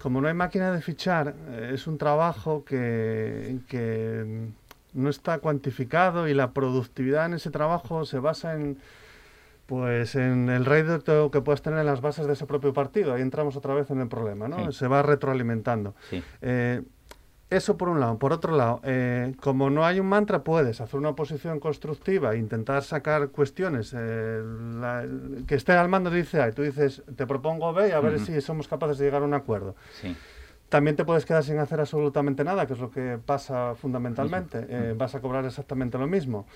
Como 0.00 0.20
no 0.20 0.28
hay 0.28 0.34
máquina 0.34 0.72
de 0.72 0.80
fichar, 0.80 1.34
eh, 1.50 1.72
es 1.74 1.86
un 1.86 1.98
trabajo 1.98 2.64
que, 2.64 3.58
que 3.68 4.24
mm, 4.94 5.00
no 5.02 5.10
está 5.10 5.38
cuantificado 5.38 6.28
y 6.28 6.34
la 6.34 6.52
productividad 6.52 7.26
en 7.26 7.34
ese 7.34 7.50
trabajo 7.50 8.04
se 8.04 8.18
basa 8.18 8.54
en 8.54 8.78
pues 9.66 10.14
en 10.14 10.48
el 10.48 10.64
rédito 10.64 11.30
que 11.30 11.42
puedes 11.42 11.60
tener 11.60 11.80
en 11.80 11.84
las 11.84 12.00
bases 12.00 12.26
de 12.26 12.32
ese 12.32 12.46
propio 12.46 12.72
partido. 12.72 13.12
Ahí 13.12 13.20
entramos 13.20 13.54
otra 13.54 13.74
vez 13.74 13.90
en 13.90 14.00
el 14.00 14.08
problema, 14.08 14.48
¿no? 14.48 14.72
Sí. 14.72 14.78
Se 14.78 14.88
va 14.88 15.02
retroalimentando. 15.02 15.94
Sí. 16.08 16.22
Eh, 16.40 16.82
eso 17.50 17.76
por 17.76 17.88
un 17.88 17.98
lado. 18.00 18.18
Por 18.18 18.32
otro 18.32 18.56
lado, 18.56 18.80
eh, 18.84 19.34
como 19.40 19.70
no 19.70 19.84
hay 19.86 20.00
un 20.00 20.06
mantra, 20.06 20.44
puedes 20.44 20.80
hacer 20.80 20.98
una 21.00 21.10
oposición 21.10 21.60
constructiva, 21.60 22.36
intentar 22.36 22.82
sacar 22.82 23.28
cuestiones. 23.28 23.94
eh, 23.96 24.42
la- 24.80 25.06
que 25.46 25.54
esté 25.54 25.72
al 25.72 25.88
mando 25.88 26.10
dice 26.10 26.40
A 26.42 26.48
y 26.48 26.52
tú 26.52 26.62
dices, 26.62 27.02
te 27.16 27.26
propongo 27.26 27.72
B 27.72 27.88
y 27.88 27.92
a 27.92 28.00
ver 28.00 28.18
si 28.20 28.40
somos 28.40 28.68
capaces 28.68 28.98
de 28.98 29.06
llegar 29.06 29.22
a 29.22 29.24
un 29.24 29.34
acuerdo. 29.34 29.74
Sí. 30.00 30.14
También 30.68 30.96
te 30.96 31.04
puedes 31.06 31.24
quedar 31.24 31.42
sin 31.44 31.58
hacer 31.58 31.80
absolutamente 31.80 32.44
nada, 32.44 32.66
que 32.66 32.74
es 32.74 32.78
lo 32.78 32.90
que 32.90 33.18
pasa 33.24 33.74
fundamentalmente. 33.74 34.66
Eh, 34.68 34.94
vas 34.96 35.14
a 35.14 35.20
cobrar 35.20 35.44
exactamente 35.46 35.96
lo 35.96 36.06
mismo. 36.06 36.46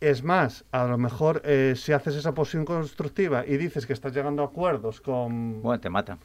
Es 0.00 0.22
más, 0.22 0.64
a 0.72 0.84
lo 0.84 0.98
mejor 0.98 1.42
eh, 1.44 1.74
si 1.76 1.92
haces 1.92 2.14
esa 2.16 2.34
posición 2.34 2.64
constructiva 2.64 3.44
y 3.46 3.56
dices 3.56 3.86
que 3.86 3.92
estás 3.92 4.12
llegando 4.14 4.42
a 4.42 4.46
acuerdos 4.46 5.00
con... 5.00 5.60
Bueno, 5.62 5.80
te 5.80 5.90
matan. 5.90 6.18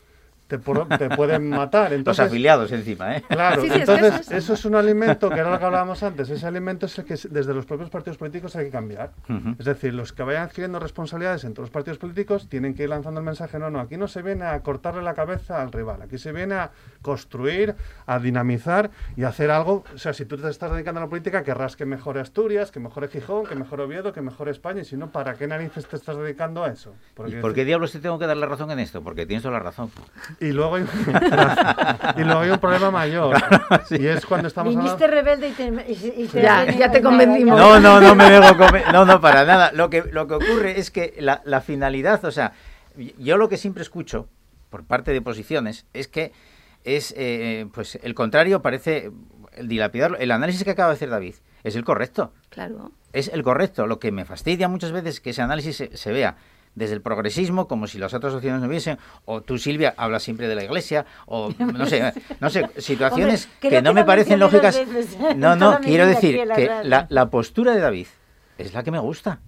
Te, 0.48 0.58
te 0.58 1.10
pueden 1.16 1.50
matar. 1.50 1.92
Los 1.92 2.20
afiliados 2.20 2.72
encima, 2.72 3.18
¿eh? 3.18 3.24
Claro, 3.28 3.62
Sí, 3.64 3.68
sí, 3.70 3.74
es 3.80 3.86
que 3.86 3.92
entonces 3.94 4.14
eso 4.22 4.32
es- 4.32 4.44
eso 4.44 4.54
es 4.54 4.66
un 4.66 4.76
alimento 4.76 5.30
que 5.30 5.40
era 5.40 5.50
lo 5.52 5.60
que 5.60 5.66
hablábamos 5.66 6.02
antes. 6.04 6.30
Ese 6.30 6.48
alimento 6.48 6.86
es 6.86 6.98
el 7.00 7.06
que 7.06 7.16
desde 7.30 7.54
los 7.54 7.66
propios 7.66 7.90
partidos 7.90 8.18
políticos 8.18 8.56
hay 8.56 8.66
que 8.66 8.72
cambiar. 8.72 9.12
Es 9.60 9.66
decir, 9.66 9.94
los 9.94 10.14
que 10.14 10.24
vayan 10.24 10.44
adquiriendo 10.44 10.80
responsabilidades 10.80 11.44
entre 11.44 11.62
los 11.62 11.70
partidos 11.70 11.98
políticos 11.98 12.48
tienen 12.48 12.74
que 12.76 12.84
ir 12.84 12.90
lanzando 12.90 13.20
el 13.20 13.26
mensaje, 13.26 13.60
no, 13.60 13.70
no, 13.70 13.80
aquí 13.82 13.98
no 13.98 14.08
se 14.08 14.22
viene 14.22 14.46
a 14.46 14.60
cortarle 14.62 15.02
la 15.02 15.14
cabeza 15.14 15.62
al 15.62 15.72
rival, 15.72 16.02
aquí 16.02 16.18
se 16.18 16.32
viene 16.32 16.56
a 16.56 16.72
construir, 17.02 17.76
a 18.06 18.20
dinamizar 18.20 18.90
y 19.16 19.24
a 19.24 19.30
hacer 19.30 19.52
algo. 19.52 19.84
O 19.94 19.98
sea, 19.98 20.14
si 20.14 20.26
tú 20.26 20.38
te 20.38 20.50
estás 20.50 20.72
dedicando 20.72 21.02
a 21.02 21.04
la 21.04 21.10
política, 21.10 21.44
querrás 21.44 21.76
que 21.76 21.86
mejore 21.86 22.22
Asturias, 22.22 22.72
que 22.72 22.80
mejore 22.80 23.08
Gijón, 23.10 23.46
que 23.46 23.56
mejore 23.56 23.84
Oviedo, 23.84 24.14
que 24.14 24.22
mejore 24.22 24.52
España, 24.52 24.82
y 24.82 24.86
si 24.86 24.96
no, 24.98 25.10
¿para 25.12 25.34
qué 25.36 25.48
narices 25.48 25.86
te 25.88 25.96
estás 25.96 26.18
dedicando 26.18 26.64
a 26.64 26.70
eso? 26.70 26.94
¿Y 27.12 27.14
Porque- 27.16 27.38
por 27.42 27.54
qué 27.54 27.66
diablos 27.66 27.92
te 27.92 28.00
tengo 28.00 28.18
que 28.20 28.28
dar 28.28 28.38
la 28.38 28.46
razón 28.46 28.72
en 28.72 28.80
esto? 28.80 29.02
Porque 29.02 29.26
tienes 29.26 29.44
toda 29.44 29.54
la 29.54 29.60
razón. 29.60 29.90
Y 30.40 30.52
luego 30.52 30.76
hay, 30.76 30.84
y 32.18 32.24
luego 32.24 32.40
hay 32.42 32.50
un 32.52 32.60
problema 32.60 32.92
mayor, 32.92 33.36
y 33.92 34.06
es 34.08 34.26
cuando 34.26 34.48
estamos 34.48 34.76
hablando... 34.76 34.96
Viniste 34.96 35.08
rebelde 35.08 35.50
y 35.50 35.52
te... 35.54 35.64
y- 35.92 36.24
y 36.24 36.28
te- 36.28 36.42
Ya, 36.42 36.66
ya 36.72 36.92
te 36.92 37.02
convencimos. 37.02 37.58
No, 37.58 37.80
no, 37.80 38.00
no 38.00 38.16
me 38.16 38.30
dejo 38.30 38.56
comer. 38.58 38.84
No, 38.94 39.06
no, 39.06 39.20
para 39.20 39.46
nada. 39.46 39.72
Lo 39.74 39.90
que, 39.90 40.04
lo 40.12 40.28
que 40.28 40.36
ocurre 40.36 40.80
es 40.80 40.92
que 40.92 41.16
la, 41.20 41.42
la 41.46 41.62
finalidad, 41.62 42.24
o 42.26 42.32
sea, 42.32 42.54
yo 43.18 43.38
lo 43.38 43.50
que 43.50 43.58
siempre 43.58 43.82
escucho 43.84 44.28
por 44.70 44.84
parte 44.86 45.12
de 45.14 45.22
posiciones 45.22 45.86
es 45.94 46.08
que 46.08 46.32
es, 46.84 47.14
eh, 47.18 47.68
pues, 47.74 47.98
el 48.04 48.14
contrario 48.14 48.62
parece 48.62 49.12
el 49.54 49.68
dilapidarlo. 49.68 50.18
El 50.18 50.32
análisis 50.32 50.64
que 50.64 50.72
acaba 50.72 50.90
de 50.90 50.96
hacer 50.96 51.10
David 51.10 51.36
es 51.64 51.76
el 51.76 51.84
correcto. 51.84 52.34
Claro. 52.50 52.92
Es 53.14 53.28
el 53.30 53.44
correcto. 53.44 53.88
Lo 53.88 54.00
que 54.00 54.12
me 54.12 54.24
fastidia 54.26 54.68
muchas 54.68 54.92
veces 54.92 55.16
es 55.16 55.22
que 55.22 55.32
ese 55.32 55.42
análisis 55.42 55.76
se, 55.78 55.98
se 55.98 56.12
vea 56.12 56.38
desde 56.78 56.94
el 56.94 57.02
progresismo, 57.02 57.68
como 57.68 57.88
si 57.88 57.98
las 57.98 58.14
otras 58.14 58.36
opciones 58.36 58.62
no 58.62 58.68
hubiesen, 58.68 59.00
o 59.26 59.42
tú, 59.42 59.58
Silvia, 59.58 59.96
hablas 59.98 60.22
siempre 60.22 60.48
de 60.48 60.54
la 60.54 60.64
iglesia, 60.64 61.08
o 61.26 61.52
no 61.58 61.88
sé, 61.88 62.14
no 62.40 62.52
sé, 62.52 62.70
situaciones 62.78 63.46
Hombre, 63.46 63.70
que 63.70 63.82
no 63.82 63.90
que 63.90 63.96
me 63.96 64.06
parecen 64.06 64.40
lógicas. 64.40 64.78
en 64.78 65.40
No, 65.40 65.56
no, 65.56 65.80
quiero 65.82 66.06
decir 66.06 66.46
la 66.46 66.56
que 66.56 66.70
la 67.10 67.30
postura 67.32 67.74
de 67.74 67.80
David 67.80 68.08
es 68.60 68.74
la 68.74 68.84
que 68.84 68.92
me 68.92 69.00
gusta, 69.00 69.40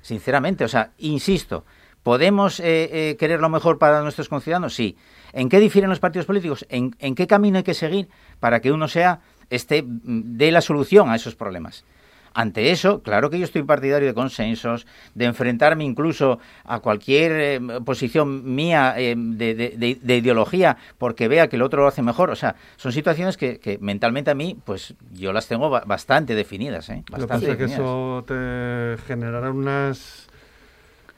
sinceramente. 0.00 0.64
O 0.64 0.68
sea, 0.68 0.92
insisto, 0.96 1.66
¿podemos 2.02 2.60
eh, 2.60 2.88
eh, 2.92 3.16
querer 3.18 3.40
lo 3.40 3.50
mejor 3.50 3.78
para 3.78 4.00
nuestros 4.00 4.30
conciudadanos? 4.30 4.74
Sí. 4.74 4.96
¿En 5.34 5.50
qué 5.50 5.60
difieren 5.60 5.90
los 5.90 6.00
partidos 6.00 6.24
políticos? 6.24 6.66
¿En, 6.70 6.96
en 6.98 7.14
qué 7.14 7.26
camino 7.26 7.58
hay 7.58 7.64
que 7.64 7.74
seguir 7.74 8.08
para 8.40 8.60
que 8.60 8.72
uno 8.72 8.88
sea, 8.88 9.20
este, 9.50 9.84
dé 9.86 10.50
la 10.50 10.62
solución 10.62 11.10
a 11.10 11.16
esos 11.16 11.36
problemas? 11.36 11.84
Ante 12.32 12.70
eso, 12.70 13.02
claro 13.02 13.28
que 13.30 13.38
yo 13.38 13.44
estoy 13.44 13.62
partidario 13.64 14.06
de 14.08 14.14
consensos, 14.14 14.86
de 15.14 15.24
enfrentarme 15.24 15.84
incluso 15.84 16.38
a 16.64 16.80
cualquier 16.80 17.32
eh, 17.32 17.60
posición 17.84 18.54
mía 18.54 18.94
eh, 18.96 19.14
de, 19.16 19.54
de- 19.54 19.74
de- 19.76 19.98
de 20.00 20.16
ideología 20.16 20.76
porque 20.98 21.26
vea 21.28 21.48
que 21.48 21.56
el 21.56 21.62
otro 21.62 21.82
lo 21.82 21.88
hace 21.88 22.02
mejor. 22.02 22.30
O 22.30 22.36
sea, 22.36 22.54
son 22.76 22.92
situaciones 22.92 23.36
que, 23.36 23.58
que 23.58 23.78
mentalmente 23.78 24.30
a 24.30 24.34
mí, 24.34 24.56
pues 24.64 24.94
yo 25.12 25.32
las 25.32 25.48
tengo 25.48 25.70
ba- 25.70 25.82
bastante 25.86 26.34
definidas. 26.34 26.88
¿eh? 26.90 27.02
Lo 27.08 27.16
que 27.16 27.22
Bastante 27.22 27.46
pasa 27.48 27.52
es 27.52 27.58
que 27.58 27.64
eso 27.74 28.24
te 28.26 29.02
generará 29.06 29.50
unas 29.50 30.28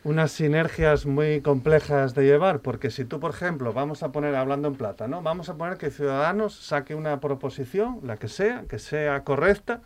unas 0.05 0.33
sinergias 0.33 1.07
muy 1.07 1.41
complejas 1.43 2.15
de 2.15 2.25
llevar, 2.25 2.59
porque 2.61 2.91
si 2.91 3.05
tú, 3.05 3.21
por 3.21 3.31
ejemplo, 3.31 3.73
vamos 3.73 4.03
a 4.03 4.11
poner, 4.11 4.35
hablando 4.35 4.67
en 4.67 4.75
plata, 4.75 5.07
¿no? 5.07 5.23
Vamos 5.23 5.49
a 5.49 5.55
poner 5.57 5.79
que 5.79 5.91
Ciudadanos 5.93 6.55
saque 6.57 6.97
una 6.97 7.21
proposición, 7.21 8.01
la 8.03 8.17
que 8.17 8.27
sea, 8.27 8.65
que 8.69 8.81
sea 8.81 9.23
correcta, 9.23 9.81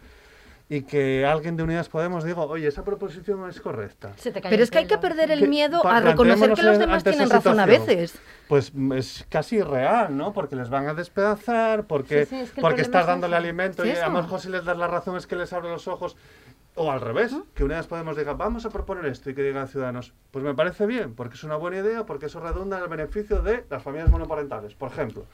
y 0.69 0.83
que 0.83 1.25
alguien 1.25 1.57
de 1.57 1.63
Unidas 1.63 1.89
Podemos 1.89 2.25
diga, 2.25 2.43
oye, 2.43 2.67
esa 2.67 2.83
proposición 2.83 3.49
es 3.49 3.61
correcta. 3.61 4.13
Se 4.17 4.33
te 4.33 4.41
cae 4.41 4.51
Pero 4.51 4.65
es 4.65 4.71
que 4.71 4.79
hay 4.79 4.87
que 4.87 4.99
perder 4.99 5.31
el 5.31 5.49
miedo 5.49 5.87
a 5.87 6.01
reconocer 6.01 6.55
que 6.55 6.63
los 6.63 6.79
demás 6.79 7.05
tienen 7.05 7.31
razón 7.31 7.61
a 7.61 7.67
veces. 7.67 8.19
Pues 8.49 8.73
es 8.95 9.25
casi 9.29 9.57
irreal, 9.57 10.17
¿no? 10.17 10.33
Porque 10.33 10.57
les 10.57 10.69
van 10.69 10.89
a 10.89 10.95
despedazar, 10.95 11.87
porque, 11.87 12.27
Sí, 12.27 12.37
sí, 12.37 12.41
es 12.43 12.51
que 12.51 12.61
el 12.61 12.63
porque 12.63 12.83
estás 12.83 13.03
es 13.03 13.07
dándole 13.07 13.37
alimento 13.37 13.87
y 13.87 13.91
a 13.91 14.09
lo 14.09 14.23
mejor 14.23 14.41
si 14.41 14.49
les 14.49 14.65
das 14.65 14.77
la 14.77 14.89
razón 14.89 15.17
es 15.17 15.27
que 15.27 15.37
les 15.37 15.53
abre 15.53 15.69
los 15.69 15.87
ojos. 15.87 16.17
O 16.79 16.93
al 16.93 17.01
revés, 17.01 17.35
que 17.55 17.65
Unidas 17.65 17.87
Podemos 17.87 18.19
diga, 18.19 18.35
vamos 18.35 18.67
a 18.67 18.71
proponer 18.71 19.07
esto 19.07 19.31
y 19.31 19.35
que 19.35 19.43
digan 19.43 19.67
Ciudadanos, 19.67 20.13
pues 20.31 20.45
me 20.45 20.53
parece 20.53 20.85
bien, 20.85 21.15
porque 21.15 21.37
es 21.37 21.45
una 21.45 21.57
buena 21.57 21.79
idea, 21.79 22.05
porque 22.05 22.27
eso 22.27 22.39
redunda 22.39 22.77
en 22.77 22.83
el 22.83 22.91
beneficio 22.91 23.41
de 23.41 23.65
las 23.71 23.83
familias 23.83 24.11
monoparentales, 24.11 24.75
por 24.75 24.91
ejemplo. 24.91 25.25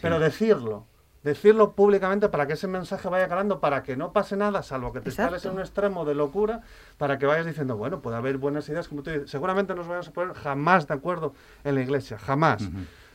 Pero 0.00 0.20
decirlo, 0.20 0.86
decirlo 1.22 1.72
públicamente 1.72 2.28
para 2.28 2.46
que 2.46 2.54
ese 2.54 2.66
mensaje 2.66 3.08
vaya 3.08 3.28
calando, 3.28 3.60
para 3.60 3.82
que 3.82 3.96
no 3.96 4.12
pase 4.12 4.36
nada, 4.36 4.62
salvo 4.62 4.92
que 4.92 5.00
te 5.00 5.10
Exacto. 5.10 5.34
instales 5.36 5.44
en 5.46 5.52
un 5.56 5.60
extremo 5.60 6.04
de 6.04 6.14
locura, 6.14 6.62
para 6.98 7.18
que 7.18 7.26
vayas 7.26 7.46
diciendo, 7.46 7.76
bueno, 7.76 8.00
puede 8.00 8.16
haber 8.16 8.38
buenas 8.38 8.68
ideas, 8.68 8.88
como 8.88 9.02
tú 9.02 9.10
dices, 9.10 9.30
seguramente 9.30 9.74
nos 9.74 9.86
vamos 9.86 10.08
a 10.08 10.12
poner 10.12 10.34
jamás 10.34 10.88
de 10.88 10.94
acuerdo 10.94 11.32
en 11.64 11.76
la 11.76 11.82
iglesia, 11.82 12.18
jamás. 12.18 12.68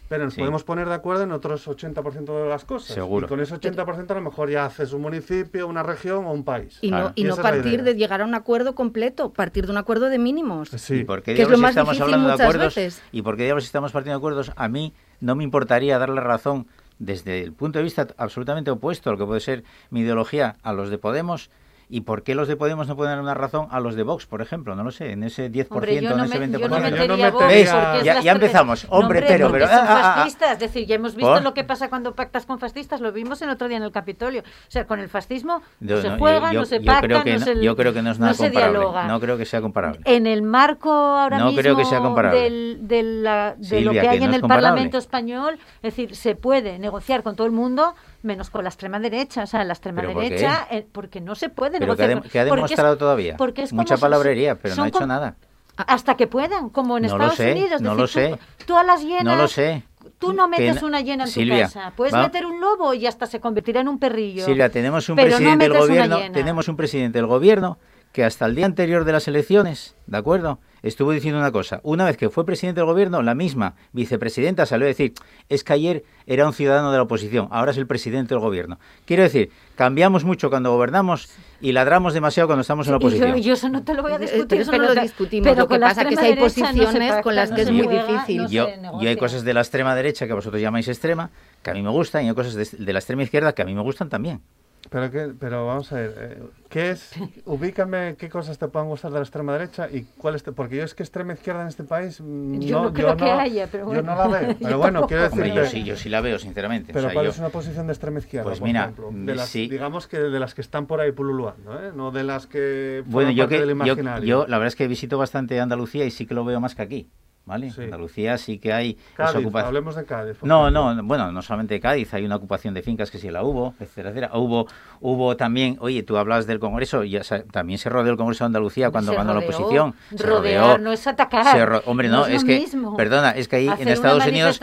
Pero 0.10 0.24
nos 0.24 0.36
Sí. 0.36 0.40
podemos 0.40 0.64
poner 0.64 0.88
de 0.88 0.94
acuerdo 0.94 1.24
en 1.24 1.34
otros 1.34 1.68
80% 1.68 2.44
de 2.44 2.48
las 2.48 2.64
cosas. 2.64 2.96
Seguro. 2.96 3.26
Y 3.26 3.30
con 3.30 3.42
ese 3.42 3.54
80% 3.56 4.12
a 4.12 4.16
lo 4.16 4.22
mejor 4.22 4.50
ya 4.50 4.64
haces 4.64 4.94
un 4.94 5.02
municipio, 5.02 5.68
una 5.68 5.84
región 5.84 6.24
o 6.24 6.32
un 6.32 6.46
país. 6.46 6.80
Y 6.82 6.88
Claro. 6.88 7.08
no, 7.08 7.12
y 7.14 7.22
Y 7.22 7.24
no 7.26 7.36
partir 7.36 7.84
de 7.84 7.94
llegar 7.96 8.22
a 8.22 8.24
un 8.24 8.34
acuerdo 8.34 8.74
completo, 8.74 9.34
partir 9.34 9.66
de 9.66 9.74
un 9.74 9.78
acuerdo 9.78 10.06
de 10.08 10.18
mínimos. 10.18 10.70
Sí. 10.70 11.00
¿Y 11.00 11.04
por 11.04 11.24
qué 11.24 11.34
Que 11.36 11.42
es 11.42 11.50
lo 11.50 11.58
diablos 11.58 11.60
más 11.60 11.70
estamos 11.72 11.90
difícil 11.98 12.14
hablando 12.14 12.38
de 12.38 12.42
acuerdos? 12.42 12.76
veces. 12.76 13.02
¿Y 13.12 13.22
por 13.22 13.36
qué 13.36 13.44
diablos 13.44 13.66
estamos 13.66 13.92
partiendo 13.92 14.18
de 14.18 14.22
acuerdos? 14.22 14.54
A 14.56 14.70
mí 14.70 14.94
no 15.20 15.36
me 15.36 15.44
importaría 15.44 16.00
dar 16.00 16.08
la 16.08 16.22
razón 16.22 16.68
desde 17.00 17.42
el 17.42 17.54
punto 17.54 17.80
de 17.80 17.84
vista 17.84 18.08
absolutamente 18.18 18.72
opuesto 18.72 19.10
a 19.10 19.14
lo 19.14 19.20
que 19.20 19.26
puede 19.26 19.40
ser 19.40 19.64
mi 19.90 20.02
ideología 20.02 20.58
a 20.64 20.74
los 20.74 20.90
de 20.90 20.98
Podemos 20.98 21.50
¿Y 21.90 22.02
por 22.02 22.24
qué 22.24 22.36
los 22.36 22.50
de 22.50 22.58
Podemos 22.58 22.88
no 22.90 22.98
pueden 22.98 23.14
dar 23.14 23.22
una 23.22 23.34
razón 23.34 23.68
a 23.72 23.80
los 23.80 23.96
de 23.96 24.04
Vox, 24.04 24.26
por 24.26 24.42
ejemplo? 24.42 24.76
No 24.76 24.84
lo 24.84 24.92
sé, 24.92 25.12
en 25.14 25.24
ese 25.24 25.50
10%, 25.50 25.68
Hombre, 25.72 26.02
yo 26.02 26.10
no 26.18 26.26
en 26.26 26.30
ese 26.30 26.40
me- 26.40 26.48
20%. 26.48 26.60
yo 26.60 26.68
no 26.68 26.76
Bueno, 26.76 26.90
yo 26.90 26.96
no 26.96 27.02
metería 27.02 27.32
Vox 27.32 27.44
metería- 27.46 27.64
¿Ves? 27.64 27.74
porque 27.86 28.10
es 28.20 28.24
Ya- 28.26 28.32
empezamos. 28.34 28.84
No, 28.84 28.90
Hombre, 28.98 29.24
pero- 29.26 29.52
pero- 29.52 29.68
son 29.68 29.76
ah, 29.78 29.86
ah, 29.88 29.98
ah. 30.12 30.16
fascistas, 30.18 30.52
es 30.52 30.60
decir, 30.60 30.86
ya 30.86 30.96
hemos 30.96 31.16
visto 31.16 31.32
¿Por? 31.34 31.44
lo 31.44 31.54
que 31.54 31.64
pasa 31.64 31.88
cuando 31.90 32.14
pactas 32.14 32.46
con 32.46 32.60
fascistas, 32.60 33.00
lo 33.00 33.14
vimos 33.14 33.42
el 33.42 33.50
otro 33.50 33.70
día 33.70 33.78
en 33.78 33.84
el 33.84 33.92
Capitolio. 33.94 34.42
O 34.42 34.70
sea, 34.72 34.86
con 34.86 35.00
el 35.00 35.08
fascismo 35.08 35.62
no 35.80 36.02
se 36.02 36.10
no, 36.10 36.18
juega, 36.18 36.52
yo- 36.52 36.60
no 36.60 36.66
se 36.66 36.82
pacta, 36.82 37.02
creo 37.08 37.24
que 37.24 37.34
no 37.34 37.40
no, 37.40 37.46
se 37.46 37.64
yo 37.64 37.76
creo 37.78 37.94
que 37.94 38.02
no 38.02 38.12
es 38.12 38.20
nada 38.20 38.34
se 38.34 38.44
comparable. 38.44 38.78
dialoga. 38.80 39.08
No 39.08 39.20
creo 39.22 39.38
que 39.38 39.46
sea 39.46 39.62
comparable. 39.62 40.02
En 40.04 40.28
el 40.28 40.42
marco 40.42 40.92
ahora 40.92 41.38
No 41.38 41.46
mismo 41.46 41.62
creo 41.62 41.78
que 41.78 41.86
sea 41.86 42.00
comparable. 42.00 42.38
del- 42.42 42.78
de, 42.88 43.04
la- 43.04 43.56
de 43.58 43.80
lo 43.82 43.92
que 43.94 44.02
hay 44.02 44.20
que 44.20 44.26
no 44.28 44.34
en 44.34 44.34
el. 44.34 44.42
Parlamento 44.42 44.98
español, 44.98 45.58
es 45.78 45.96
decir, 45.96 46.16
se 46.18 46.36
puede 46.36 46.80
negociar 46.80 47.24
con 47.24 47.38
todo 47.38 47.48
el 47.48 47.54
mundo 47.54 47.96
menos 48.24 48.50
con 48.50 48.64
la 48.64 48.70
extrema 48.70 49.00
derecha. 49.00 49.44
O 49.44 49.48
sea, 49.48 49.64
la 49.64 49.74
extrema 49.74 50.02
¿Pero 50.02 50.14
por 50.14 50.24
qué? 50.24 50.30
derecha, 50.30 50.68
eh, 50.72 50.86
porque 50.92 51.22
no 51.22 51.36
se 51.36 51.50
puede 51.50 51.80
Pero 51.80 51.94
ha, 51.94 51.96
negociar. 51.96 52.24
de- 52.24 52.30
que 52.30 52.40
ha 52.40 52.44
es- 52.44 52.52
demostrado 52.52 52.98
todavía. 52.98 53.38
porque 53.38 53.64
es 53.64 53.74
Mucha 53.74 53.98
palabrería, 53.98 54.56
pero 54.56 54.76
no 54.76 54.84
ha 54.84 54.88
hecho 54.88 55.06
nada. 55.08 55.36
Hasta 55.76 56.16
que 56.16 56.26
puedan, 56.28 56.70
como 56.70 56.98
en 56.98 57.04
No 57.04 57.10
lo 57.18 57.26
Estados 57.26 57.36
sé, 57.36 57.52
Unidos. 57.52 57.82
no 57.82 57.90
decir, 57.96 58.02
lo 58.02 58.08
sé. 58.08 58.40
Tú 58.66 58.76
a 58.76 58.84
las 58.84 59.02
hienas 59.04 59.24
No 59.24 59.36
lo 59.36 59.48
sé. 59.48 59.84
Tú 60.20 60.34
no 60.34 60.48
metes 60.48 60.82
una 60.82 61.02
hiena 61.02 61.26
en 61.26 61.30
Silvia, 61.30 61.68
tu 61.68 61.74
casa. 61.74 61.94
Puedes 61.96 62.14
va- 62.16 62.24
meter 62.24 62.46
un 62.48 62.60
lobo 62.60 62.94
y 62.96 63.06
hasta 63.06 63.28
se 63.28 63.40
convertirá 63.40 63.82
en 63.82 63.88
un 63.88 64.00
perrillo. 64.00 64.44
Silvia, 64.46 64.70
tenemos 64.70 65.08
un 65.10 65.16
Pero 65.16 65.30
no 65.30 65.36
presidente 65.36 65.70
del 65.70 65.78
gobierno, 65.78 66.18
tenemos 66.34 66.68
un 66.68 66.76
presidente 66.76 67.20
del 67.20 67.28
gobierno 67.28 67.78
que 68.18 68.24
hasta 68.24 68.48
el 68.48 68.56
día 68.56 68.66
anterior 68.66 69.06
de 69.06 69.12
las 69.12 69.28
elecciones, 69.28 69.94
¿de 70.08 70.18
acuerdo? 70.18 70.58
Estuvo 70.82 71.12
diciendo 71.12 71.40
una 71.40 71.52
cosa. 71.52 71.82
Una 71.84 72.04
vez 72.04 72.18
que 72.18 72.32
fue 72.32 72.48
presidente 72.48 72.80
del 72.80 72.88
gobierno, 72.88 73.22
la 73.22 73.36
misma 73.36 73.76
vicepresidenta 73.94 74.66
salió 74.66 74.86
a 74.86 74.88
decir, 74.88 75.14
es 75.50 75.64
que 75.64 75.74
ayer 75.74 76.04
era 76.26 76.48
un 76.48 76.54
ciudadano 76.54 76.90
de 76.92 76.98
la 76.98 77.04
oposición, 77.04 77.48
ahora 77.52 77.70
es 77.70 77.78
el 77.78 77.86
presidente 77.86 78.34
del 78.34 78.40
gobierno. 78.40 78.80
Quiero 79.06 79.22
decir, 79.22 79.52
cambiamos 79.76 80.24
mucho 80.24 80.50
cuando 80.50 80.72
gobernamos 80.72 81.30
y 81.62 81.74
ladramos 81.74 82.16
demasiado 82.16 82.48
cuando 82.48 82.62
estamos 82.62 82.88
en 82.88 82.94
la 82.94 82.98
Y 82.98 83.02
yo, 83.02 83.08
oposición. 83.08 83.38
yo 83.38 83.54
eso 83.54 83.70
no 83.70 83.84
te 83.84 83.94
lo 83.94 84.02
voy 84.02 84.14
a 84.14 84.18
discutir. 84.18 84.48
pero 84.48 84.62
eso 84.64 84.72
no 84.72 84.94
lo 84.96 85.00
discutimos, 85.00 85.48
pero 85.48 85.62
lo 85.62 85.68
que 85.68 85.80
pasa 85.80 86.04
que 86.04 86.16
extrema 86.16 86.22
sí 86.24 86.28
hay 86.28 86.36
no 86.36 86.42
posiciones 86.42 87.10
pacta, 87.10 87.22
con 87.22 87.36
las 87.36 87.50
no 87.52 87.56
que 87.56 87.62
es 87.62 87.72
muy 87.72 87.84
juega, 87.86 88.04
difícil. 88.14 88.38
no 88.42 88.50
yo, 88.50 88.68
yo 89.00 89.10
hay 89.10 89.16
cosas 89.18 89.44
de 89.44 89.54
la 89.54 89.62
extrema 89.62 89.94
derecha 89.94 90.26
que 90.26 90.34
vosotros 90.34 90.60
llamáis 90.60 90.88
extrema, 90.88 91.30
que 91.62 91.70
a 91.70 91.74
mí 91.76 91.84
me 91.84 91.92
gustan, 91.92 92.26
y 92.26 92.30
hay 92.30 92.34
cosas 92.34 92.56
de, 92.56 92.84
de 92.84 92.94
la 92.94 92.98
extrema 92.98 93.22
izquierda 93.22 93.54
que 93.54 93.62
a 93.62 93.66
mí 93.66 93.76
me 93.76 93.82
gustan 93.82 94.10
también. 94.10 94.42
Pero, 94.90 95.12
qué, 95.12 95.34
pero 95.38 95.66
vamos 95.68 95.92
a 95.92 95.96
ver, 95.96 96.14
eh, 96.18 96.44
¿qué 96.70 96.92
es? 96.92 97.12
Ubícame 97.46 98.16
qué 98.18 98.30
cosas 98.30 98.58
te 98.58 98.68
puedan 98.70 98.88
gustar 98.88 99.12
de 99.12 99.18
la 99.18 99.24
extrema 99.24 99.54
derecha 99.54 99.90
y 99.92 100.04
cuáles 100.18 100.44
te... 100.44 100.52
Porque 100.54 100.78
yo 100.78 100.84
es 100.84 100.94
que 100.96 101.04
extrema 101.04 101.34
izquierda 101.34 101.62
en 101.64 101.68
este 101.68 101.84
país... 101.84 102.22
mm, 102.22 102.60
Yo 102.60 102.84
no 102.84 102.94
creo 102.94 103.18
que 103.18 103.26
haya, 103.30 103.68
pero 103.68 103.84
Yo 103.84 104.02
bueno. 104.02 104.16
no 104.16 104.16
la 104.16 104.28
veo. 104.40 104.50
Yo 104.52 104.58
Pero 104.62 104.78
bueno, 104.78 105.08
quiero 105.08 105.24
decirte... 105.24 105.54
yo 105.54 105.66
sí, 105.66 105.84
yo 105.84 105.96
sí 105.98 106.08
la 106.10 106.22
veo, 106.22 106.40
sinceramente. 106.40 106.92
O 106.92 106.94
Pero 106.94 107.08
sea, 107.08 107.14
¿cuál 107.14 107.26
yo- 107.26 107.32
es 107.32 107.40
una 107.40 107.50
posición 107.50 107.88
de 107.88 107.94
extrema 107.94 108.20
izquierda, 108.20 108.44
Pues 108.46 108.60
por 108.60 108.68
mira, 108.68 108.82
ejemplo? 108.84 109.10
De 109.14 109.36
las, 109.36 109.50
sí. 109.50 109.68
Digamos 109.68 110.08
que 110.08 110.20
de 110.20 110.40
las 110.40 110.54
que 110.56 110.62
están 110.62 110.86
por 110.88 111.02
ahí 111.02 111.12
pululuando, 111.12 111.74
¿eh? 111.82 111.92
No 111.96 112.12
de 112.12 112.24
las 112.24 112.48
que 112.48 113.04
Bueno, 113.08 113.32
yo 113.32 113.44
parte 113.44 113.56
que 113.60 113.66
del 113.66 113.78
yo, 113.86 114.20
yo 114.24 114.48
la 114.48 114.58
verdad 114.58 114.68
es 114.68 114.76
que 114.76 114.88
visito 114.88 115.18
bastante 115.18 115.60
Andalucía 115.60 116.06
y 116.06 116.12
sí 116.12 116.26
que 116.26 116.34
lo 116.34 116.46
veo 116.46 116.60
más 116.60 116.76
que 116.76 116.82
aquí, 116.82 117.10
¿vale? 117.48 117.72
Sí. 117.72 117.82
Andalucía 117.84 118.38
sí 118.38 118.60
que 118.60 118.72
hay 118.74 118.92
esa 119.14 119.16
Cádiz, 119.32 119.38
ocupación. 119.38 119.68
hablemos 119.68 119.96
de 119.96 120.06
Cádiz. 120.06 120.38
No, 120.44 120.68
ejemplo. 120.68 120.94
no, 120.94 121.04
bueno, 121.04 121.32
no 121.32 121.42
solamente 121.42 121.80
Cádiz, 121.80 122.14
hay 122.14 122.26
una 122.26 122.36
ocupación 122.36 122.74
de 122.76 122.84
fincas 122.84 123.10
que 123.10 123.18
sí 123.18 123.32
la 123.32 123.42
hubo, 123.44 123.74
etcétera, 123.80 124.10
etcétera. 124.10 124.38
Hubo, 124.38 124.68
hubo 125.02 125.36
también, 125.38 125.78
oye, 125.80 126.04
tú 126.04 126.18
hablas 126.18 126.46
del 126.46 126.60
Congreso, 126.60 127.04
ya 127.04 127.24
sa- 127.24 127.44
también 127.44 127.80
se 127.80 127.90
rodeó 127.90 128.12
el 128.12 128.18
Congreso 128.18 128.44
de 128.44 128.48
Andalucía 128.48 128.92
cuando 128.92 129.12
Se 129.14 129.18
ganó 129.18 129.34
la 129.34 129.40
oposición. 129.40 129.96
Se 130.16 130.24
Rodear 130.24 130.62
rodeó. 130.64 130.78
no 130.78 130.92
es 130.92 131.08
atacar. 131.08 131.46
se 131.58 131.66
ro- 131.66 131.82
hombre, 131.86 132.10
no, 132.10 132.18
No 132.20 132.26
es 132.28 132.44
que, 132.44 132.60
mismo. 132.60 132.96
perdona, 132.98 133.32
es 133.32 133.48
que 133.48 133.56
ahí 133.56 133.68
Hacer 133.70 133.88
en 133.88 133.94
Estados 133.94 134.26
Unidos, 134.28 134.60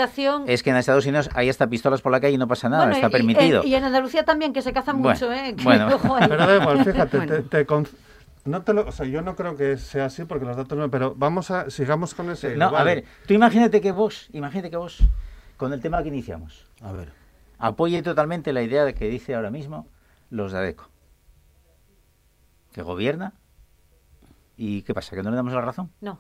es 0.47 0.63
que 0.63 0.71
en 0.71 0.77
Estados 0.77 1.07
Unidos 1.07 1.31
hay 1.35 1.49
hasta 1.49 1.67
pistolas 1.69 2.03
por 2.03 2.13
la 2.13 2.21
calle 2.21 2.35
y 2.35 2.39
no 2.39 2.47
pasa 2.47 2.69
nada, 2.69 2.85
Bueno, 2.85 2.97
está 2.97 3.09
y- 3.09 3.11
permitido. 3.11 3.63
Y, 3.65 3.69
y 3.69 3.75
en 3.75 3.85
Andalucía 3.85 4.25
también, 4.25 4.53
que 4.53 4.61
se 4.63 4.73
caza 4.75 4.93
Bueno, 4.93 5.09
mucho, 5.11 5.33
¿eh? 5.33 5.55
Que 5.57 5.65
bueno. 5.65 5.89
Pero 6.29 6.47
da 6.47 6.57
igual, 6.57 6.85
fíjate, 6.85 7.17
Bueno. 7.17 7.33
te, 7.35 7.43
te 7.43 7.65
con- 7.67 7.89
no 8.45 8.63
te 8.63 8.73
lo, 8.75 8.87
o 8.87 8.93
sea, 8.93 9.07
yo 9.07 9.23
no 9.23 9.37
creo 9.37 9.57
que 9.57 9.77
sea 9.77 10.07
así 10.07 10.25
porque 10.25 10.45
los 10.45 10.57
datos 10.57 10.77
no, 10.77 10.91
pero 10.91 11.15
vamos 11.17 11.51
a, 11.51 11.71
sigamos 11.71 12.15
con 12.15 12.31
ese. 12.31 12.57
No, 12.57 12.77
a 12.77 12.85
ver, 12.85 13.05
tú 13.27 13.35
imagínate 13.35 13.81
que 13.81 13.93
vos, 13.93 14.29
imagínate 14.33 14.71
que 14.71 14.77
vos, 14.77 15.03
con 15.57 15.73
el 15.73 15.81
tema 15.81 16.03
que 16.03 16.09
iniciamos, 16.09 16.67
A 16.81 16.93
ver. 16.93 17.13
apoye 17.59 18.03
totalmente 18.03 18.53
la 18.53 18.63
idea 18.63 18.85
de 18.85 18.95
que 18.95 19.09
dice 19.09 19.35
ahora 19.35 19.51
mismo 19.51 19.89
los 20.31 20.53
de 20.53 20.59
ADECO. 20.59 20.89
Que 22.73 22.83
gobierna. 22.83 23.35
¿Y 24.57 24.83
qué 24.83 24.95
pasa? 24.95 25.15
¿Que 25.17 25.23
no 25.23 25.31
le 25.31 25.37
damos 25.37 25.53
la 25.53 25.61
razón? 25.61 25.91
No. 26.01 26.19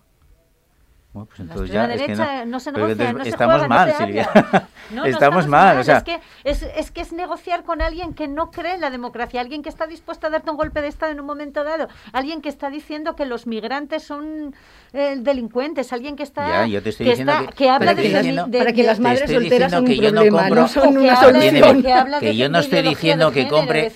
Bueno, 1.14 1.26
pues 1.28 1.38
La 1.38 1.44
entonces 1.44 1.70
extrema 1.70 1.86
ya 1.86 1.94
es 1.94 2.00
que 2.00 2.06
derecha 2.08 2.44
no, 2.44 2.60
se 2.60 2.72
negocia, 2.72 2.92
entonces 2.92 3.14
no 3.16 3.22
se 3.24 3.30
estamos 3.30 3.54
juega, 3.54 3.68
no 3.68 3.74
mal, 3.74 3.90
se 3.92 3.96
Silvia. 4.04 4.30
No, 4.90 5.00
no 5.00 5.06
estamos 5.06 5.46
mal, 5.46 5.78
o 5.78 5.82
sea, 5.84 5.96
Es 5.96 6.02
que 6.02 6.20
es, 6.44 6.62
es 6.62 6.90
que 6.90 7.00
es 7.00 7.10
negociar 7.14 7.62
con 7.64 7.80
alguien 7.80 8.12
que 8.12 8.28
no 8.28 8.50
cree 8.50 8.74
en 8.74 8.82
la 8.82 8.90
democracia, 8.90 9.40
alguien 9.40 9.62
que 9.62 9.70
está 9.70 9.86
dispuesto 9.86 10.26
a 10.26 10.30
darte 10.30 10.50
un 10.50 10.58
golpe 10.58 10.82
de 10.82 10.88
Estado 10.88 11.10
en 11.12 11.20
un 11.20 11.24
momento 11.26 11.64
dado, 11.64 11.88
alguien 12.12 12.42
que 12.42 12.50
está 12.50 12.68
diciendo 12.68 13.16
que 13.16 13.24
los 13.24 13.46
migrantes 13.46 14.02
son 14.02 14.54
eh, 14.92 15.14
delincuentes, 15.18 15.90
alguien 15.94 16.16
que 16.16 16.22
está 16.22 16.46
Ya, 16.46 16.66
yo 16.66 16.82
te 16.82 16.90
estoy 16.90 17.04
que, 17.06 17.10
diciendo 17.12 17.32
está- 17.32 17.46
que- 17.46 17.54
que 17.54 17.70
habla 17.70 17.94
de, 17.94 18.02
diciendo- 18.02 18.44
de- 18.46 18.58
Para 18.58 18.72
que 18.72 18.82
de- 18.82 18.86
las 18.88 18.96
Te 18.98 19.02
madres 19.04 19.20
estoy 19.22 19.34
solteras 19.36 19.70
son 19.72 19.80
un 19.80 19.86
que 19.86 19.96
yo 19.96 20.12
no 20.12 20.20
problema, 20.20 20.48
no 20.50 20.68
son 20.68 20.82
que 20.82 20.98
una 20.98 21.14
habla 21.14 21.38
de- 21.38 21.50
solución. 21.50 21.82
que 21.82 21.92
habla 21.94 22.20
de 22.20 22.26
que 22.26 22.36
yo 22.36 22.48
no 22.50 22.58
estoy 22.58 22.82
diciendo 22.82 23.30
de 23.30 23.34
que 23.44 23.48
compre 23.48 23.92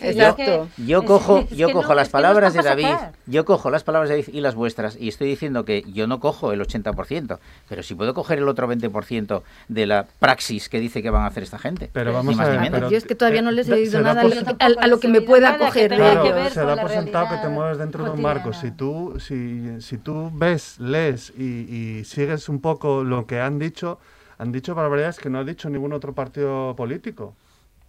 yo, 0.78 1.04
cojo 1.04 1.44
yo 1.50 1.70
cojo 1.70 1.88
no- 1.90 1.94
las 1.96 2.08
no 2.08 2.12
palabras 2.12 2.54
de 2.54 2.62
David 2.62 2.86
yo 3.26 3.44
cojo 3.44 3.68
las 3.70 3.84
palabras 3.84 4.08
de 4.08 4.16
David 4.22 4.34
y 4.34 4.40
las 4.40 4.54
vuestras 4.54 4.96
y 4.98 5.08
estoy 5.08 5.28
diciendo 5.28 5.66
que 5.66 5.82
yo 5.92 6.06
no 6.06 6.18
cojo 6.18 6.52
el 6.52 6.60
80% 6.62 7.07
pero 7.68 7.82
si 7.82 7.94
puedo 7.94 8.12
coger 8.14 8.38
el 8.38 8.48
otro 8.48 8.68
20% 8.68 9.42
de 9.68 9.86
la 9.86 10.06
praxis 10.18 10.68
que 10.68 10.78
dice 10.80 11.02
que 11.02 11.10
van 11.10 11.22
a 11.22 11.26
hacer 11.26 11.42
esta 11.42 11.58
gente 11.58 11.90
Pero 11.92 12.10
Ni 12.10 12.16
vamos 12.16 12.36
más 12.36 12.46
a 12.46 12.50
ni 12.50 12.56
ver, 12.56 12.60
menos. 12.70 12.78
pero- 12.78 12.90
Yo 12.90 12.96
es 12.98 13.04
que 13.04 13.14
todavía 13.14 13.42
no 13.42 13.50
les 13.50 13.68
he 13.68 13.72
oído 13.74 14.02
da 14.02 14.14
nada 14.14 14.22
por- 14.22 14.32
a 14.32 14.68
lo, 14.68 14.80
a- 14.80 14.84
a 14.84 14.86
lo 14.86 15.00
que 15.00 15.08
me 15.08 15.20
pueda 15.20 15.56
coger. 15.58 15.94
Claro, 15.94 16.22
que 16.22 16.32
ver 16.32 16.52
se 16.52 16.60
da 16.64 16.80
por 16.80 16.90
sentado 16.90 17.28
que 17.30 17.36
te 17.38 17.48
mueves 17.48 17.78
dentro 17.78 18.04
de 18.04 18.10
un 18.10 18.22
marco. 18.22 18.52
Si 18.52 18.70
tú, 18.70 19.14
si, 19.18 19.80
si 19.80 19.98
tú 19.98 20.30
ves, 20.34 20.78
lees 20.78 21.32
y, 21.36 21.42
y 22.00 22.04
sigues 22.04 22.48
un 22.48 22.60
poco 22.60 23.04
lo 23.04 23.26
que 23.26 23.40
han 23.40 23.58
dicho, 23.58 23.98
han 24.38 24.52
dicho 24.52 24.74
barbaridades 24.74 25.18
que 25.18 25.30
no 25.30 25.38
ha 25.38 25.44
dicho 25.44 25.68
ningún 25.70 25.92
otro 25.92 26.12
partido 26.14 26.74
político, 26.76 27.34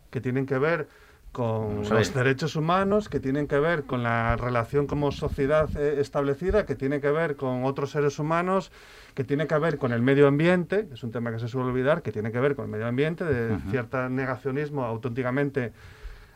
que 0.10 0.22
tienen 0.22 0.46
que 0.46 0.58
ver 0.58 0.88
con 1.32 1.88
los 1.88 2.14
derechos 2.14 2.56
humanos, 2.56 3.08
que 3.08 3.20
tienen 3.20 3.48
que 3.48 3.60
ver 3.60 3.84
con 3.84 4.04
la 4.04 4.36
relación 4.36 4.88
como 4.88 5.12
sociedad 5.12 5.70
eh, 5.78 6.00
establecida, 6.00 6.66
que 6.66 6.76
tiene 6.76 7.02
que 7.02 7.12
ver 7.12 7.36
con 7.36 7.66
otros 7.66 7.92
seres 7.92 8.18
humanos, 8.18 8.72
que 9.14 9.24
tiene 9.24 9.46
que 9.48 9.58
ver 9.58 9.78
con 9.78 9.94
el 9.94 10.02
medio 10.02 10.28
ambiente, 10.28 10.88
que 10.88 10.96
es 10.96 11.04
un 11.04 11.12
tema 11.12 11.32
que 11.32 11.40
se 11.40 11.48
suele 11.48 11.70
olvidar, 11.70 12.02
que 12.02 12.12
tiene 12.12 12.32
que 12.32 12.40
ver 12.40 12.56
con 12.56 12.66
el 12.66 12.72
medio 12.72 12.88
ambiente, 12.88 13.26
de 13.26 13.58
cierto 13.70 14.10
negacionismo 14.10 14.84
auténticamente 14.84 15.72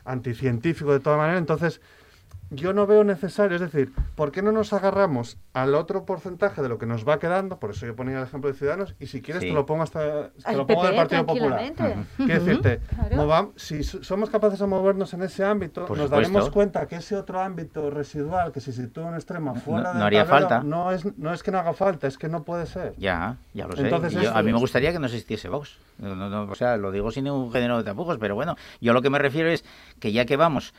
anticientífico 0.06 0.94
de 0.94 1.00
toda 1.00 1.18
manera. 1.18 1.40
Entonces, 1.40 1.82
yo 2.50 2.72
no 2.72 2.86
veo 2.86 3.04
necesario, 3.04 3.56
es 3.56 3.62
decir, 3.62 3.92
¿por 4.16 4.32
qué 4.32 4.44
no 4.44 4.52
nos 4.52 4.74
agarramos 4.74 5.38
al 5.54 5.74
otro 5.74 6.06
porcentaje 6.06 6.62
de 6.62 6.70
lo 6.70 6.78
que 6.78 6.86
nos 6.86 7.08
va 7.08 7.18
quedando? 7.18 7.58
Por 7.60 7.72
eso 7.72 7.88
yo 7.88 7.96
ponía 7.96 8.20
el 8.20 8.24
ejemplo 8.26 8.52
de 8.52 8.56
Ciudadanos, 8.56 8.94
y 9.00 9.08
si 9.08 9.24
quieres 9.24 9.42
Sí. 9.42 9.50
te 9.50 9.56
lo 9.56 9.66
pongo 9.66 9.82
hasta 9.82 10.30
te 10.30 10.56
lo 10.56 10.68
pongo 10.68 10.84
del 10.84 10.92
PP, 10.92 10.98
Partido 11.02 11.26
Popular. 11.26 11.74
Quiero 12.18 12.44
decirte, 12.46 12.80
Claro. 12.90 13.16
movam- 13.18 13.52
si 13.56 13.84
so- 13.84 14.04
somos 14.04 14.30
capaces 14.30 14.60
de 14.60 14.68
movernos 14.68 15.12
en 15.16 15.24
ese 15.24 15.44
ámbito, 15.44 15.86
Por 15.88 15.98
nos 15.98 16.06
supuesto. 16.06 16.16
daremos 16.32 16.50
cuenta 16.52 16.86
que 16.88 16.98
ese 16.98 17.16
otro 17.16 17.40
ámbito 17.42 17.90
residual 17.90 18.52
que 18.52 18.62
se 18.62 18.72
sitúa 18.72 19.10
en 19.10 19.16
extrema 19.16 19.56
fuera 19.56 19.90
no 19.90 19.94
del 19.96 20.04
haría 20.04 20.26
tablero, 20.26 20.50
falta. 20.50 20.64
No 20.64 20.92
es, 20.92 21.18
no 21.18 21.34
es 21.34 21.42
que 21.42 21.50
no 21.50 21.58
haga 21.58 21.74
falta, 21.74 22.06
es 22.06 22.20
que 22.20 22.30
no 22.30 22.44
puede 22.44 22.68
ser. 22.68 22.94
Ya, 22.98 23.38
ya 23.56 23.66
lo 23.68 23.76
sé. 23.76 23.82
Entonces 23.82 24.14
yo- 24.14 24.32
a 24.36 24.44
mí 24.44 24.54
me 24.54 24.60
gustaría 24.60 24.92
que 24.92 25.00
no 25.00 25.08
existiese 25.08 25.50
Vox. 25.50 25.80
No, 25.98 26.16
no, 26.16 26.30
no, 26.30 26.44
o 26.52 26.56
sea, 26.56 26.78
lo 26.78 26.92
digo 26.92 27.10
sin 27.10 27.24
ningún 27.24 27.52
género 27.52 27.78
de 27.80 27.84
tapujos, 27.84 28.18
pero 28.20 28.36
bueno, 28.36 28.56
yo 28.80 28.94
lo 28.94 29.02
que 29.02 29.10
me 29.10 29.18
refiero 29.18 29.50
es 29.50 29.66
que 30.00 30.12
ya 30.12 30.26
que 30.26 30.38
vamos 30.38 30.74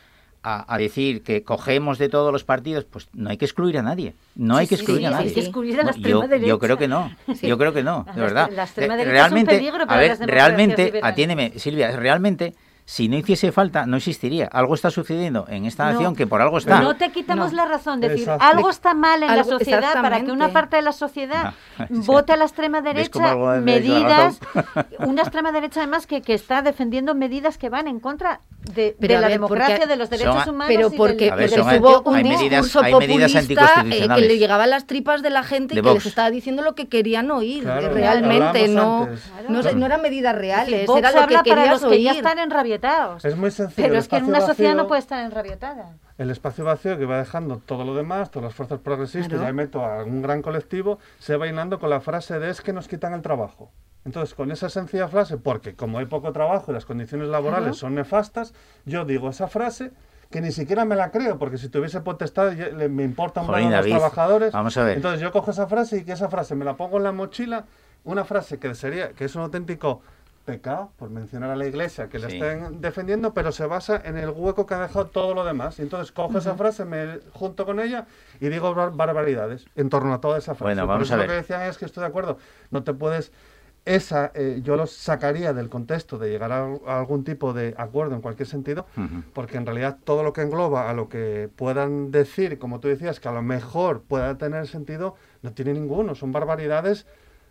a, 0.45 0.73
a 0.73 0.79
decir 0.79 1.23
que 1.23 1.43
cogemos 1.43 1.99
de 1.99 2.09
todos 2.11 2.31
los 2.31 2.45
partidos, 2.45 2.85
pues 2.85 3.09
no 3.15 3.31
hay 3.31 3.37
que 3.39 3.47
excluir 3.47 3.79
a 3.79 3.83
nadie. 3.83 4.15
No 4.37 4.57
hay 4.57 4.67
que 4.67 4.77
Sí, 4.77 4.83
excluir 4.83 5.01
sí, 5.01 5.07
a 5.07 5.09
sí, 5.09 5.15
nadie. 5.15 5.29
hay 5.29 5.35
que 5.35 5.41
excluir 5.41 5.81
a 5.81 5.85
la 5.85 5.91
extrema 5.93 6.11
yo, 6.11 6.29
derecha. 6.29 6.47
yo 6.47 6.59
creo 6.59 6.77
que 6.77 6.87
no. 6.89 7.11
Sí. 7.35 7.47
Yo 7.49 7.57
creo 7.59 7.73
que 7.73 7.83
no, 7.83 8.05
de 8.15 8.21
verdad. 8.21 8.51
la 8.53 8.65
extrema 8.65 8.95
Eh, 8.95 8.99
derecha 8.99 9.11
es 9.17 9.23
un 9.23 9.31
realmente, 9.31 9.57
peligro 9.57 9.83
a 9.83 9.87
para 9.87 10.01
ver, 10.01 10.11
las 10.11 10.19
realmente, 10.21 11.01
atiéndeme, 11.03 11.53
Silvia, 11.59 11.97
realmente 11.97 12.55
si 12.87 13.09
no 13.09 13.17
hiciese 13.17 13.51
falta, 13.51 13.87
no 13.87 13.97
existiría. 13.97 14.47
Algo 14.47 14.75
está 14.75 14.91
sucediendo 14.91 15.47
en 15.49 15.65
esta 15.65 15.87
No. 15.87 15.93
nación 15.95 16.15
que 16.17 16.27
por 16.27 16.43
algo 16.43 16.59
está. 16.59 16.81
No 16.81 16.97
te 16.97 17.11
quitamos 17.13 17.53
No. 17.53 17.57
la 17.57 17.65
razón 17.65 18.01
de 18.01 18.09
decir 18.11 18.25
Exacto. 18.25 18.45
algo 18.45 18.69
está 18.71 18.93
mal 18.93 19.23
en 19.23 19.35
la 19.35 19.43
sociedad 19.45 19.95
para 20.03 20.21
que 20.23 20.31
una 20.31 20.51
parte 20.51 20.77
de 20.77 20.83
la 20.83 20.93
sociedad 20.93 21.55
Ah, 21.79 21.87
vote 21.91 22.33
a 22.33 22.37
la 22.37 22.45
extrema 22.45 22.81
¿Ves 22.83 23.09
cómo 23.09 23.27
derecha 23.51 23.61
medidas, 23.65 24.39
una 25.01 25.23
extrema 25.23 25.51
derecha 25.51 25.81
además 25.81 26.07
que, 26.07 26.21
que 26.23 26.35
está 26.35 26.63
defendiendo 26.63 27.15
medidas 27.15 27.59
que 27.59 27.69
van 27.69 27.89
en 27.89 28.01
contra 28.01 28.41
de, 28.75 28.95
la 29.01 29.21
ver, 29.21 29.31
democracia, 29.33 29.77
porque- 29.77 29.89
de 29.89 29.97
los 29.97 30.09
derechos 30.11 30.45
Son- 30.45 30.55
humanos. 30.55 30.75
Pero 30.75 30.89
y 30.93 30.97
porque, 30.97 31.31
ver, 31.31 31.51
porque 31.51 31.63
son- 31.63 31.79
hubo 31.79 32.03
un 32.03 32.17
hay 32.17 32.25
medidas- 32.25 32.63
discurso 32.65 32.81
hay 32.83 32.95
medidas 32.95 33.33
populista 33.33 33.85
eh, 33.91 34.09
que 34.15 34.21
le 34.23 34.39
llegaba 34.39 34.65
a 34.65 34.67
las 34.67 34.87
tripas 34.87 35.23
de 35.23 35.31
la 35.31 35.43
gente 35.43 35.79
y 35.79 35.83
que 35.83 35.93
les 35.95 36.07
estaba 36.07 36.31
diciendo 36.31 36.63
lo 36.63 36.75
que 36.75 36.89
querían 36.89 37.31
oír. 37.31 37.63
Claro, 37.65 37.81
que 37.89 37.95
realmente 37.95 38.69
no, 38.69 39.09
no, 39.49 39.63
se- 39.63 39.75
no 39.75 39.87
eran 39.87 40.01
medidas 40.03 40.35
Es 40.35 40.41
reales, 40.41 40.87
Vox 40.87 40.99
era 40.99 41.11
lo 41.13 41.27
que 41.27 41.37
querías 41.45 41.83
que 41.83 42.03
ya 42.03 42.11
oír. 42.13 42.19
están 42.19 42.39
enrabietados. 42.75 43.25
Es 43.25 43.37
muy 43.37 43.51
sencillo. 43.51 43.89
Pero 43.89 43.99
es 43.99 44.09
que 44.09 44.17
en 44.17 44.25
una 44.25 44.41
sociedad 44.41 44.73
vacío- 44.73 44.83
no 44.83 44.89
puede 44.89 45.01
estar 45.01 45.25
enrabietada. 45.25 45.97
el 46.17 46.31
espacio 46.31 46.65
vacío 46.65 46.97
que 46.97 47.07
va 47.07 47.19
dejando 47.19 47.59
todo 47.59 47.85
lo 47.85 47.95
demás, 47.95 48.31
todas 48.31 48.45
las 48.45 48.55
fuerzas 48.55 48.79
progresistas, 48.81 49.29
Claro. 49.31 49.45
ya 49.47 49.53
meto 49.53 49.85
a 49.85 50.05
un 50.05 50.23
gran 50.23 50.43
colectivo, 50.43 50.99
se 51.19 51.37
va 51.37 51.47
llenando 51.47 51.79
con 51.81 51.91
la 51.91 52.01
frase 52.01 52.39
de 52.39 52.51
es 52.51 52.61
que 52.61 52.73
nos 52.73 52.87
quitan 52.87 53.15
el 53.15 53.23
trabajo. 53.23 53.73
Entonces, 54.05 54.35
con 54.35 54.53
esa 54.53 54.69
sencilla 54.69 55.09
frase, 55.09 55.39
porque 55.39 55.75
como 55.75 55.99
hay 55.99 56.07
poco 56.07 56.31
trabajo 56.33 56.71
y 56.71 56.75
las 56.75 56.85
condiciones 56.85 57.29
laborales 57.29 57.63
Claro. 57.65 57.75
son 57.75 57.95
nefastas, 57.95 58.53
yo 58.85 59.05
digo 59.05 59.31
esa 59.31 59.49
frase 59.49 59.91
que 60.31 60.41
ni 60.41 60.53
siquiera 60.53 60.85
me 60.85 60.95
la 60.95 61.11
creo, 61.11 61.39
porque 61.39 61.59
si 61.59 61.69
tuviese 61.69 62.01
potestad 62.01 62.53
le- 62.53 62.89
me 62.89 63.03
importan 63.03 63.47
más 63.47 63.63
los 63.63 63.87
trabajadores. 63.87 64.53
vamos 64.53 64.77
a 64.77 64.85
ver. 64.85 64.97
Entonces 64.97 65.21
yo 65.21 65.33
cojo 65.33 65.51
esa 65.53 65.67
frase 65.67 65.99
y 65.99 66.05
que 66.05 66.13
esa 66.13 66.29
frase 66.29 66.55
me 66.55 66.65
la 66.65 66.77
pongo 66.77 66.99
en 66.99 67.05
la 67.05 67.13
mochila, 67.13 67.65
una 68.05 68.25
frase 68.25 68.59
que 68.59 68.75
sería, 68.75 69.13
que 69.13 69.25
es 69.25 69.35
un 69.37 69.43
auténtico 69.43 70.03
pecado, 70.45 70.93
por 70.99 71.11
mencionar 71.11 71.51
a 71.51 71.57
la 71.57 71.67
iglesia, 71.67 72.09
que 72.09 72.19
le 72.19 72.29
Sí. 72.31 72.37
estén 72.37 72.81
defendiendo, 72.81 73.33
pero 73.35 73.51
se 73.53 73.67
basa 73.67 74.01
en 74.05 74.17
el 74.19 74.31
hueco 74.31 74.67
que 74.67 74.75
ha 74.75 74.81
dejado 74.81 75.07
todo 75.07 75.35
lo 75.35 75.45
demás. 75.45 75.79
Y 75.79 75.83
entonces 75.83 76.13
cojo 76.13 76.39
esa 76.39 76.55
frase, 76.55 76.85
me 76.85 77.21
junto 77.33 77.65
con 77.65 77.81
ella 77.81 78.07
y 78.41 78.49
digo 78.49 78.75
bar- 78.75 78.93
barbaridades 78.93 79.65
en 79.75 79.89
torno 79.89 80.13
a 80.13 80.21
toda 80.21 80.39
esa 80.39 80.55
frase. 80.55 80.75
Bueno, 80.75 80.87
vamos 80.87 81.07
eso 81.09 81.15
a 81.15 81.17
lo 81.17 81.23
ver. 81.23 81.31
que 81.31 81.37
decían 81.37 81.63
es 81.63 81.79
que 81.79 81.87
estoy 81.87 82.03
de 82.03 82.09
acuerdo, 82.09 82.39
no 82.71 82.83
te 82.85 82.93
puedes 82.93 83.33
esa 83.87 84.33
eh, 84.35 84.61
yo 84.65 84.77
lo 84.77 84.87
sacaría 84.87 85.53
del 85.53 85.69
contexto 85.69 86.17
de 86.17 86.31
llegar 86.31 86.51
a, 86.53 86.67
a 86.87 86.99
algún 87.01 87.23
tipo 87.23 87.53
de 87.53 87.75
acuerdo 87.77 88.15
en 88.15 88.23
cualquier 88.23 88.49
sentido, 88.49 88.87
Ujú. 88.97 89.23
porque 89.35 89.59
en 89.59 89.67
realidad 89.67 89.99
todo 90.05 90.23
lo 90.23 90.33
que 90.33 90.41
engloba 90.41 90.89
a 90.89 90.95
lo 90.95 91.11
que 91.11 91.51
puedan 91.55 92.11
decir, 92.11 92.59
como 92.59 92.81
tú 92.81 92.89
decías, 92.89 93.21
que 93.21 93.29
a 93.29 93.33
lo 93.33 93.43
mejor 93.43 94.01
pueda 94.03 94.39
tener 94.39 94.67
sentido, 94.69 95.17
no 95.43 95.53
tiene 95.53 95.75
ninguno, 95.75 96.15
son 96.15 96.33
barbaridades 96.33 97.07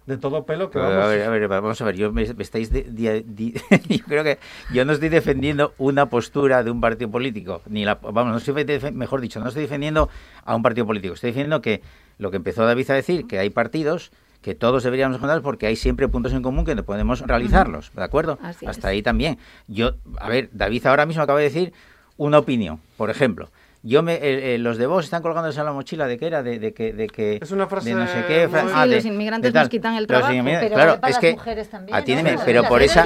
de 0.06 0.18
todo 0.18 0.46
pelo 0.46 0.70
que 0.70 0.80
vamos... 0.80 1.04
a, 1.04 1.08
ver, 1.08 1.22
a 1.24 1.30
ver, 1.30 1.48
vamos 1.48 1.82
a 1.82 1.86
ver, 1.86 1.96
yo 1.96 2.12
me, 2.12 2.26
me 2.34 2.44
estáis 2.44 2.70
de- 2.72 2.84
yo 3.90 4.06
creo 4.06 4.24
que 4.24 4.38
yo 4.74 4.86
no 4.86 4.94
estoy 4.94 5.10
defendiendo 5.10 5.74
una 5.78 6.08
postura 6.08 6.64
de 6.64 6.72
un 6.72 6.82
partido 6.82 7.10
político, 7.10 7.62
ni 7.68 7.86
la 7.86 7.96
vamos, 7.96 8.32
no 8.32 8.38
estoy 8.38 8.92
mejor 8.92 9.22
dicho, 9.22 9.40
no 9.40 9.48
estoy 9.48 9.64
defendiendo 9.64 10.10
a 10.44 10.56
un 10.56 10.62
partido 10.62 10.86
político, 10.86 11.14
estoy 11.14 11.30
defendiendo 11.30 11.62
que 11.62 11.82
lo 12.18 12.32
que 12.32 12.38
empezó 12.38 12.66
David 12.66 12.92
a 12.92 12.94
decir, 12.96 13.28
que 13.28 13.40
hay 13.40 13.50
partidos 13.50 14.12
que 14.42 14.56
todos 14.56 14.84
deberíamos 14.84 15.20
juntar 15.20 15.42
porque 15.42 15.68
hay 15.68 15.78
siempre 15.78 16.08
puntos 16.10 16.34
en 16.34 16.42
común 16.42 16.66
que 16.66 16.76
no 16.76 16.84
podemos 16.84 17.22
realizarlos, 17.22 17.92
¿de 17.96 18.04
acuerdo? 18.04 18.38
Así 18.42 18.66
Hasta 18.66 18.90
es. 18.90 18.92
ahí 18.96 19.02
también. 19.02 19.38
Yo, 19.68 19.92
a 20.20 20.28
ver, 20.28 20.50
David 20.52 20.86
ahora 20.86 21.06
mismo 21.06 21.24
acaba 21.24 21.40
de 21.40 21.46
decir 21.46 21.74
una 22.18 22.40
opinión, 22.40 22.82
por 22.98 23.10
ejemplo. 23.10 23.50
Yo 23.86 24.02
me, 24.02 24.14
eh, 24.14 24.56
eh, 24.56 24.58
los 24.60 24.78
de 24.78 24.86
vos 24.88 25.04
están 25.04 25.22
colgándose 25.22 25.60
en 25.60 25.66
la 25.66 25.74
mochila 25.74 26.08
de 26.08 26.18
que 26.18 26.26
era 26.26 26.42
de, 26.42 26.58
de 26.58 26.74
que 26.74 26.94
de 26.94 27.08
que 27.08 27.40
Es 27.42 27.52
una 27.52 27.68
frase 27.68 27.90
de 27.90 27.96
no 27.96 28.08
sé 28.08 28.24
qué 28.28 28.48
fra- 28.50 28.62
Sí, 28.64 28.70
ah, 28.74 28.88
de- 28.88 28.96
los 28.96 29.06
inmigrantes 29.06 29.54
nos 29.54 29.68
quitan 29.68 29.96
el 29.96 30.08
trabajo, 30.08 30.32
inmigrantes, 30.32 30.70
pero 30.70 30.76
claro, 30.82 31.02
para 31.02 31.10
es 31.10 31.16
las 31.16 31.22
que 31.22 31.32
mujeres 31.34 31.70
también, 31.70 31.98
atiéndeme, 31.98 32.32
¿no? 32.38 32.42
pero 32.46 32.64
por 32.64 32.82
esa 32.82 33.06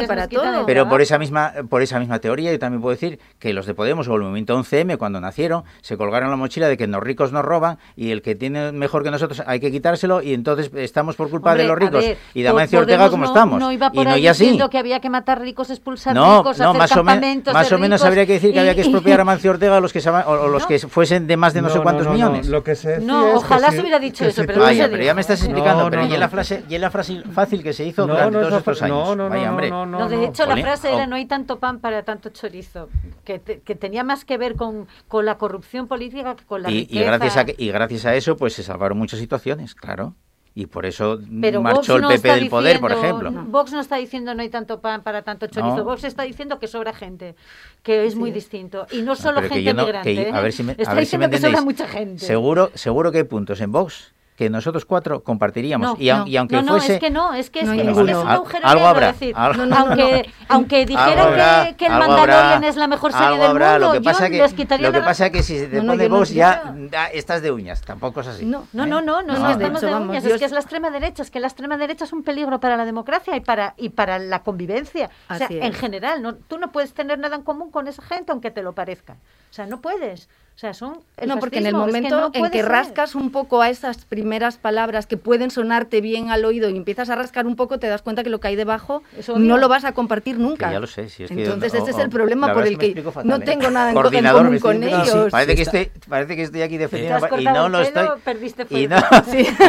pero 0.67 0.87
por 0.87 1.01
esa 1.01 1.17
misma 1.17 1.51
por 1.67 1.81
esa 1.81 1.97
misma 1.99 2.19
teoría 2.19 2.51
yo 2.51 2.59
también 2.59 2.79
puedo 2.81 2.93
decir 2.93 3.19
que 3.39 3.53
los 3.53 3.65
de 3.65 3.73
Podemos 3.73 4.07
o 4.07 4.15
el 4.15 4.21
movimiento 4.21 4.55
11M 4.55 4.97
cuando 4.97 5.19
nacieron 5.19 5.63
se 5.81 5.97
colgaron 5.97 6.29
la 6.29 6.35
mochila 6.35 6.67
de 6.67 6.77
que 6.77 6.85
los 6.85 7.01
ricos 7.01 7.31
nos 7.31 7.43
roban 7.43 7.79
y 7.95 8.11
el 8.11 8.21
que 8.21 8.35
tiene 8.35 8.71
mejor 8.71 9.03
que 9.03 9.09
nosotros 9.09 9.41
hay 9.47 9.59
que 9.59 9.71
quitárselo 9.71 10.21
y 10.21 10.35
entonces 10.35 10.69
estamos 10.75 11.15
por 11.15 11.31
culpa 11.31 11.53
Hombre, 11.53 11.63
de 11.63 11.69
los 11.69 11.75
a 11.77 11.79
ricos 11.79 12.05
ver, 12.05 12.17
y 12.35 12.43
de 12.43 12.49
Amancio 12.49 12.79
Ortega 12.79 13.09
como 13.09 13.23
no- 13.23 13.29
estamos. 13.29 13.59
No 13.59 13.71
iba 13.71 13.89
por 13.89 14.01
y 14.03 14.05
no 14.05 14.11
ahí 14.11 14.69
que 14.69 14.77
había 14.77 14.99
que 14.99 15.09
matar 15.09 15.41
ricos, 15.41 15.71
expulsar 15.71 16.13
no, 16.13 16.37
ricos, 16.43 16.59
no, 16.59 16.69
hacer 16.69 16.77
más 16.79 16.91
o, 16.91 16.95
menos 17.03 17.07
campamentos 17.15 17.53
más 17.55 17.69
de 17.69 17.75
o 17.75 17.79
menos 17.79 18.03
habría 18.03 18.27
que 18.27 18.33
decir 18.33 18.53
que 18.53 18.59
había 18.59 18.75
que 18.75 18.81
expropiar 18.81 19.19
a 19.19 19.21
Amancio 19.23 19.49
Ortega 19.57 19.77
a 19.77 19.79
los 19.79 19.91
que 19.91 20.01
se, 20.01 20.11
o, 20.11 20.15
o 20.29 20.47
los. 20.47 20.66
Que 20.67 20.79
fuesen 20.79 21.27
de 21.27 21.37
más 21.37 21.53
de 21.53 21.61
no, 21.61 21.69
sé 21.69 21.79
cuántos 21.81 22.05
no, 22.05 22.11
no, 22.11 22.15
millones. 22.15 22.47
Lo 22.47 22.63
que 22.63 22.75
se 22.75 22.89
decía 22.89 23.05
No, 23.07 23.25
que 23.25 23.31
ojalá 23.35 23.71
se 23.71 23.81
hubiera 23.81 23.99
dicho 23.99 24.25
eso, 24.25 24.43
pero 24.45 24.61
Vaya, 24.61 24.87
pero 24.89 25.03
ya 25.03 25.13
me 25.13 25.21
estás 25.21 25.41
explicando, 25.43 25.83
no, 25.85 25.89
pero 25.89 26.05
no. 26.05 26.13
y 26.13 26.17
la 26.17 26.29
frase, 26.29 26.63
y 26.69 26.77
la 26.77 26.91
frase 26.91 27.21
fácil 27.33 27.63
que 27.63 27.73
se 27.73 27.85
hizo 27.85 28.05
No, 28.05 28.13
durante 28.13 28.37
todos 28.39 28.53
estos 28.59 28.81
años. 28.81 28.97
no, 29.07 29.15
no, 29.15 29.29
Vaya, 29.29 29.45
no, 29.45 29.49
hombre. 29.51 29.69
no, 29.69 29.85
no, 29.85 29.99
No, 29.99 30.09
de 30.09 30.17
no. 30.17 30.23
hecho, 30.23 30.45
la 30.45 30.57
frase 30.57 30.89
oh. 30.89 30.95
era 30.95 31.07
no 31.07 31.15
hay 31.15 31.25
tanto 31.25 31.59
pan 31.59 31.79
para 31.79 32.03
tanto 32.03 32.29
chorizo, 32.29 32.89
que, 33.23 33.39
te- 33.39 33.59
que 33.61 33.75
tenía 33.75 34.03
más 34.03 34.25
que 34.25 34.37
ver 34.37 34.55
con, 34.55 34.87
con 35.07 35.25
la 35.25 35.37
corrupción 35.37 35.87
política 35.87 36.35
que 36.35 36.45
con 36.45 36.61
la 36.63 36.71
y, 36.71 36.87
y 36.89 36.99
gracias 36.99 37.37
a 37.37 37.45
que- 37.45 37.55
y 37.57 37.69
gracias 37.71 38.05
a 38.05 38.15
eso 38.15 38.35
pues 38.37 38.53
se 38.53 38.63
salvaron 38.63 38.97
muchas 38.97 39.19
situaciones, 39.19 39.75
claro. 39.75 40.15
Y 40.59 40.65
por 40.65 40.87
eso 40.87 41.19
Pero 41.39 41.61
marchó 41.61 41.99
Vox 42.01 42.15
el 42.15 42.19
PP 42.19 42.33
del 42.33 42.49
poder, 42.49 42.79
por 42.79 42.91
ejemplo. 42.91 43.31
Vox 43.31 43.71
no 43.73 43.79
está 43.79 43.97
diciendo 43.97 44.33
no 44.33 44.41
hay 44.41 44.49
tanto 44.49 44.81
pan 44.81 45.03
para 45.03 45.21
tanto 45.21 45.45
chorizo. 45.45 45.75
No. 45.77 45.83
Vox 45.83 46.03
está 46.03 46.23
diciendo 46.23 46.57
que 46.57 46.67
sobra 46.67 46.93
gente, 46.93 47.35
que 47.83 48.07
es 48.07 48.15
muy 48.15 48.31
distinto. 48.31 48.87
Y 48.91 49.03
no 49.03 49.15
solo 49.15 49.35
pero 49.35 49.49
que 49.49 49.53
gente 49.53 49.63
yo 49.65 49.73
no- 49.75 49.83
migrante. 49.85 50.15
que- 50.15 50.21
¿eh? 50.23 50.31
a 50.33 50.41
ver 50.41 50.51
si 50.51 50.63
me, 50.63 50.71
está 50.71 50.93
a 50.93 50.95
ver 50.95 51.05
si 51.05 51.15
me 51.19 51.27
diciendo 51.27 51.29
que 51.29 51.37
sobra 51.37 51.59
entendéis. 51.59 51.79
mucha 51.85 51.87
gente. 51.99 52.25
Seguro, 52.25 52.71
seguro 52.73 53.11
que 53.11 53.19
hay 53.19 53.23
puntos 53.25 53.61
en 53.61 53.71
Vox 53.71 54.15
que 54.37 54.51
nosotros 54.51 54.85
cuatro 54.85 55.23
compartiríamos. 55.23 55.97
No, 55.97 55.97
y, 55.99 56.09
au- 56.09 56.19
no. 56.19 56.27
y 56.27 56.37
aunque 56.37 56.57
no, 56.57 56.61
no, 56.61 56.71
fuese... 56.73 56.93
es 56.93 56.99
que 56.99 57.09
no, 57.09 57.33
es 57.33 57.49
que 57.49 57.59
es, 57.61 57.65
No 57.65 57.71
hay 57.71 57.77
que, 57.79 57.89
es, 57.89 57.97
que 57.97 58.11
es 58.11 58.17
un 58.17 58.27
agujero 58.29 58.67
algo 58.67 58.85
habrá, 58.85 59.09
es 59.09 59.19
decir, 59.19 59.35
algo- 59.35 59.75
aunque, 59.75 60.29
aunque 60.47 60.85
dijeran 60.85 61.17
habrá, 61.19 61.65
que, 61.69 61.75
que 61.75 61.85
el 61.87 61.91
Mandalorian 61.93 62.53
habrá, 62.53 62.67
es 62.69 62.75
la 62.75 62.87
mejor 62.87 63.11
serie 63.13 63.25
algo 63.27 63.41
del 63.41 63.49
habrá, 63.49 63.71
mundo, 63.71 63.87
lo 63.87 63.91
que 63.93 63.97
yo 63.97 64.03
pasa 64.03 64.29
que, 64.29 64.37
les 64.37 64.53
quitaría 64.53 64.87
lo 64.87 64.93
que 64.93 64.99
la- 64.99 65.05
pasa 65.05 65.29
que 65.31 65.41
si 65.41 65.55
te 65.65 65.77
No, 65.77 65.81
no, 65.83 65.91
pone 65.93 66.03
yo 66.07 66.23
yo 66.23 66.23
ya 66.35 67.07
estás 67.13 67.41
de 67.41 67.51
uñas, 67.51 67.81
tampoco 67.81 68.21
es 68.21 68.27
así. 68.27 68.45
No. 68.45 68.67
No, 68.73 68.83
¿eh? 68.83 68.87
no, 68.87 69.01
no, 69.01 69.23
no, 69.23 69.33
es 69.33 69.55
estamos 69.57 69.81
de 69.81 69.95
uñas, 69.95 70.23
yo 70.23 70.29
es 70.35 70.39
que 70.39 70.45
es- 70.45 70.51
es 70.51 70.51
la 70.51 70.59
extrema 70.59 70.91
derecha, 70.91 71.23
es 71.23 71.31
que 71.31 71.39
la 71.39 71.47
extrema 71.47 71.75
derecha 71.77 72.05
es 72.05 72.13
un 72.13 72.21
peligro 72.21 72.59
para 72.59 72.77
la 72.77 72.85
democracia 72.85 73.35
y 73.35 73.39
para 73.39 73.73
y 73.75 73.89
para 73.89 74.19
la 74.19 74.43
convivencia. 74.43 75.09
O 75.31 75.35
sea, 75.35 75.47
en 75.49 75.63
es. 75.63 75.75
general, 75.79 76.21
no, 76.21 76.35
tú 76.35 76.59
no 76.59 76.71
puedes 76.71 76.93
tener 76.93 77.17
nada 77.17 77.35
en 77.37 77.41
común 77.41 77.71
con 77.71 77.87
esa 77.87 78.03
gente 78.03 78.31
aunque 78.31 78.51
te 78.51 78.61
lo 78.61 78.73
parezca. 78.73 79.13
O 79.49 79.53
sea, 79.53 79.65
no 79.65 79.81
puedes. 79.81 80.29
O 80.57 80.59
sea, 80.59 80.73
son 80.73 81.01
el 81.17 81.29
no, 81.29 81.37
porque 81.37 81.59
en 81.59 81.67
el 81.67 81.73
fascismo, 81.73 81.85
es 81.85 81.93
que 81.93 82.01
momento 82.01 82.19
no 82.19 82.25
en 82.33 82.51
que 82.51 82.61
ser. 82.61 82.71
rascas 82.71 83.13
un 83.13 83.29
poco 83.29 83.61
a 83.61 83.69
esas 83.69 84.05
primeras 84.05 84.57
palabras 84.57 85.05
que 85.05 85.15
pueden 85.15 85.51
sonarte 85.51 86.01
bien 86.01 86.31
al 86.31 86.43
oído 86.45 86.67
y 86.71 86.75
empiezas 86.75 87.11
a 87.11 87.15
rascar 87.15 87.45
un 87.45 87.55
poco, 87.55 87.77
te 87.77 87.85
das 87.85 88.01
cuenta 88.01 88.23
que 88.23 88.31
lo 88.31 88.39
que 88.39 88.47
hay 88.47 88.55
debajo 88.55 89.03
no 89.35 89.59
lo 89.59 89.69
vas 89.69 89.85
a 89.85 89.91
compartir 89.91 90.37
Que 90.37 90.41
nunca. 90.41 90.71
ya 90.71 90.79
lo 90.79 90.87
sé, 90.87 91.09
si 91.09 91.25
es 91.25 91.29
que 91.29 91.43
Entonces 91.43 91.73
yo- 91.73 91.77
ese 91.77 91.91
o- 91.91 91.93
es 91.93 91.99
el 92.03 92.09
problema 92.09 92.51
por 92.53 92.65
el 92.65 92.79
que 92.79 92.99
fatal, 93.03 93.27
no 93.27 93.35
¿eh? 93.35 93.39
tengo 93.41 93.69
nada 93.69 93.91
en 93.91 93.95
común 94.33 94.57
con 94.59 94.83
ellos. 94.83 95.27
Parece 95.29 95.55
que, 95.55 95.61
estoy, 95.61 95.91
parece 96.09 96.35
que 96.35 96.41
estoy 96.41 96.63
aquí 96.63 96.73
Te 96.77 96.79
defendiendo 96.79 97.23
has 97.23 97.39
y 97.39 97.45
no 97.45 97.65
el 97.67 97.71
lo 97.73 97.83
pelo, 97.83 98.01
estoy 98.15 98.21
perdiste 98.23 98.65
y 98.71 98.87
no, 98.87 98.97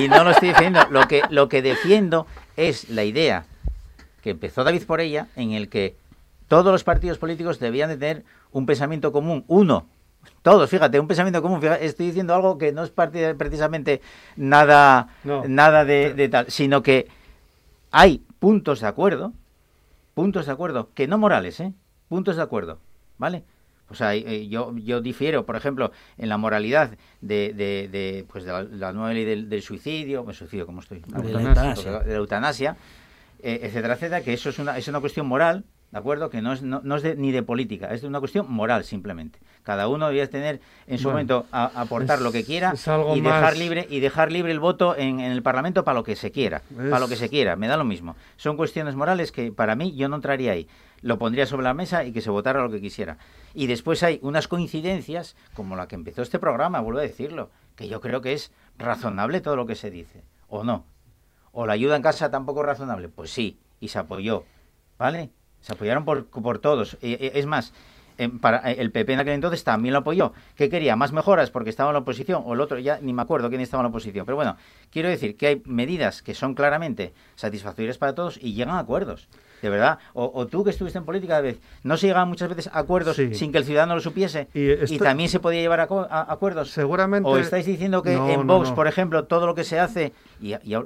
y 0.01 0.09
no 0.09 0.25
lo 0.25 0.31
estoy 0.31 0.49
defendiendo. 0.49 0.87
Lo 0.91 1.07
que, 1.07 1.21
lo 1.29 1.51
que 1.51 1.61
defiendo 1.61 2.27
es 2.57 2.89
la 2.89 3.05
idea 3.05 3.45
que 4.23 4.31
empezó 4.31 4.65
David 4.65 4.85
por 4.87 5.03
ella, 5.03 5.27
en 5.37 5.53
el 5.53 5.69
que 5.69 5.97
todos 6.49 6.73
los 6.73 6.83
partidos 6.83 7.19
políticos 7.19 7.59
debían 7.59 7.91
de 7.91 7.99
tener 7.99 8.25
un 8.53 8.65
pensamiento 8.65 9.13
común, 9.13 9.45
uno, 9.49 9.85
todos, 10.43 10.69
fíjate, 10.71 10.99
un 11.01 11.07
pensamiento 11.09 11.43
común. 11.43 11.61
Fíjate, 11.61 11.85
estoy 11.85 12.07
diciendo 12.07 12.35
algo 12.35 12.59
que 12.59 12.73
no 12.73 12.83
es 12.85 12.91
parte- 12.91 13.35
precisamente 13.35 14.01
nada, 14.37 15.09
No. 15.25 15.45
nada 15.47 15.85
de, 15.85 16.15
de 16.15 16.29
tal, 16.29 16.51
sino 16.51 16.83
que 16.83 17.09
hay 17.91 18.23
puntos 18.39 18.81
de 18.81 18.87
acuerdo, 18.87 19.33
puntos 20.15 20.47
de 20.47 20.53
acuerdo, 20.53 20.91
que 20.95 21.07
no 21.09 21.19
morales, 21.19 21.61
¿eh? 21.61 21.73
Puntos 22.09 22.37
de 22.37 22.43
acuerdo, 22.43 22.79
¿vale? 23.19 23.45
O 23.91 23.95
sea, 23.95 24.15
eh, 24.15 24.49
yo, 24.49 24.75
yo 24.77 25.01
difiero, 25.01 25.47
por 25.47 25.57
ejemplo, 25.57 25.93
en 26.19 26.29
la 26.29 26.37
moralidad 26.37 26.91
de, 27.23 27.55
de, 27.55 27.89
de, 27.91 28.27
pues 28.31 28.45
de 28.45 28.53
la, 28.53 28.63
la 28.63 28.93
nueva 28.93 29.13
ley 29.15 29.25
del, 29.25 29.49
del 29.49 29.63
suicidio, 29.63 30.31
suicidio, 30.35 30.67
¿cómo 30.67 30.81
estoy? 30.81 31.01
De 31.07 31.33
la 31.33 31.41
eutanasia. 31.41 31.99
de 32.01 32.11
la 32.13 32.17
eutanasia, 32.19 32.77
eh, 33.43 33.61
etcétera, 33.63 33.95
etcétera, 33.95 34.21
que 34.23 34.35
eso 34.35 34.51
es 34.51 34.59
una, 34.59 34.77
es 34.77 34.87
una 34.89 35.01
cuestión 35.01 35.27
moral, 35.27 35.65
¿de 35.91 35.99
acuerdo? 35.99 36.29
Que 36.31 36.43
no 36.43 36.53
es, 36.53 36.63
no, 36.63 36.81
no 36.85 36.97
es 36.97 37.03
de- 37.03 37.17
ni 37.17 37.33
de 37.33 37.43
política, 37.43 37.89
es 37.95 38.03
de 38.03 38.09
una 38.09 38.19
cuestión 38.21 38.51
moral 38.51 38.85
simplemente. 38.85 39.39
Cada 39.63 39.89
uno 39.89 40.07
debía 40.09 40.29
tener 40.29 40.61
en 40.87 40.99
su 40.99 41.05
Bueno, 41.05 41.15
momento 41.15 41.47
a- 41.53 41.71
aportar 41.81 42.19
es- 42.19 42.25
lo 42.25 42.33
que 42.33 42.45
quiera 42.45 42.75
y 43.17 43.21
dejar 43.21 43.43
más- 43.43 43.59
libre 43.59 43.87
y 43.91 44.01
dejar 44.01 44.31
libre 44.33 44.53
el 44.53 44.61
voto 44.61 44.97
en, 44.97 45.21
en 45.21 45.33
el 45.33 45.43
Parlamento 45.43 45.85
para 45.85 45.95
lo 45.99 46.05
que 46.05 46.17
se 46.17 46.31
quiera, 46.31 46.63
para 46.77 46.99
lo 47.01 47.09
que 47.09 47.17
se 47.17 47.29
quiera, 47.29 47.57
me 47.57 47.69
da 47.69 47.77
lo 47.77 47.85
mismo. 47.85 48.17
Son 48.37 48.57
cuestiones 48.57 48.95
morales 48.97 49.33
que 49.33 49.53
para 49.53 49.75
mí 49.77 49.95
yo 49.97 50.09
no 50.09 50.17
entraría 50.17 50.53
ahí. 50.53 50.69
Lo 51.01 51.17
pondría 51.19 51.47
sobre 51.47 51.63
la 51.63 51.75
mesa 51.75 52.03
y 52.05 52.13
que 52.13 52.21
se 52.21 52.31
votara 52.31 52.61
lo 52.61 52.71
que 52.71 52.81
quisiera. 52.81 53.19
Y 53.55 53.67
después 53.69 54.03
hay 54.03 54.19
unas 54.23 54.49
coincidencias, 54.49 55.37
como 55.55 55.77
la 55.77 55.87
que 55.87 55.95
empezó 55.95 56.23
este 56.23 56.39
programa, 56.41 56.81
vuelvo 56.81 56.99
a 56.99 57.03
decirlo, 57.03 57.51
que 57.77 57.87
yo 57.89 58.01
creo 58.01 58.21
que 58.21 58.33
es 58.33 58.51
razonable 58.79 59.41
todo 59.41 59.55
lo 59.55 59.65
que 59.67 59.77
se 59.77 59.91
dice, 59.91 60.25
o 60.49 60.65
no. 60.65 60.85
O 61.53 61.67
la 61.67 61.75
ayuda 61.75 61.95
en 61.97 62.03
casa 62.03 62.31
tampoco 62.33 62.61
es 62.61 62.67
razonable, 62.67 63.09
pues 63.09 63.31
sí, 63.31 63.59
y 63.81 63.89
se 63.89 63.99
apoyó, 64.01 64.45
¿vale? 64.99 65.31
Se 65.69 65.75
apoyaron 65.75 66.07
por, 66.07 66.25
por 66.25 66.61
todos. 66.61 66.97
Es 67.03 67.45
más, 67.45 67.75
em, 68.17 68.39
para, 68.39 68.73
eh, 68.73 68.77
el 68.79 68.91
PP 68.91 69.13
en 69.13 69.21
aquel 69.21 69.35
entonces 69.35 69.63
también 69.65 69.93
lo 69.93 69.99
apoyó. 69.99 70.33
¿Qué 70.57 70.71
quería? 70.71 70.97
¿Más 70.97 71.13
mejoras 71.13 71.51
porque 71.51 71.69
estaba 71.69 71.91
en 71.91 71.93
la 71.93 71.99
oposición? 71.99 72.43
O 72.47 72.55
el 72.55 72.63
otro, 72.63 72.79
ya 72.79 73.01
ni 73.03 73.13
me 73.13 73.21
acuerdo 73.21 73.51
quién 73.51 73.61
estaba 73.61 73.83
en 73.83 73.85
la 73.85 73.91
oposición. 73.91 74.25
Pero 74.25 74.37
bueno, 74.37 74.57
quiero 74.91 75.11
decir 75.11 75.37
que 75.37 75.47
hay 75.47 75.63
medidas 75.67 76.23
que 76.23 76.33
son 76.33 76.55
claramente 76.55 77.13
satisfactorias 77.35 77.99
para 77.99 78.15
todos 78.15 78.39
y 78.41 78.55
llegan 78.55 78.77
a 78.77 78.79
acuerdos. 78.79 79.29
De 79.63 79.69
verdad. 79.71 79.99
O, 80.15 80.31
o 80.35 80.47
tú 80.47 80.63
que 80.65 80.71
estuviste 80.71 80.99
en 80.99 81.05
política, 81.05 81.35
David, 81.35 81.57
no 81.83 81.97
se 81.97 82.07
llegaban 82.07 82.29
muchas 82.29 82.49
veces 82.49 82.69
a 82.73 82.79
acuerdos 82.79 83.17
Sí. 83.17 83.35
sin 83.35 83.51
que 83.53 83.59
el 83.59 83.65
ciudadano 83.65 83.95
lo 83.95 84.01
supiese. 84.01 84.49
Y 84.55 84.99
también 84.99 85.29
se 85.29 85.41
podía 85.41 85.61
llevar 85.61 85.81
a, 85.81 85.85
a- 85.85 86.33
acuerdos. 86.33 86.71
Seguramente... 86.71 87.29
¿O 87.29 87.39
estáis 87.39 87.67
diciendo 87.67 88.03
que 88.03 88.15
No, 88.15 88.29
en 88.29 88.47
no, 88.47 88.59
Vox, 88.59 88.71
no. 88.71 88.75
por 88.75 88.87
ejemplo, 88.87 89.25
todo 89.25 89.47
lo 89.47 89.55
que 89.55 89.65
se 89.65 89.79
hace, 89.81 90.13
y, 90.41 90.55
y 90.55 90.77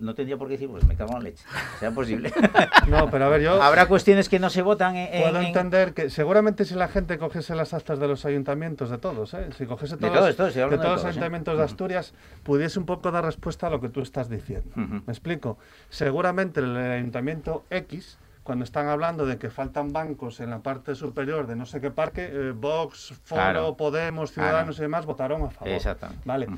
no 0.00 0.14
tendría 0.14 0.36
por 0.36 0.48
qué 0.48 0.52
decir, 0.54 0.68
pues 0.68 0.84
me 0.86 0.94
cago 0.96 1.10
en 1.12 1.18
la 1.18 1.20
leche, 1.30 1.44
sea 1.80 1.90
posible. 1.90 2.32
No, 2.88 3.10
pero 3.10 3.24
a 3.26 3.28
ver, 3.28 3.40
yo... 3.42 3.62
Habrá 3.62 3.86
cuestiones 3.86 4.28
que 4.28 4.38
no 4.38 4.50
se 4.50 4.60
votan 4.62 4.96
en... 4.96 5.22
Puedo 5.22 5.40
en- 5.40 5.46
entender 5.46 5.94
que 5.94 6.10
seguramente 6.10 6.64
si 6.64 6.74
la 6.74 6.88
gente 6.88 7.16
cogiese 7.18 7.54
las 7.54 7.72
actas 7.74 7.98
de 7.98 8.08
los 8.08 8.24
ayuntamientos 8.24 8.90
de 8.90 8.98
todos, 8.98 9.32
¿eh? 9.34 9.48
si 9.56 9.66
cogiese 9.66 9.96
De 9.96 10.08
todos, 10.08 10.36
de 10.36 10.68
de 10.68 10.76
todos 10.78 10.92
los 10.96 11.04
¿eh? 11.04 11.08
ayuntamientos 11.08 11.56
de 11.56 11.64
Asturias, 11.64 12.12
pudiese 12.42 12.78
un 12.78 12.86
poco 12.86 13.10
dar 13.10 13.24
respuesta 13.24 13.68
a 13.68 13.70
lo 13.70 13.80
que 13.80 13.88
tú 13.88 14.00
estás 14.00 14.28
diciendo. 14.28 14.70
¿Me 14.76 15.12
explico? 15.12 15.58
Seguramente 15.88 16.60
el 16.60 16.76
ayuntamiento 16.76 17.64
X, 17.70 18.01
cuando 18.42 18.64
están 18.64 18.88
hablando 18.88 19.24
de 19.26 19.38
que 19.38 19.50
faltan 19.50 19.92
bancos 19.92 20.40
en 20.40 20.50
la 20.50 20.60
parte 20.60 20.94
superior 20.94 21.46
de 21.46 21.54
no 21.56 21.64
sé 21.66 21.80
qué 21.80 21.90
parque, 21.90 22.28
eh, 22.32 22.52
Vox, 22.52 23.14
Foro, 23.24 23.40
Claro. 23.42 23.76
Podemos, 23.76 24.32
Claro. 24.32 24.48
Ciudadanos 24.48 24.78
y 24.78 24.82
demás 24.82 25.06
votaron 25.06 25.42
a 25.42 25.50
favor. 25.50 25.72
Exactamente. 25.74 26.22
Vale. 26.24 26.48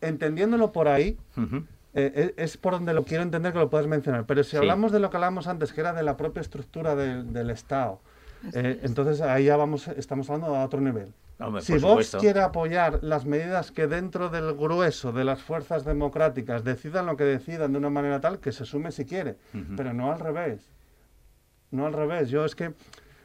Entendiéndolo 0.00 0.72
por 0.72 0.88
ahí, 0.88 1.18
Ujú. 1.36 1.64
eh, 1.94 2.32
es, 2.36 2.52
es 2.52 2.56
por 2.56 2.74
donde 2.74 2.92
lo 2.94 3.04
quiero 3.04 3.22
entender 3.22 3.52
que 3.52 3.58
lo 3.58 3.70
puedes 3.70 3.86
mencionar. 3.86 4.24
Pero 4.26 4.44
si 4.44 4.50
Sí. 4.50 4.56
hablamos 4.58 4.92
de 4.92 5.00
lo 5.00 5.10
que 5.10 5.16
hablamos 5.16 5.46
antes, 5.46 5.72
que 5.72 5.80
era 5.80 5.92
de 5.92 6.02
la 6.02 6.16
propia 6.16 6.40
estructura 6.42 6.94
del, 6.94 7.32
del 7.32 7.50
Estado, 7.50 8.00
eh, 8.52 8.78
entonces 8.82 9.20
ahí 9.22 9.46
ya 9.46 9.56
vamos, 9.56 9.88
estamos 9.88 10.28
hablando 10.30 10.54
a 10.54 10.64
otro 10.64 10.80
nivel. 10.80 11.12
Hombre, 11.38 11.60
si 11.62 11.72
Vox 11.72 11.82
supuesto. 11.82 12.18
quiere 12.18 12.40
apoyar 12.40 13.00
las 13.02 13.26
medidas 13.26 13.70
que 13.70 13.86
dentro 13.86 14.30
del 14.30 14.54
grueso 14.54 15.12
de 15.12 15.24
las 15.24 15.42
fuerzas 15.42 15.84
democráticas 15.84 16.64
decidan 16.64 17.04
lo 17.04 17.16
que 17.16 17.24
decidan 17.24 17.72
de 17.72 17.78
una 17.78 17.90
manera 17.90 18.20
tal, 18.20 18.38
que 18.38 18.52
se 18.52 18.64
sume 18.64 18.90
si 18.92 19.04
quiere, 19.04 19.36
pero 19.76 19.92
no 19.92 20.12
al 20.12 20.20
revés. 20.20 20.60
No 21.70 21.86
al 21.86 21.92
revés. 21.92 22.30
Yo 22.30 22.44
es 22.44 22.54
que 22.54 22.72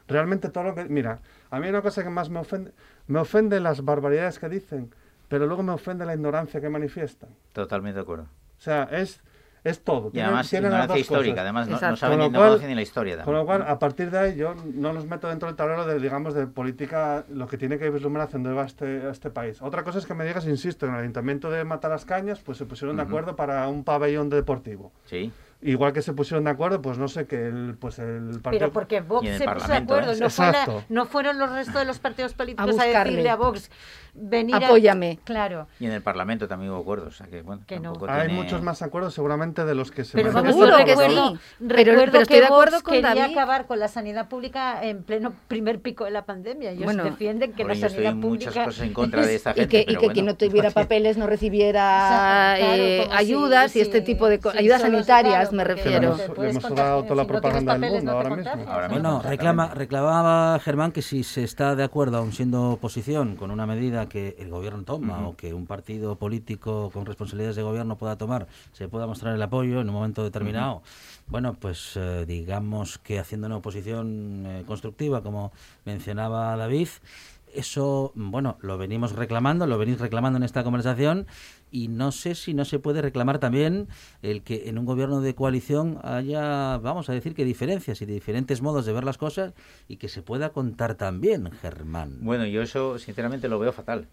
realmente 0.08 0.48
todo 0.48 0.64
lo 0.64 0.74
que... 0.74 0.84
Mira, 0.84 1.20
a 1.50 1.58
mí 1.58 1.64
hay 1.66 1.70
una 1.70 1.82
cosa 1.82 2.02
que 2.02 2.10
más 2.10 2.28
me 2.30 2.40
ofende, 2.40 2.72
me 3.06 3.18
ofende 3.20 3.60
las 3.60 3.84
barbaridades 3.84 4.38
que 4.38 4.48
dicen, 4.48 4.94
pero 5.28 5.46
luego 5.46 5.62
me 5.62 5.72
ofende 5.72 6.04
la 6.04 6.14
ignorancia 6.14 6.60
que 6.60 6.68
manifiestan. 6.68 7.30
Totalmente 7.52 7.96
de 7.96 8.02
acuerdo. 8.02 8.24
O 8.24 8.60
sea, 8.60 8.84
es, 8.92 9.22
es 9.64 9.82
todo. 9.82 10.08
Y 10.08 10.12
Tienen- 10.12 10.26
además, 10.28 10.50
tienen 10.50 10.70
ignorancia 10.70 10.98
histórica. 10.98 11.32
cosas. 11.34 11.42
Además, 11.42 11.68
no, 11.68 11.90
no 11.90 11.96
saben 11.96 12.18
ni 12.18 12.30
cual- 12.32 12.60
ni 12.66 12.74
la 12.74 12.82
historia. 12.82 13.22
Con 13.24 13.32
lo 13.34 13.40
también. 13.40 13.60
cual, 13.62 13.70
a 13.74 13.78
partir 13.78 14.10
de 14.10 14.18
ahí, 14.18 14.36
yo 14.36 14.54
no 14.74 14.92
los 14.92 15.06
meto 15.06 15.28
dentro 15.28 15.48
del 15.48 15.56
tablero 15.56 15.86
de, 15.86 15.98
digamos, 15.98 16.34
de 16.34 16.46
política, 16.46 17.24
lo 17.30 17.46
que 17.46 17.56
tiene 17.58 17.78
que 17.78 17.88
vislumbrar 17.90 18.26
hacia 18.26 18.38
dónde 18.38 18.52
va 18.52 18.64
este, 18.64 19.08
este 19.08 19.30
país. 19.30 19.62
Otra 19.62 19.82
cosa 19.84 19.98
es 19.98 20.06
que 20.06 20.14
me 20.14 20.24
digas, 20.24 20.46
insisto, 20.46 20.86
en 20.86 20.94
el 20.94 21.00
ayuntamiento 21.00 21.50
de 21.50 21.64
Matalascañas, 21.64 22.40
pues 22.40 22.58
se 22.58 22.66
pusieron 22.66 22.96
de 22.96 23.02
acuerdo 23.02 23.34
para 23.36 23.66
un 23.68 23.84
pabellón 23.84 24.28
deportivo. 24.30 24.92
Sí. 25.06 25.32
Igual 25.64 25.92
que 25.92 26.02
se 26.02 26.12
pusieron 26.12 26.42
de 26.44 26.50
acuerdo, 26.50 26.82
pues 26.82 26.98
no 26.98 27.06
sé, 27.06 27.26
que 27.26 27.46
el, 27.46 27.76
pues 27.78 27.98
el 28.00 28.40
partido... 28.42 28.50
Pero 28.50 28.72
porque 28.72 29.00
Vox 29.00 29.24
Y 29.24 29.28
se 29.28 29.32
puso 29.32 29.38
de 29.40 29.46
Parlamento, 29.60 29.94
acuerdo, 29.94 30.12
¿eh? 30.12 30.16
no, 30.20 30.28
fue 30.30 30.44
la- 30.46 30.50
Exacto. 30.50 30.84
no 30.88 31.06
fueron 31.06 31.38
los 31.38 31.50
restos 31.52 31.74
de 31.76 31.84
los 31.84 31.98
partidos 32.00 32.34
políticos 32.34 32.68
a, 32.68 32.72
buscarle. 32.84 33.10
decirle 33.12 33.30
a 33.30 33.36
Vox, 33.36 33.70
venir 34.14 34.56
a- 34.56 34.66
Apóyame. 34.66 35.20
Claro. 35.22 35.68
Y 35.78 35.86
en 35.86 35.92
el 35.92 36.02
Parlamento 36.02 36.48
también 36.48 36.72
hubo 36.72 36.80
acuerdos. 36.80 37.14
O 37.14 37.16
sea 37.16 37.28
que, 37.28 37.42
bueno, 37.42 37.62
Que 37.66 37.78
no. 37.78 37.92
Hay 38.08 38.26
tiene- 38.26 38.42
muchos 38.42 38.60
más 38.60 38.82
acuerdos 38.82 39.14
seguramente 39.14 39.64
de 39.64 39.74
los 39.76 39.92
que 39.92 40.04
se 40.04 40.14
Pero 40.16 40.32
vamos, 40.32 40.50
Seguro 40.52 40.76
que 40.78 40.84
recuerdo, 40.84 41.30
sí. 41.36 41.38
recuerdo 41.60 41.76
Pero- 41.76 41.84
pero 42.12 42.22
estoy 42.22 42.34
que 42.34 42.40
de 42.40 42.46
acuerdo 42.46 42.72
Vox 42.78 42.82
con 42.82 42.94
quería 42.94 43.14
David. 43.14 43.32
acabar 43.32 43.66
con 43.68 43.78
la 43.78 43.86
sanidad 43.88 44.28
pública 44.28 44.82
en 44.84 45.04
pleno 45.04 45.32
primer 45.46 45.78
pico 45.80 46.04
de 46.06 46.10
la 46.10 46.24
pandemia. 46.24 46.72
Ellos 46.72 46.84
Bueno, 46.86 47.04
defienden 47.04 47.52
que 47.52 47.62
la 47.62 47.74
yo 47.74 47.86
estoy 47.86 48.04
sanidad 48.04 48.20
pública... 48.20 48.46
muchas 48.50 48.64
cosas 48.66 48.84
en 48.84 48.92
contra 48.92 49.24
de 49.24 49.34
esta 49.36 49.52
y 49.52 49.54
gente. 49.54 49.68
que, 49.68 49.80
y 49.82 49.84
que 49.94 49.96
bueno. 49.98 50.12
quien 50.12 50.26
no 50.26 50.34
tuviera 50.34 50.70
papeles 50.72 51.16
no 51.16 51.28
recibiera 51.28 52.54
claro, 52.58 52.82
eh, 52.82 53.08
ayudas 53.12 53.76
y 53.76 53.80
este 53.80 54.00
tipo 54.00 54.28
de 54.28 54.40
ayudas 54.58 54.82
sanitarias, 54.82 55.51
me 55.52 55.64
refiero. 55.64 56.16
Le 56.38 56.50
hemos- 56.50 56.64
le 56.70 56.74
dado 56.74 57.04
toda 57.04 57.14
la 57.16 57.22
si 57.24 57.30
no 57.32 57.40
tienes 57.40 57.40
propaganda 57.40 57.78
del 57.78 57.90
mundo 57.92 58.12
ahora 58.12 58.30
mismo. 58.30 58.44
contagias. 58.44 58.68
Ahora 58.68 58.88
mismo. 58.88 59.02
Bueno, 59.10 59.22
reclama, 59.22 59.66
reclamaba 59.74 60.58
Germán 60.60 60.92
que 60.92 61.02
si 61.02 61.22
se 61.22 61.44
está 61.44 61.76
de 61.76 61.84
acuerdo, 61.84 62.16
aun 62.18 62.32
siendo 62.32 62.70
oposición, 62.72 63.36
con 63.36 63.50
una 63.50 63.66
medida 63.66 64.08
que 64.08 64.36
el 64.38 64.50
gobierno 64.50 64.82
toma 64.84 65.26
o 65.28 65.36
que 65.36 65.54
un 65.54 65.66
partido 65.66 66.16
político 66.16 66.90
con 66.92 67.06
responsabilidades 67.06 67.56
de 67.56 67.62
gobierno 67.62 67.96
pueda 67.96 68.16
tomar, 68.16 68.46
se 68.72 68.88
pueda 68.88 69.06
mostrar 69.06 69.34
el 69.34 69.42
apoyo 69.42 69.80
en 69.80 69.88
un 69.88 69.94
momento 69.94 70.22
determinado. 70.24 70.82
Bueno, 71.28 71.54
pues 71.54 71.92
eh, 71.96 72.24
digamos 72.26 72.98
que 72.98 73.18
haciendo 73.18 73.46
una 73.46 73.56
oposición 73.56 74.44
eh, 74.46 74.64
constructiva, 74.66 75.22
como 75.22 75.52
mencionaba 75.84 76.56
David, 76.56 76.88
eso, 77.54 78.12
bueno, 78.14 78.56
lo 78.62 78.78
venimos 78.78 79.12
reclamando, 79.12 79.66
lo 79.66 79.76
venís 79.76 80.00
reclamando 80.00 80.38
en 80.38 80.42
esta 80.42 80.64
conversación 80.64 81.26
y 81.72 81.88
no 81.88 82.12
sé 82.12 82.34
si 82.36 82.54
no 82.54 82.64
se 82.64 82.78
puede 82.78 83.02
reclamar 83.02 83.38
también 83.38 83.88
el 84.22 84.42
que 84.42 84.68
en 84.68 84.78
un 84.78 84.84
gobierno 84.84 85.20
de 85.22 85.34
coalición 85.34 85.98
haya, 86.04 86.78
vamos 86.78 87.08
a 87.08 87.12
decir 87.14 87.34
que 87.34 87.44
diferencias 87.44 88.00
y 88.02 88.06
diferentes 88.06 88.62
modos 88.62 88.86
de 88.86 88.92
ver 88.92 89.04
las 89.04 89.18
cosas 89.18 89.54
y 89.88 89.96
que 89.96 90.08
se 90.08 90.22
pueda 90.22 90.50
contar 90.50 90.94
también, 90.94 91.50
Germán. 91.50 92.18
Bueno, 92.20 92.46
yo 92.46 92.62
eso 92.62 92.98
sinceramente 92.98 93.48
lo 93.48 93.58
veo 93.58 93.72
fatal. 93.72 94.06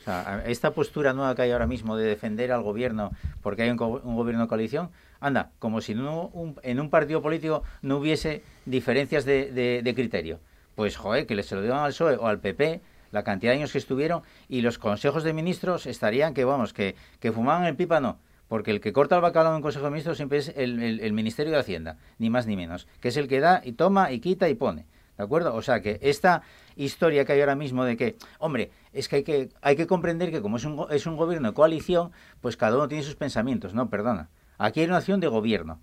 O 0.00 0.02
sea, 0.04 0.42
esta 0.46 0.70
postura 0.70 1.12
nueva 1.12 1.34
que 1.34 1.42
hay 1.42 1.50
ahora 1.50 1.66
mismo 1.66 1.94
de 1.96 2.06
defender 2.06 2.52
al 2.52 2.62
gobierno 2.62 3.10
porque 3.42 3.62
hay 3.64 3.70
un, 3.70 3.78
un 3.82 4.16
gobierno 4.16 4.42
de 4.44 4.48
coalición, 4.48 4.88
anda, 5.20 5.50
como 5.58 5.82
si 5.82 5.94
no, 5.94 6.28
un- 6.28 6.56
en 6.62 6.80
un 6.80 6.88
partido 6.88 7.20
político 7.20 7.64
no 7.82 7.98
hubiese 7.98 8.42
diferencias 8.64 9.26
de, 9.26 9.52
de- 9.52 9.82
de 9.84 9.94
criterio. 9.94 10.38
Pues, 10.74 10.96
joder, 10.96 11.26
que 11.26 11.34
les 11.34 11.44
se 11.46 11.54
lo 11.56 11.60
digan 11.60 11.80
al 11.80 11.90
PSOE 11.92 12.16
o 12.16 12.26
al 12.28 12.38
PP 12.38 12.80
la 13.10 13.22
cantidad 13.24 13.52
de 13.52 13.58
años 13.58 13.72
que 13.72 13.78
estuvieron 13.78 14.22
y 14.48 14.60
los 14.62 14.78
consejos 14.78 15.24
de 15.24 15.32
ministros 15.32 15.86
estarían 15.86 16.34
que, 16.34 16.44
vamos, 16.44 16.72
que, 16.72 16.94
que 17.18 17.32
fumaban 17.32 17.64
el 17.64 17.76
pipa 17.76 18.00
no. 18.00 18.18
Porque 18.48 18.72
el 18.72 18.80
que 18.80 18.92
corta 18.92 19.14
el 19.14 19.22
bacalao 19.22 19.54
en 19.54 19.62
Consejo 19.62 19.84
de 19.84 19.92
Ministros 19.92 20.16
siempre 20.16 20.38
es 20.38 20.48
el, 20.56 20.82
el- 20.82 21.00
el 21.00 21.12
Ministerio 21.12 21.52
de 21.52 21.60
Hacienda, 21.60 21.98
ni 22.18 22.30
más 22.30 22.46
ni 22.48 22.56
menos, 22.56 22.88
que 23.00 23.08
es 23.08 23.16
el 23.16 23.28
que 23.28 23.38
da 23.38 23.60
y 23.64 23.72
toma 23.72 24.10
y 24.10 24.18
quita 24.18 24.48
y 24.48 24.54
pone. 24.54 24.86
¿De 25.16 25.22
acuerdo? 25.24 25.54
O 25.54 25.62
sea 25.62 25.80
que 25.82 25.98
esta 26.02 26.42
historia 26.76 27.24
que 27.24 27.32
hay 27.34 27.40
ahora 27.40 27.54
mismo 27.54 27.84
de 27.84 27.96
que, 27.96 28.16
hombre, 28.38 28.70
es 28.92 29.06
que 29.08 29.16
hay 29.16 29.22
que, 29.22 29.50
hay 29.60 29.76
que 29.76 29.86
comprender 29.86 30.30
que 30.32 30.40
como 30.40 30.56
es 30.56 30.64
un, 30.64 30.86
es 30.90 31.06
un 31.06 31.16
gobierno 31.16 31.48
de 31.48 31.54
coalición, 31.54 32.10
pues 32.40 32.56
cada 32.56 32.76
uno 32.76 32.88
tiene 32.88 33.04
sus 33.04 33.14
pensamientos. 33.16 33.72
No, 33.74 33.88
perdona. 33.90 34.30
Aquí 34.58 34.80
hay 34.80 34.86
una 34.86 34.96
acción 34.96 35.20
de 35.20 35.28
gobierno, 35.28 35.78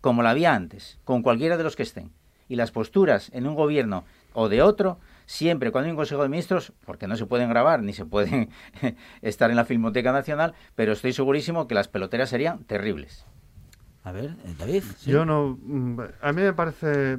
como 0.00 0.22
la 0.22 0.30
había 0.30 0.54
antes, 0.54 0.98
con 1.04 1.22
cualquiera 1.22 1.56
de 1.58 1.62
los 1.62 1.76
que 1.76 1.82
estén. 1.82 2.10
Y 2.48 2.56
las 2.56 2.72
posturas 2.72 3.30
en 3.34 3.46
un 3.46 3.54
gobierno 3.54 4.04
o 4.32 4.48
de 4.48 4.62
otro, 4.62 4.98
siempre 5.30 5.70
cuando 5.70 5.86
hay 5.86 5.90
un 5.92 5.96
Consejo 5.96 6.22
de 6.24 6.28
Ministros, 6.28 6.72
porque 6.84 7.06
no 7.06 7.16
se 7.16 7.24
pueden 7.26 7.48
grabar 7.48 7.82
ni 7.82 7.92
se 7.92 8.04
pueden 8.04 8.50
estar 9.22 9.48
en 9.50 9.56
la 9.56 9.64
Filmoteca 9.64 10.10
Nacional, 10.12 10.54
pero 10.74 10.92
estoy 10.92 11.12
segurísimo 11.12 11.68
que 11.68 11.74
las 11.76 11.86
peloteras 11.88 12.28
serían 12.30 12.64
terribles. 12.64 13.24
A 14.02 14.10
ver, 14.12 14.34
eh, 14.44 14.54
David. 14.58 14.82
¿sí? 14.98 15.10
Yo 15.10 15.24
no. 15.24 15.56
mm, 15.62 16.00
A 16.22 16.32
mí 16.32 16.42
me 16.42 16.52
parece. 16.52 17.18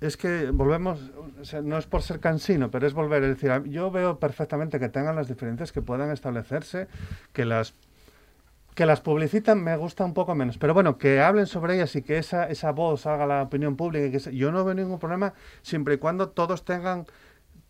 Es 0.00 0.16
que 0.16 0.50
volvemos. 0.50 1.00
o 1.40 1.44
sea, 1.44 1.62
no 1.62 1.78
es 1.78 1.86
por 1.86 2.02
ser 2.02 2.20
cansino, 2.20 2.70
pero 2.70 2.86
es 2.86 2.92
volver. 2.92 3.22
Es 3.24 3.40
decir, 3.40 3.50
yo 3.70 3.90
veo 3.90 4.18
perfectamente 4.18 4.78
que 4.78 4.88
tengan 4.88 5.16
las 5.16 5.26
diferencias 5.28 5.72
que 5.72 5.80
puedan 5.80 6.10
establecerse, 6.10 6.86
que 7.32 7.44
las. 7.44 7.74
Que 8.74 8.86
las 8.86 9.00
publicitan 9.00 9.60
me 9.64 9.76
gusta 9.76 10.04
un 10.04 10.14
poco 10.14 10.36
menos, 10.36 10.56
pero 10.56 10.72
bueno, 10.72 10.98
que 10.98 11.20
hablen 11.20 11.46
sobre 11.48 11.74
ellas 11.74 11.96
y 11.96 12.02
que 12.02 12.16
esa, 12.18 12.44
esa 12.48 12.70
voz 12.70 13.06
haga 13.06 13.26
la 13.26 13.42
opinión 13.42 13.74
pública. 13.76 14.06
Y 14.06 14.12
que 14.12 14.20
se- 14.20 14.36
yo 14.36 14.52
no 14.52 14.64
veo 14.64 14.74
ningún 14.74 15.00
problema 15.00 15.34
siempre 15.62 15.94
y 15.94 15.98
cuando 15.98 16.28
todos 16.28 16.64
tengan 16.64 17.04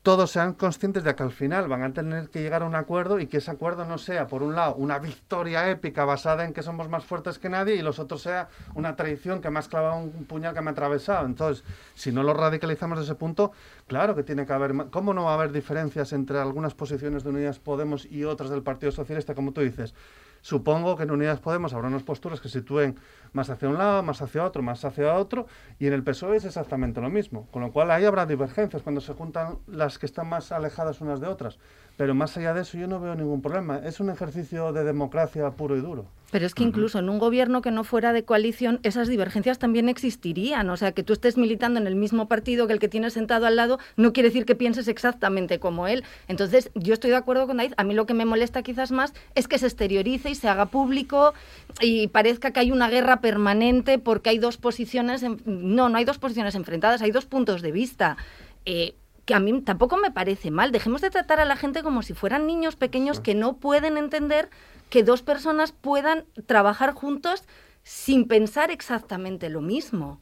todos 0.03 0.31
sean 0.31 0.55
conscientes 0.55 1.05
de 1.05 1.15
que 1.15 1.23
al 1.23 1.33
final 1.33 1.69
van 1.69 1.83
a 1.83 1.93
tener 1.93 2.31
que 2.31 2.41
llegar 2.41 2.63
a 2.63 2.67
un 2.67 2.75
acuerdo 2.75 3.19
y 3.19 3.27
que 3.27 3.39
ese 3.39 3.51
acuerdo 3.51 3.85
no 3.85 3.99
sea, 3.99 4.27
por 4.27 4.43
un 4.43 4.55
lado, 4.55 4.77
una 4.77 4.99
victoria 4.99 5.69
épica 5.71 6.05
basada 6.05 6.45
en 6.45 6.53
que 6.53 6.63
somos 6.63 6.89
más 6.89 7.05
fuertes 7.05 7.39
que 7.39 7.49
nadie 7.49 7.75
y 7.75 7.83
los 7.83 7.99
otros 7.99 8.23
sea 8.23 8.49
una 8.75 8.97
traición 8.97 9.41
que 9.41 9.51
me 9.51 9.59
has 9.59 9.69
clavado 9.69 9.97
un 9.97 10.25
puñal 10.25 10.55
que 10.55 10.61
me 10.61 10.71
ha 10.71 10.73
atravesado. 10.73 11.27
Entonces, 11.27 11.65
si 11.95 12.13
no 12.13 12.23
lo 12.23 12.33
radicalizamos 12.33 12.99
de 12.99 13.05
ese 13.05 13.17
punto, 13.17 13.53
claro 13.87 14.15
que 14.15 14.23
tiene 14.23 14.47
que 14.47 14.53
haber... 14.53 14.73
¿Cómo 14.91 15.13
no 15.13 15.25
va 15.25 15.33
a 15.33 15.35
haber 15.35 15.53
diferencias 15.53 16.13
entre 16.13 16.39
algunas 16.39 16.75
posiciones 16.75 17.25
de 17.25 17.31
Unidas 17.31 17.59
Podemos 17.59 18.07
y 18.07 18.25
otras 18.25 18.51
del 18.51 18.63
Partido 18.63 18.93
Socialista, 18.93 19.35
como 19.35 19.53
tú 19.53 19.61
dices? 19.61 19.95
Supongo 20.41 20.97
que 20.97 21.03
en 21.03 21.11
Unidas 21.11 21.41
Podemos 21.41 21.75
habrá 21.75 21.89
unas 21.89 22.05
posturas 22.05 22.41
que 22.41 22.49
sitúen 22.49 22.97
más 23.33 23.51
hacia 23.51 23.69
un 23.69 23.79
lado, 23.79 24.03
más 24.03 24.23
hacia 24.23 24.45
otro, 24.45 24.63
más 24.63 24.85
hacia 24.85 25.15
otro, 25.15 25.47
y 25.79 25.87
en 25.87 25.93
el 25.93 26.03
PSOE 26.03 26.37
es 26.37 26.45
exactamente 26.45 27.01
lo 27.01 27.11
mismo. 27.11 27.47
Con 27.51 27.63
lo 27.63 27.73
cual 27.73 27.91
ahí 27.91 28.05
habrá 28.05 28.27
divergencias 28.27 28.83
cuando 28.83 29.01
se 29.01 29.15
juntan 29.15 29.59
las 29.67 29.99
que 29.99 30.07
están 30.07 30.29
más 30.29 30.53
alejadas 30.53 31.01
unas 31.01 31.21
de 31.21 31.27
otras. 31.27 31.59
Pero 31.99 32.15
más 32.15 32.37
allá 32.37 32.55
de 32.55 32.63
eso 32.63 32.79
yo 32.79 32.87
no 32.87 33.01
veo 33.01 33.17
ningún 33.17 33.43
problema. 33.43 33.79
Es 33.79 33.99
un 33.99 34.09
ejercicio 34.09 34.73
de 34.73 34.85
democracia 34.85 35.51
puro 35.51 35.77
y 35.77 35.81
duro. 35.81 36.07
Pero 36.31 36.47
es 36.47 36.55
que 36.55 36.63
incluso 36.63 36.99
en 36.99 37.09
un 37.09 37.19
gobierno 37.19 37.63
que 37.63 37.71
no 37.71 37.85
fuera 37.85 38.13
de 38.13 38.23
coalición, 38.23 38.81
esas 38.83 39.09
divergencias 39.09 39.59
también 39.59 39.89
existirían. 39.89 40.69
O 40.71 40.77
sea, 40.77 40.93
que 40.93 41.03
tú 41.03 41.15
estés 41.15 41.37
militando 41.37 41.81
en 41.81 41.87
el 41.87 41.97
mismo 41.97 42.29
partido 42.29 42.67
que 42.67 42.75
el 42.75 42.79
que 42.79 42.89
tienes 42.89 43.15
sentado 43.15 43.47
al 43.47 43.57
lado, 43.57 43.79
no 43.97 44.13
quiere 44.13 44.29
decir 44.29 44.45
que 44.45 44.55
pienses 44.55 44.87
exactamente 44.87 45.59
como 45.59 45.89
él. 45.89 46.05
Entonces, 46.29 46.71
yo 46.75 46.95
estoy 46.95 47.11
de 47.11 47.17
acuerdo 47.17 47.47
con 47.47 47.57
David. 47.57 47.73
A 47.79 47.85
mí 47.85 47.95
lo 47.95 48.07
que 48.07 48.15
me 48.15 48.27
molesta 48.27 48.63
quizás 48.63 48.93
más 48.93 49.13
es 49.35 49.49
que 49.49 49.59
se 49.59 49.67
exteriorice 49.67 50.31
y 50.31 50.35
se 50.37 50.49
haga 50.49 50.67
público 50.67 51.33
y 51.81 52.09
parezca 52.09 52.53
que 52.53 52.61
hay 52.61 52.71
una 52.71 52.91
guerra 52.91 53.18
permanente 53.21 53.99
porque 53.99 54.31
hay 54.31 54.39
dos 54.39 54.57
posiciones. 54.57 55.23
en- 55.23 55.41
No, 55.45 55.89
no 55.89 55.99
hay 55.99 56.05
dos 56.05 56.19
posiciones 56.19 56.55
enfrentadas, 56.55 57.03
hay 57.03 57.11
dos 57.11 57.27
puntos 57.27 57.63
de 57.63 57.73
vista. 57.73 58.17
Eh, 58.65 58.95
que 59.25 59.35
a 59.35 59.41
mí 59.41 59.61
tampoco 59.61 59.99
me 59.99 60.11
parece 60.11 60.51
mal. 60.51 60.73
Dejemos 60.73 61.03
de 61.03 61.11
tratar 61.11 61.39
a 61.39 61.45
la 61.45 61.57
gente 61.57 61.83
como 61.83 62.03
si 62.03 62.15
fueran 62.15 62.47
niños 62.47 62.77
pequeños 62.77 63.21
que 63.21 63.35
no 63.35 63.59
pueden 63.59 63.99
entender 63.99 64.49
que 64.89 65.03
dos 65.03 65.21
personas 65.21 65.73
puedan 65.73 66.25
trabajar 66.47 66.95
juntos 66.95 67.45
sin 67.83 68.27
pensar 68.27 68.71
exactamente 68.71 69.51
lo 69.51 69.61
mismo. 69.61 70.19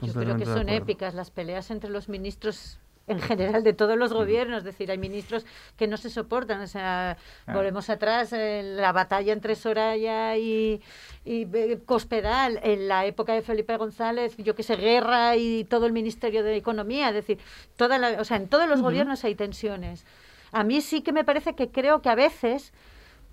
Yo 0.00 0.12
creo 0.12 0.36
que 0.36 0.44
son 0.58 0.68
épicas 0.76 1.14
las 1.14 1.30
peleas 1.32 1.70
entre 1.72 1.90
los 1.90 2.08
ministros 2.08 2.78
en 3.08 3.20
general 3.20 3.62
de 3.62 3.72
todos 3.72 3.96
los 3.96 4.12
gobiernos, 4.12 4.58
es 4.58 4.64
decir, 4.64 4.90
hay 4.90 4.98
ministros 4.98 5.46
que 5.76 5.86
no 5.86 5.96
se 5.96 6.10
soportan, 6.10 6.60
o 6.60 6.66
sea, 6.66 7.16
Claro. 7.44 7.60
volvemos 7.60 7.88
atrás, 7.88 8.32
en 8.32 8.76
la 8.76 8.92
batalla 8.92 9.32
entre 9.32 9.54
Soraya 9.54 10.36
y, 10.36 10.82
y 11.24 11.46
eh, 11.54 11.78
Cospedal, 11.86 12.58
en 12.62 12.88
la 12.88 13.06
época 13.06 13.32
de 13.32 13.42
Felipe 13.42 13.76
González, 13.76 14.36
yo 14.38 14.54
que 14.54 14.62
sé, 14.62 14.76
guerra 14.76 15.36
y 15.36 15.64
todo 15.64 15.86
el 15.86 15.92
Ministerio 15.92 16.42
de 16.42 16.56
Economía, 16.56 17.08
es 17.10 17.14
decir, 17.14 17.38
toda 17.76 17.98
la, 17.98 18.20
o 18.20 18.24
sea, 18.24 18.36
en 18.38 18.48
todos 18.48 18.68
los 18.68 18.82
gobiernos 18.82 19.24
hay 19.24 19.34
tensiones. 19.34 20.04
A 20.52 20.64
mí 20.64 20.80
sí 20.80 21.02
que 21.02 21.12
me 21.12 21.24
parece 21.24 21.54
que 21.54 21.70
creo 21.70 22.02
que 22.02 22.08
a 22.08 22.14
veces 22.14 22.72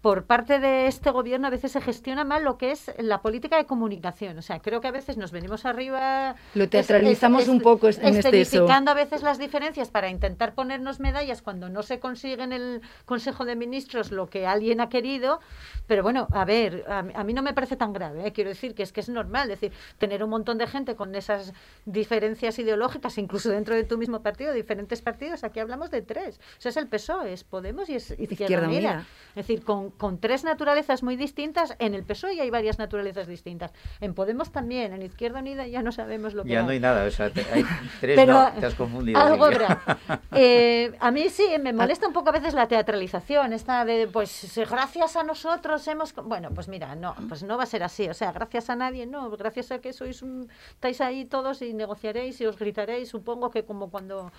por 0.03 0.25
parte 0.25 0.59
de 0.59 0.87
este 0.87 1.11
gobierno 1.11 1.47
a 1.47 1.49
veces 1.49 1.71
se 1.71 1.79
gestiona 1.79 2.25
mal 2.25 2.43
lo 2.43 2.57
que 2.57 2.71
es 2.71 2.91
la 2.97 3.21
política 3.21 3.55
de 3.55 3.65
comunicación. 3.65 4.37
O 4.37 4.41
sea, 4.41 4.59
creo 4.59 4.81
que 4.81 4.89
a 4.89 4.91
veces 4.91 5.15
nos 5.15 5.31
venimos 5.31 5.63
arriba... 5.63 6.35
Lo 6.55 6.67
teatralizamos 6.67 7.47
un 7.47 7.61
poco 7.61 7.87
en 7.87 8.17
exceso. 8.17 8.67
a 8.69 8.93
veces 8.93 9.23
las 9.23 9.39
diferencias 9.39 9.91
para 9.91 10.09
intentar 10.09 10.55
ponernos 10.55 10.99
medallas 10.99 11.41
cuando 11.41 11.69
no 11.69 11.83
se 11.83 12.01
consigue 12.01 12.43
en 12.43 12.51
el 12.51 12.81
Consejo 13.05 13.45
de 13.45 13.55
Ministros 13.55 14.11
lo 14.11 14.27
que 14.27 14.45
alguien 14.45 14.81
ha 14.81 14.89
querido. 14.89 15.39
Pero 15.87 16.03
bueno, 16.03 16.27
a 16.33 16.43
ver, 16.43 16.83
a, 16.89 17.23
mí 17.23 17.33
no 17.33 17.41
me 17.41 17.53
parece 17.53 17.77
tan 17.77 17.93
grave. 17.93 18.27
¿eh? 18.27 18.33
Quiero 18.33 18.49
decir 18.49 18.75
que 18.75 18.83
es 18.83 18.91
que 18.91 18.99
es 18.99 19.07
normal. 19.07 19.47
decir, 19.47 19.71
tener 19.99 20.21
un 20.21 20.31
montón 20.31 20.57
de 20.57 20.67
gente 20.67 20.97
con 20.97 21.15
esas 21.15 21.53
diferencias 21.85 22.59
ideológicas, 22.59 23.17
incluso 23.17 23.51
dentro 23.51 23.73
de 23.73 23.85
tu 23.85 23.97
mismo 23.97 24.21
partido, 24.21 24.51
diferentes 24.51 25.01
partidos. 25.01 25.45
Aquí 25.45 25.61
hablamos 25.61 25.91
de 25.91 26.01
tres. 26.01 26.41
O 26.57 26.61
sea, 26.61 26.71
es 26.71 26.77
el 26.77 26.89
PSOE, 26.89 27.31
es 27.31 27.45
Podemos 27.45 27.87
y 27.87 27.95
es 27.95 28.11
Izquierda, 28.11 28.33
Izquierda 28.33 28.67
Unida. 28.67 29.05
Es 29.29 29.47
decir, 29.47 29.63
con 29.63 29.92
con 29.97 30.19
tres 30.19 30.43
naturalezas 30.43 31.03
muy 31.03 31.15
distintas. 31.15 31.75
En 31.79 31.93
el 31.93 32.03
PSOE 32.03 32.35
ya 32.35 32.43
hay 32.43 32.49
varias 32.49 32.79
naturalezas 32.79 33.27
distintas. 33.27 33.73
En 34.01 34.13
Podemos 34.13 34.51
también, 34.51 34.93
en 34.93 35.01
Izquierda 35.01 35.39
Unida 35.39 35.67
ya 35.67 35.81
no 35.81 35.91
sabemos 35.91 36.33
lo 36.33 36.43
que 36.43 36.49
Ya 36.49 36.63
no 36.63 36.69
hay 36.69 36.79
nada, 36.79 37.05
o 37.05 37.11
sea, 37.11 37.25
hay 37.25 37.65
tres, 38.01 38.15
Pero 38.15 38.33
no, 38.33 38.51
te 38.59 38.65
has 38.65 38.75
confundido. 38.75 39.19
Algo 39.19 39.49
eh, 40.31 40.93
a 40.99 41.11
mí 41.11 41.29
sí, 41.29 41.47
me 41.61 41.73
molesta 41.73 42.07
un 42.07 42.13
poco 42.13 42.29
a 42.29 42.33
veces 42.33 42.53
la 42.53 42.67
teatralización, 42.67 43.53
esta 43.53 43.85
de, 43.85 44.07
pues, 44.07 44.59
gracias 44.69 45.15
a 45.15 45.23
nosotros 45.23 45.87
hemos... 45.87 46.13
Bueno, 46.15 46.49
pues 46.53 46.67
mira, 46.67 46.95
no, 46.95 47.15
pues 47.27 47.43
no 47.43 47.57
va 47.57 47.63
a 47.63 47.67
ser 47.67 47.83
así, 47.83 48.07
o 48.09 48.13
sea, 48.13 48.31
gracias 48.31 48.69
a 48.69 48.75
nadie, 48.75 49.05
no, 49.05 49.29
gracias 49.31 49.71
a 49.71 49.79
que 49.79 49.93
sois 49.93 50.23
estáis 50.69 51.01
ahí 51.01 51.25
todos 51.25 51.61
y 51.61 51.73
negociaréis 51.73 52.39
y 52.41 52.45
os 52.45 52.57
gritaréis, 52.57 53.09
supongo 53.09 53.49
que 53.49 53.63
como 53.63 53.89
cuando, 53.89 54.31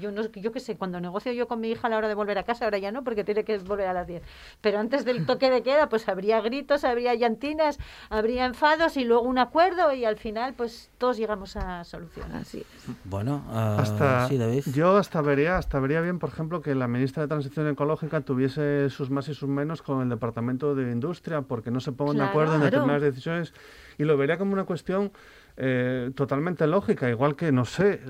yo 0.00 0.10
no 0.12 0.26
yo 0.26 0.52
qué 0.52 0.60
sé, 0.60 0.76
cuando 0.76 1.00
negocio 1.00 1.32
yo 1.32 1.46
con 1.48 1.60
mi 1.60 1.70
hija 1.70 1.86
a 1.86 1.90
la 1.90 1.98
hora 1.98 2.08
de 2.08 2.14
volver 2.14 2.38
a 2.38 2.44
casa, 2.44 2.64
ahora 2.64 2.78
ya 2.78 2.92
no, 2.92 3.04
porque 3.04 3.24
tiene 3.24 3.44
que 3.44 3.58
volver 3.58 3.88
a 3.88 3.92
las 3.92 4.06
10, 4.06 4.22
pero 4.60 4.78
antes 4.78 4.95
del 5.04 5.26
toque 5.26 5.50
de 5.50 5.62
queda, 5.62 5.88
pues 5.88 6.08
habría 6.08 6.40
gritos, 6.40 6.84
habría 6.84 7.14
llantinas, 7.14 7.78
habría 8.10 8.46
enfados 8.46 8.96
y 8.96 9.04
luego 9.04 9.22
un 9.22 9.38
acuerdo 9.38 9.92
y 9.92 10.04
al 10.04 10.16
final, 10.16 10.54
pues 10.54 10.90
todos 10.98 11.16
llegamos 11.16 11.56
a 11.56 11.84
solucionar. 11.84 12.42
Así 12.42 12.64
Bueno, 13.04 13.44
uh, 13.48 13.80
hasta, 13.80 14.28
sí, 14.28 14.38
David. 14.38 14.64
Yo 14.74 14.96
hasta 14.96 15.20
vería, 15.20 15.58
hasta 15.58 15.78
vería 15.80 16.00
bien, 16.00 16.18
por 16.18 16.30
ejemplo, 16.30 16.60
que 16.60 16.74
la 16.74 16.88
ministra 16.88 17.22
de 17.22 17.28
Transición 17.28 17.68
Ecológica 17.68 18.20
tuviese 18.20 18.90
sus 18.90 19.10
más 19.10 19.28
y 19.28 19.34
sus 19.34 19.48
menos 19.48 19.82
con 19.82 20.02
el 20.02 20.08
Departamento 20.08 20.74
de 20.74 20.90
Industria, 20.90 21.42
porque 21.42 21.70
no 21.70 21.80
se 21.80 21.92
pongan 21.92 22.16
de 22.18 22.24
acuerdo 22.24 22.54
en 22.54 22.62
determinadas 22.62 23.02
decisiones 23.02 23.52
y 23.98 24.04
lo 24.04 24.16
vería 24.16 24.38
como 24.38 24.52
una 24.52 24.64
cuestión 24.64 25.12
eh, 25.58 26.10
totalmente 26.14 26.66
lógica, 26.66 27.08
igual 27.08 27.34
que, 27.34 27.50
no 27.50 27.64
sé, 27.64 28.02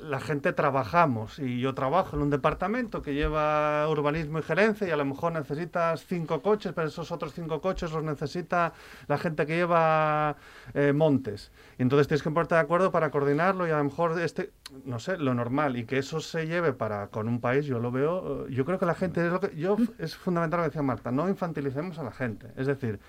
la 0.00 0.20
gente 0.20 0.52
trabajamos 0.52 1.38
y 1.38 1.58
yo 1.58 1.74
trabajo 1.74 2.16
en 2.16 2.22
un 2.22 2.28
departamento 2.28 3.00
que 3.00 3.14
lleva 3.14 3.88
urbanismo 3.88 4.38
y 4.38 4.42
gerencia 4.42 4.86
y 4.86 4.90
a 4.90 4.96
lo 4.96 5.06
mejor 5.06 5.32
necesitas 5.32 6.04
cinco 6.04 6.42
coches, 6.42 6.72
pero 6.74 6.88
esos 6.88 7.10
otros 7.10 7.32
cinco 7.32 7.62
coches 7.62 7.92
los 7.92 8.04
necesita 8.04 8.74
la 9.08 9.16
gente 9.16 9.46
que 9.46 9.56
lleva 9.56 10.36
eh, 10.74 10.92
montes. 10.92 11.50
Y 11.78 11.82
entonces 11.82 12.08
tienes 12.08 12.22
que 12.22 12.30
ponerte 12.30 12.56
de 12.56 12.60
acuerdo 12.60 12.92
para 12.92 13.10
coordinarlo 13.10 13.66
y 13.66 13.70
a 13.70 13.78
lo 13.78 13.84
mejor, 13.84 14.20
este, 14.20 14.50
no 14.84 14.98
sé, 14.98 15.16
lo 15.16 15.32
normal 15.32 15.78
y 15.78 15.84
que 15.84 15.96
eso 15.96 16.20
se 16.20 16.46
lleve 16.46 16.74
para 16.74 17.06
con 17.08 17.26
un 17.26 17.40
país, 17.40 17.64
yo 17.64 17.78
lo 17.78 17.90
veo, 17.90 18.48
yo 18.48 18.66
creo 18.66 18.78
que 18.78 18.86
la 18.86 18.94
gente, 18.94 19.24
es 19.24 19.32
lo 19.32 19.40
que, 19.40 19.56
yo, 19.56 19.78
es 19.98 20.14
fundamental 20.14 20.60
lo 20.60 20.64
que 20.64 20.68
decía 20.68 20.82
Marta, 20.82 21.10
no 21.10 21.26
infantilicemos 21.26 21.98
a 21.98 22.02
la 22.02 22.12
gente. 22.12 22.48
Es 22.56 22.66
decir, 22.66 23.00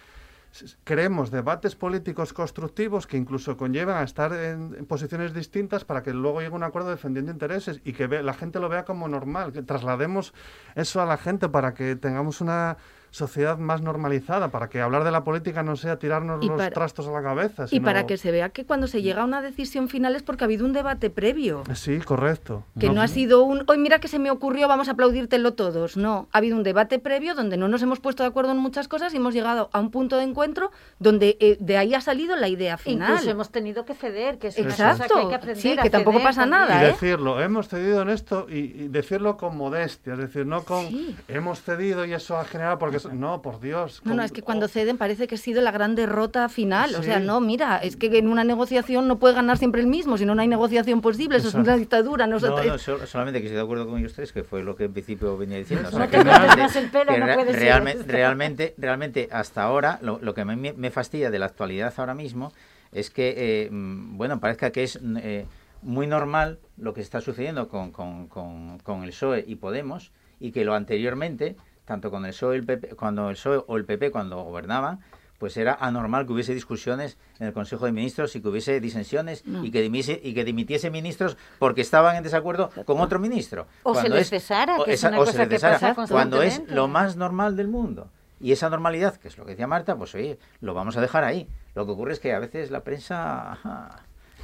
creemos 0.84 1.32
debates 1.32 1.76
políticos 1.76 2.34
constructivos 2.34 3.08
que 3.08 3.18
incluso 3.18 3.58
conllevan 3.58 3.98
a 3.98 4.04
estar 4.04 4.34
en, 4.34 4.86
posiciones 4.86 5.34
distintas 5.34 5.86
para 5.86 6.04
que 6.04 6.14
luego 6.14 6.42
llegue 6.42 6.56
un 6.56 6.64
acuerdo 6.64 6.90
defendiendo 6.90 7.32
intereses 7.32 7.82
y 7.84 7.94
que 7.94 8.08
la 8.08 8.34
gente 8.34 8.60
lo 8.60 8.70
vea 8.70 8.86
como 8.86 9.08
normal, 9.08 9.52
que 9.52 9.64
traslademos 9.64 10.34
eso 10.76 11.02
a 11.02 11.06
la 11.06 11.18
gente 11.18 11.50
para 11.50 11.74
que 11.74 11.96
tengamos 11.96 12.42
una 12.42 12.78
sociedad 13.14 13.60
más 13.60 13.82
normalizada, 13.82 14.50
para 14.50 14.70
que 14.70 14.82
hablar 14.82 15.04
de 15.04 15.12
la 15.12 15.24
política 15.24 15.62
no 15.62 15.76
sea 15.76 16.00
tirarnos 16.00 16.44
los 16.44 16.70
trastos 16.72 17.08
a 17.08 17.12
la 17.12 17.22
cabeza. 17.22 17.68
Y 17.70 17.80
para 17.80 18.08
que 18.08 18.18
se 18.18 18.32
vea 18.32 18.50
que 18.50 18.66
cuando 18.66 18.88
se 18.88 19.04
llega 19.04 19.22
a 19.22 19.26
una 19.26 19.44
decisión 19.44 19.88
final 19.88 20.16
es 20.16 20.24
porque 20.24 20.44
ha 20.44 20.46
habido 20.46 20.66
un 20.66 20.74
debate 20.74 21.12
previo. 21.12 21.64
Sí, 21.76 22.00
correcto. 22.00 22.64
Que 22.80 22.90
no, 22.90 23.04
ha 23.04 23.08
sido 23.08 23.44
un, 23.44 23.66
hoy 23.68 23.78
mira 23.78 24.00
que 24.00 24.08
se 24.08 24.18
me 24.18 24.32
ocurrió, 24.32 24.68
vamos 24.68 24.88
a 24.88 24.94
aplaudírtelo 24.94 25.54
todos. 25.54 25.96
No, 25.96 26.28
ha 26.32 26.40
habido 26.40 26.58
un 26.58 26.64
debate 26.64 26.98
previo 26.98 27.36
donde 27.36 27.56
no 27.56 27.68
nos 27.68 27.84
hemos 27.84 28.00
puesto 28.00 28.24
de 28.24 28.30
acuerdo 28.30 28.52
en 28.52 28.58
muchas 28.58 28.88
cosas 28.88 29.14
y 29.14 29.18
hemos 29.18 29.36
llegado 29.36 29.70
a 29.74 29.80
un 29.80 29.92
punto 29.92 30.18
de 30.18 30.24
encuentro 30.24 30.72
donde 30.98 31.38
eh, 31.40 31.58
de 31.60 31.78
ahí 31.78 31.94
ha 31.94 32.02
salido 32.02 32.36
la 32.36 32.48
idea 32.48 32.78
final. 32.80 33.12
Incluso 33.12 33.30
hemos 33.30 33.52
tenido 33.52 33.86
que 33.86 33.94
ceder, 33.94 34.40
que 34.40 34.48
es 34.48 34.58
Exacto. 34.58 35.14
que 35.14 35.20
hay 35.22 35.28
que 35.28 35.36
aprender 35.36 35.62
Sí, 35.62 35.78
que 35.80 35.92
tampoco 35.92 36.24
pasa 36.24 36.48
nada. 36.48 36.82
Y 36.82 36.86
¿eh? 36.86 36.88
decirlo, 36.88 37.40
hemos 37.40 37.68
cedido 37.68 38.02
en 38.02 38.10
esto 38.10 38.48
y, 38.50 38.88
decirlo 38.88 39.38
con 39.38 39.56
modestia, 39.56 40.14
es 40.14 40.20
decir, 40.20 40.48
no 40.48 40.64
con 40.64 40.88
hemos 41.28 41.62
cedido 41.62 42.06
y 42.06 42.14
eso 42.14 42.40
ha 42.40 42.46
generado 42.46 42.80
porque... 42.80 43.03
No, 43.12 43.42
por 43.42 43.60
Dios 43.60 44.02
no, 44.04 44.14
no, 44.14 44.24
es 44.24 44.32
que 44.32 44.42
cuando 44.42 44.68
ceden 44.68 44.98
parece 44.98 45.28
que 45.28 45.36
ha 45.36 45.38
sido 45.38 45.62
la 45.62 45.72
gran 45.72 45.96
derrota 45.96 46.50
final. 46.50 46.96
O 46.96 47.04
sea, 47.04 47.20
no, 47.20 47.40
mira, 47.42 47.78
es 47.78 47.96
que 47.96 48.18
en 48.18 48.28
una 48.28 48.44
negociación 48.44 49.08
no 49.08 49.20
puede 49.20 49.36
ganar 49.36 49.58
siempre 49.58 49.82
el 49.82 49.88
mismo, 49.88 50.18
si 50.18 50.26
no, 50.26 50.36
no 50.36 50.42
hay 50.42 50.48
negociación 50.48 51.02
posible, 51.02 51.38
eso 51.38 51.50
es 51.50 51.54
una 51.56 51.76
dictadura. 51.76 52.28
No, 52.28 52.40
no, 52.40 52.78
solamente 52.78 53.40
que 53.40 53.48
estoy 53.48 53.58
de 53.58 53.62
acuerdo 53.62 53.88
con 53.88 54.00
ellos 54.00 54.14
tres, 54.14 54.32
que 54.32 54.44
fue 54.44 54.64
lo 54.64 54.76
que 54.76 54.86
en 54.86 54.94
principio 54.94 55.38
venía 55.38 55.58
diciendo. 55.58 55.90
no 55.92 56.08
te 56.08 56.24
realmente, 56.24 56.80
el 56.80 56.90
pelo, 56.90 57.18
no 57.18 57.34
puede 57.34 57.54
realmente, 57.54 58.04
realmente, 58.12 58.74
realmente, 58.78 59.30
hasta 59.32 59.64
ahora, 59.64 60.00
lo, 60.02 60.34
que 60.34 60.42
a 60.42 60.46
mí 60.46 60.74
me 60.76 60.92
fastidia 60.92 61.32
de 61.32 61.40
la 61.40 61.46
actualidad 61.46 61.94
ahora 61.98 62.14
mismo 62.14 62.54
es 62.92 63.10
que, 63.10 63.34
eh, 63.36 63.70
mm, 63.72 64.18
bueno, 64.18 64.40
parezca 64.40 64.72
que 64.72 64.84
es... 64.84 65.00
Eh, 65.02 65.46
muy 65.84 66.08
normal 66.08 66.60
lo 66.78 66.94
que 66.94 67.02
está 67.02 67.20
sucediendo 67.20 67.68
con, 67.68 67.92
con, 67.92 68.28
con, 68.28 68.80
con 68.80 69.04
el 69.04 69.10
PSOE 69.10 69.44
y 69.46 69.56
Podemos 69.56 70.14
y 70.40 70.52
que 70.52 70.64
lo 70.66 70.76
anteriormente 70.76 71.58
tanto 71.86 72.12
con 72.12 72.26
el 72.26 72.32
PSOE, 72.32 72.56
el 72.56 72.66
PP, 72.66 72.96
cuando 72.96 73.30
el 73.30 73.36
PSOE 73.36 73.64
o 73.68 73.78
el 73.78 73.86
PP 73.86 74.12
cuando 74.12 74.42
gobernaban, 74.44 75.00
pues 75.38 75.58
era 75.58 75.78
anormal 75.80 76.26
que 76.26 76.32
hubiese 76.32 76.54
discusiones 76.54 77.18
en 77.40 77.48
el 77.48 77.54
Consejo 77.54 77.86
de 77.86 77.92
Ministros 77.92 78.34
y 78.36 78.42
que 78.42 78.48
hubiese 78.48 78.80
disensiones 78.80 79.44
y, 79.46 79.72
que 79.72 79.82
dimitiese, 79.82 80.22
y 80.24 80.34
que 80.34 80.46
dimitiese 80.46 80.90
ministros 80.90 81.36
porque 81.60 81.82
estaban 81.82 82.16
en 82.16 82.24
desacuerdo 82.24 82.70
con 82.86 83.02
otro 83.02 83.20
ministro. 83.20 83.68
O 83.84 83.94
se 83.94 84.08
les 84.08 84.30
cesara, 84.30 84.78
que 84.86 84.94
es 84.94 85.04
una 85.04 85.18
cosa 85.18 85.50
que 85.50 85.60
pasa 85.60 85.96
cuando 86.08 86.42
es 86.42 86.62
lo 86.70 86.88
más 86.88 87.18
normal 87.18 87.58
del 87.58 87.68
mundo. 87.68 88.08
Y 88.40 88.52
esa 88.52 88.70
normalidad, 88.70 89.18
que 89.18 89.28
es 89.28 89.38
lo 89.38 89.46
que 89.46 89.52
decía 89.52 89.68
Marta, 89.68 89.96
pues 89.96 90.16
oye, 90.16 90.38
lo 90.62 90.74
vamos 90.74 90.96
a 90.98 91.02
dejar 91.02 91.24
ahí. 91.24 91.48
Lo 91.76 91.86
que 91.86 91.92
ocurre 91.92 92.14
es 92.14 92.20
que 92.20 92.34
a 92.34 92.40
veces 92.40 92.72
la 92.72 92.82
prensa 92.82 93.58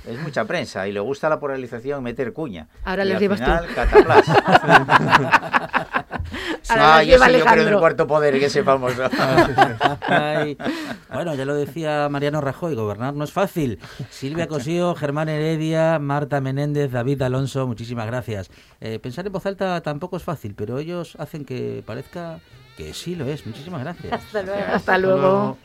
es 0.07 0.19
mucha 0.19 0.45
prensa 0.45 0.87
y 0.87 0.91
le 0.91 0.99
gusta 0.99 1.29
la 1.29 1.39
polarización 1.39 2.03
meter 2.03 2.33
cuña. 2.33 2.67
Ahora 2.83 3.05
les 3.05 3.19
llevas 3.19 3.39
final, 3.39 3.65
tú. 3.65 3.73
ah, 6.69 7.03
yo, 7.03 7.17
sí, 7.17 7.31
yo 7.31 7.45
creo 7.45 7.63
en 7.63 7.73
el 7.73 7.79
cuarto 7.79 8.07
poder, 8.07 8.39
que 8.39 8.45
ese 8.45 8.63
famoso. 8.63 9.03
bueno, 11.13 11.35
ya 11.35 11.45
lo 11.45 11.55
decía 11.55 12.07
Mariano 12.09 12.41
Rajoy, 12.41 12.75
gobernar 12.75 13.13
no 13.13 13.23
es 13.23 13.31
fácil. 13.31 13.79
Silvia 14.09 14.47
Cosío, 14.47 14.95
Germán 14.95 15.29
Heredia, 15.29 15.99
Marta 15.99 16.41
Menéndez, 16.41 16.91
David 16.91 17.21
Alonso, 17.21 17.67
muchísimas 17.67 18.07
gracias. 18.07 18.49
Eh, 18.81 18.99
pensar 18.99 19.25
en 19.25 19.33
voz 19.33 19.45
alta 19.45 19.81
tampoco 19.81 20.17
es 20.17 20.23
fácil, 20.23 20.55
pero 20.55 20.79
ellos 20.79 21.15
hacen 21.19 21.45
que 21.45 21.83
parezca 21.85 22.39
que 22.77 22.93
sí 22.93 23.15
lo 23.15 23.25
es. 23.25 23.45
Muchísimas 23.45 23.81
gracias. 23.81 24.13
Hasta 24.13 24.43
luego. 24.43 24.63
Hasta 24.73 24.97
luego. 24.97 25.57